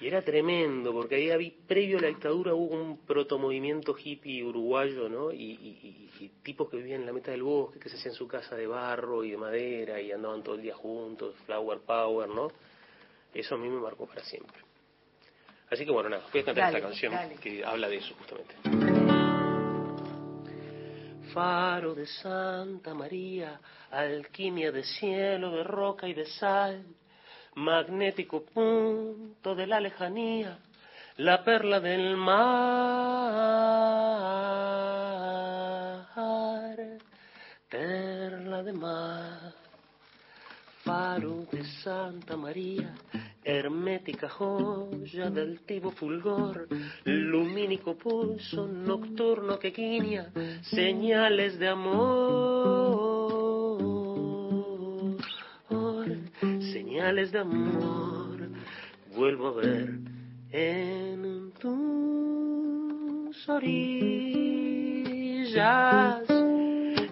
[0.00, 5.08] Y era tremendo, porque ahí había, previo a la dictadura hubo un protomovimiento hippie uruguayo,
[5.10, 5.30] ¿no?
[5.30, 8.14] Y, y- y- y tipos que vivían en la mitad del bosque, que se hacían
[8.14, 12.28] su casa de barro y de madera y andaban todo el día juntos, flower power,
[12.30, 12.48] ¿no?
[13.34, 14.60] Eso a mí me marcó para siempre.
[15.70, 17.34] Así que bueno, nada, voy a cantar Dale, esta canción dale.
[17.36, 18.81] que habla de eso justamente.
[21.32, 23.58] Faro de Santa María,
[23.90, 26.84] alquimia de cielo, de roca y de sal,
[27.54, 30.58] magnético punto de la lejanía,
[31.16, 32.42] la perla del mar,
[37.70, 39.54] perla de mar,
[40.84, 42.94] faro de Santa María,
[43.44, 46.68] hermética joya del tibo fulgor,
[47.04, 50.30] lumínico pulso nocturno que guiña
[50.62, 52.02] señales de amor,
[56.72, 58.48] señales de amor,
[59.14, 59.98] vuelvo a ver
[60.52, 64.32] en tus orillas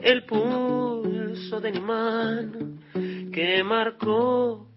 [0.03, 2.79] el pulso del imán
[3.33, 4.70] que marcó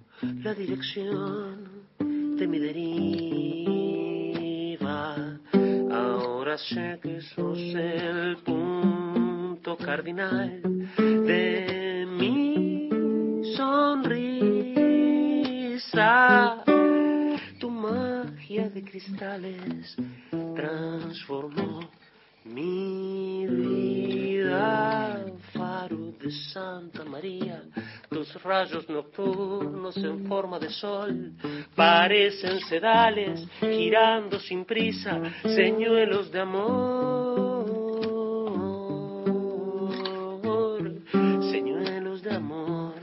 [0.44, 3.80] la dirección de mi deriva.
[5.92, 10.62] Ahora sé que sos el punto cardinal
[10.98, 12.90] de mi
[13.56, 14.24] sonrisa.
[17.60, 19.96] Tu magia de cristales
[20.56, 21.82] transformó
[22.46, 25.23] mi vida,
[25.90, 27.62] de Santa María,
[28.10, 31.34] tus rayos nocturnos en forma de sol
[31.76, 37.66] parecen sedales girando sin prisa, señuelos de amor,
[41.52, 42.94] señuelos de amor,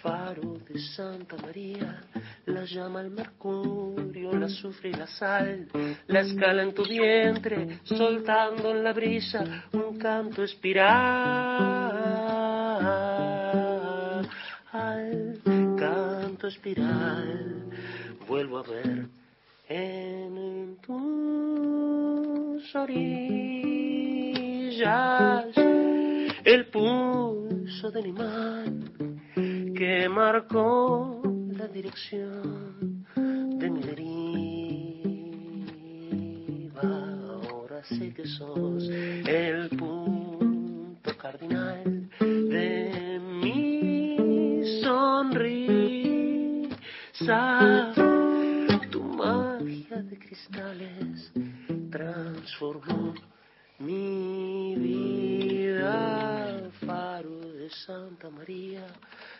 [0.00, 2.00] faro de Santa María,
[2.68, 5.68] llama el mercurio, la azufre y la sal,
[6.06, 11.88] la escala en tu vientre, soltando en la brisa un canto espiral,
[15.76, 17.70] canto espiral,
[18.26, 19.06] vuelvo a ver
[19.68, 23.68] en tus orillas
[26.48, 28.88] el pulso del imán
[29.76, 31.20] que marcó
[31.52, 34.08] la dirección de mi deriva.
[37.50, 45.52] Ahora sé que sos el punto cardinal de mi sonrisa.
[48.90, 51.30] Tu magia de cristales
[51.90, 53.12] transformó
[53.80, 56.37] mi vida,
[57.70, 58.86] Santa María,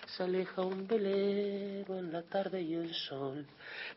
[0.06, 3.46] se aleja un velero en la tarde y el sol,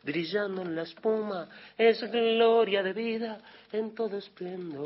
[0.02, 3.40] brillando en la espuma, es gloria de vida
[3.72, 4.82] en todo esplendor,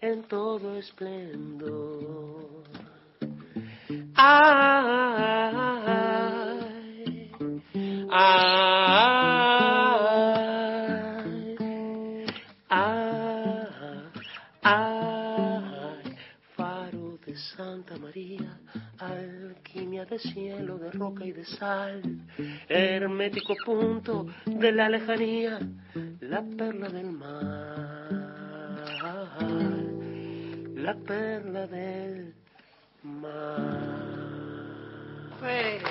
[0.00, 2.62] en todo esplendor.
[4.14, 4.82] Ay,
[18.12, 18.60] María,
[18.98, 22.02] alquimia de cielo, de roca y de sal,
[22.68, 25.58] hermético punto de la lejanía,
[26.20, 28.10] la perla del mar,
[30.74, 32.34] la perla del
[33.02, 34.02] mar.
[35.40, 35.90] Lindo.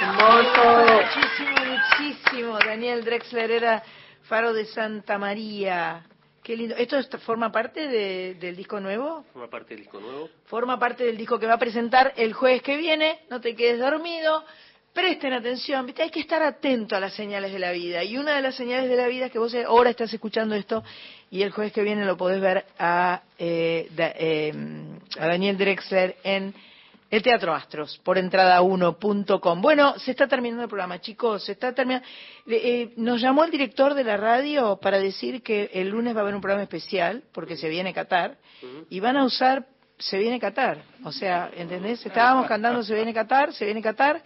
[0.00, 0.62] Hermoso.
[1.02, 2.58] Muchísimo, muchísimo.
[2.60, 3.82] Daniel Drexler era
[4.22, 6.04] Faro de Santa María.
[6.42, 6.74] Qué lindo.
[6.76, 9.24] ¿Esto est- forma parte de- del disco nuevo?
[9.32, 10.28] Forma parte del disco nuevo.
[10.46, 13.20] Forma parte del disco que va a presentar el jueves que viene.
[13.30, 14.44] No te quedes dormido.
[14.92, 16.02] Presten atención, ¿viste?
[16.02, 18.02] hay que estar atento a las señales de la vida.
[18.02, 20.82] Y una de las señales de la vida es que vos ahora estás escuchando esto
[21.30, 24.52] y el jueves que viene lo podés ver a, eh, da- eh,
[25.18, 26.52] a Daniel Drexler en
[27.10, 29.60] el Teatro Astros, por entrada1.com.
[29.60, 32.06] Bueno, se está terminando el programa, chicos, se está terminando.
[32.46, 36.20] Le- eh, nos llamó el director de la radio para decir que el lunes va
[36.20, 38.36] a haber un programa especial, porque se viene Qatar,
[38.90, 39.66] y van a usar
[39.98, 40.82] se viene Qatar.
[41.04, 42.04] O sea, ¿entendés?
[42.06, 44.22] Estábamos cantando Se viene Qatar, se viene Qatar.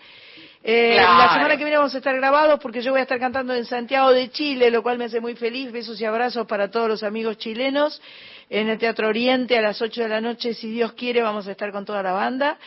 [0.62, 1.18] Eh, Claro.
[1.18, 3.64] La semana que viene vamos a estar grabados porque yo voy a estar cantando en
[3.64, 5.72] Santiago de Chile, lo cual me hace muy feliz.
[5.72, 8.00] Besos y abrazos para todos los amigos chilenos.
[8.50, 11.52] En el Teatro Oriente a las 8 de la noche, si Dios quiere, vamos a
[11.52, 12.58] estar con toda la banda.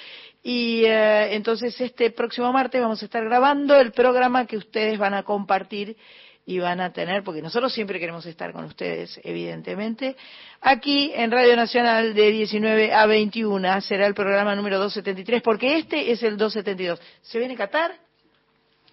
[0.44, 5.14] Y eh, entonces este próximo martes vamos a estar grabando el programa que ustedes van
[5.14, 5.98] a compartir
[6.46, 10.16] y van a tener, porque nosotros siempre queremos estar con ustedes, evidentemente.
[10.62, 16.10] Aquí en Radio Nacional de 19 a 21 será el programa número 273, porque este
[16.10, 17.02] es el 272.
[17.22, 18.07] ¿Se viene Qatar?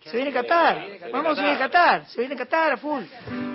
[0.05, 0.87] Se viene Qatar.
[1.11, 2.07] Vamos, se viene Qatar.
[2.07, 3.05] Se viene Qatar a full.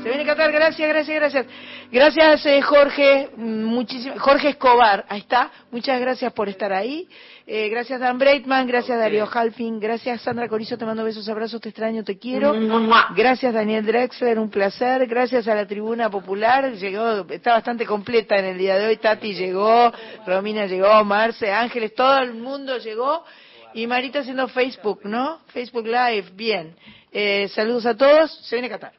[0.02, 0.52] Se viene Qatar.
[0.52, 1.46] Gracias, gracias, gracias.
[1.92, 3.30] Gracias, eh, Jorge.
[3.36, 4.16] Muchísimo.
[4.18, 5.06] Jorge Escobar.
[5.10, 5.52] Ahí está.
[5.70, 7.08] Muchas gracias por estar ahí.
[7.46, 8.66] Eh, gracias, Dan Breitman.
[8.66, 9.80] Gracias, Darío Halfin.
[9.80, 10.76] Gracias, Sandra Corizo.
[10.76, 11.62] Te mando besos, abrazos.
[11.62, 12.56] Te extraño, te quiero.
[13.16, 14.40] Gracias, Daniel Drexler.
[14.40, 15.06] Un placer.
[15.06, 16.72] Gracias a la Tribuna Popular.
[16.74, 18.98] Llegó, está bastante completa en el día de hoy.
[18.98, 19.92] Tati llegó.
[20.26, 21.04] Romina llegó.
[21.04, 21.94] Marce, Ángeles.
[21.94, 23.24] Todo el mundo llegó.
[23.74, 25.40] Y Marita haciendo Facebook, ¿no?
[25.48, 26.76] Facebook Live, bien.
[27.12, 28.94] Eh, saludos a todos, se viene Qatar.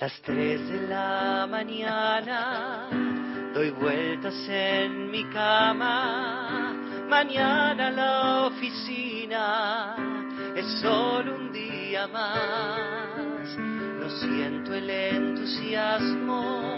[0.00, 2.88] Las tres de la mañana
[3.52, 6.72] doy vueltas en mi cama.
[7.08, 9.96] Mañana la oficina
[10.54, 13.56] es solo un día más.
[13.58, 16.68] No siento el entusiasmo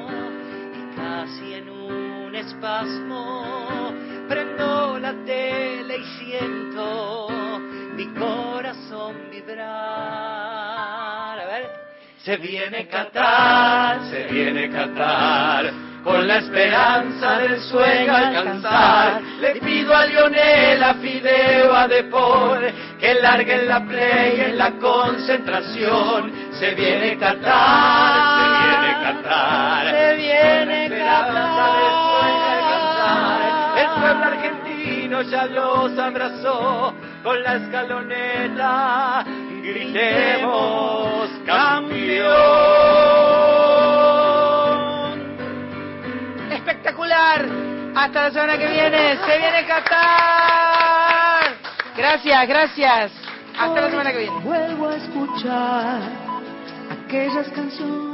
[1.00, 3.94] casi en un espasmo
[4.28, 7.28] prendo la tele y siento
[7.96, 9.68] mi corazón vibrar.
[11.40, 11.70] A ver.
[12.24, 15.72] Se viene Qatar, se viene Qatar,
[16.04, 19.22] con la esperanza del sueño alcanzar.
[19.40, 22.60] Le pido a Lionel, a Fideo, a Depor,
[23.00, 26.30] que larguen la play en la concentración.
[26.58, 28.19] Se viene Qatar,
[29.12, 33.40] se viene se esperanza del sueño alcanzar.
[33.78, 39.24] El pueblo argentino ya los abrazó con la escaloneta.
[39.62, 42.30] Gritemos campeón.
[46.52, 47.46] Espectacular.
[47.94, 49.16] Hasta la semana que viene.
[49.26, 51.54] Se viene Qatar.
[51.96, 53.12] Gracias, gracias.
[53.58, 54.38] Hasta la semana que viene.
[54.40, 56.00] Vuelvo a escuchar
[56.90, 58.09] aquellas canciones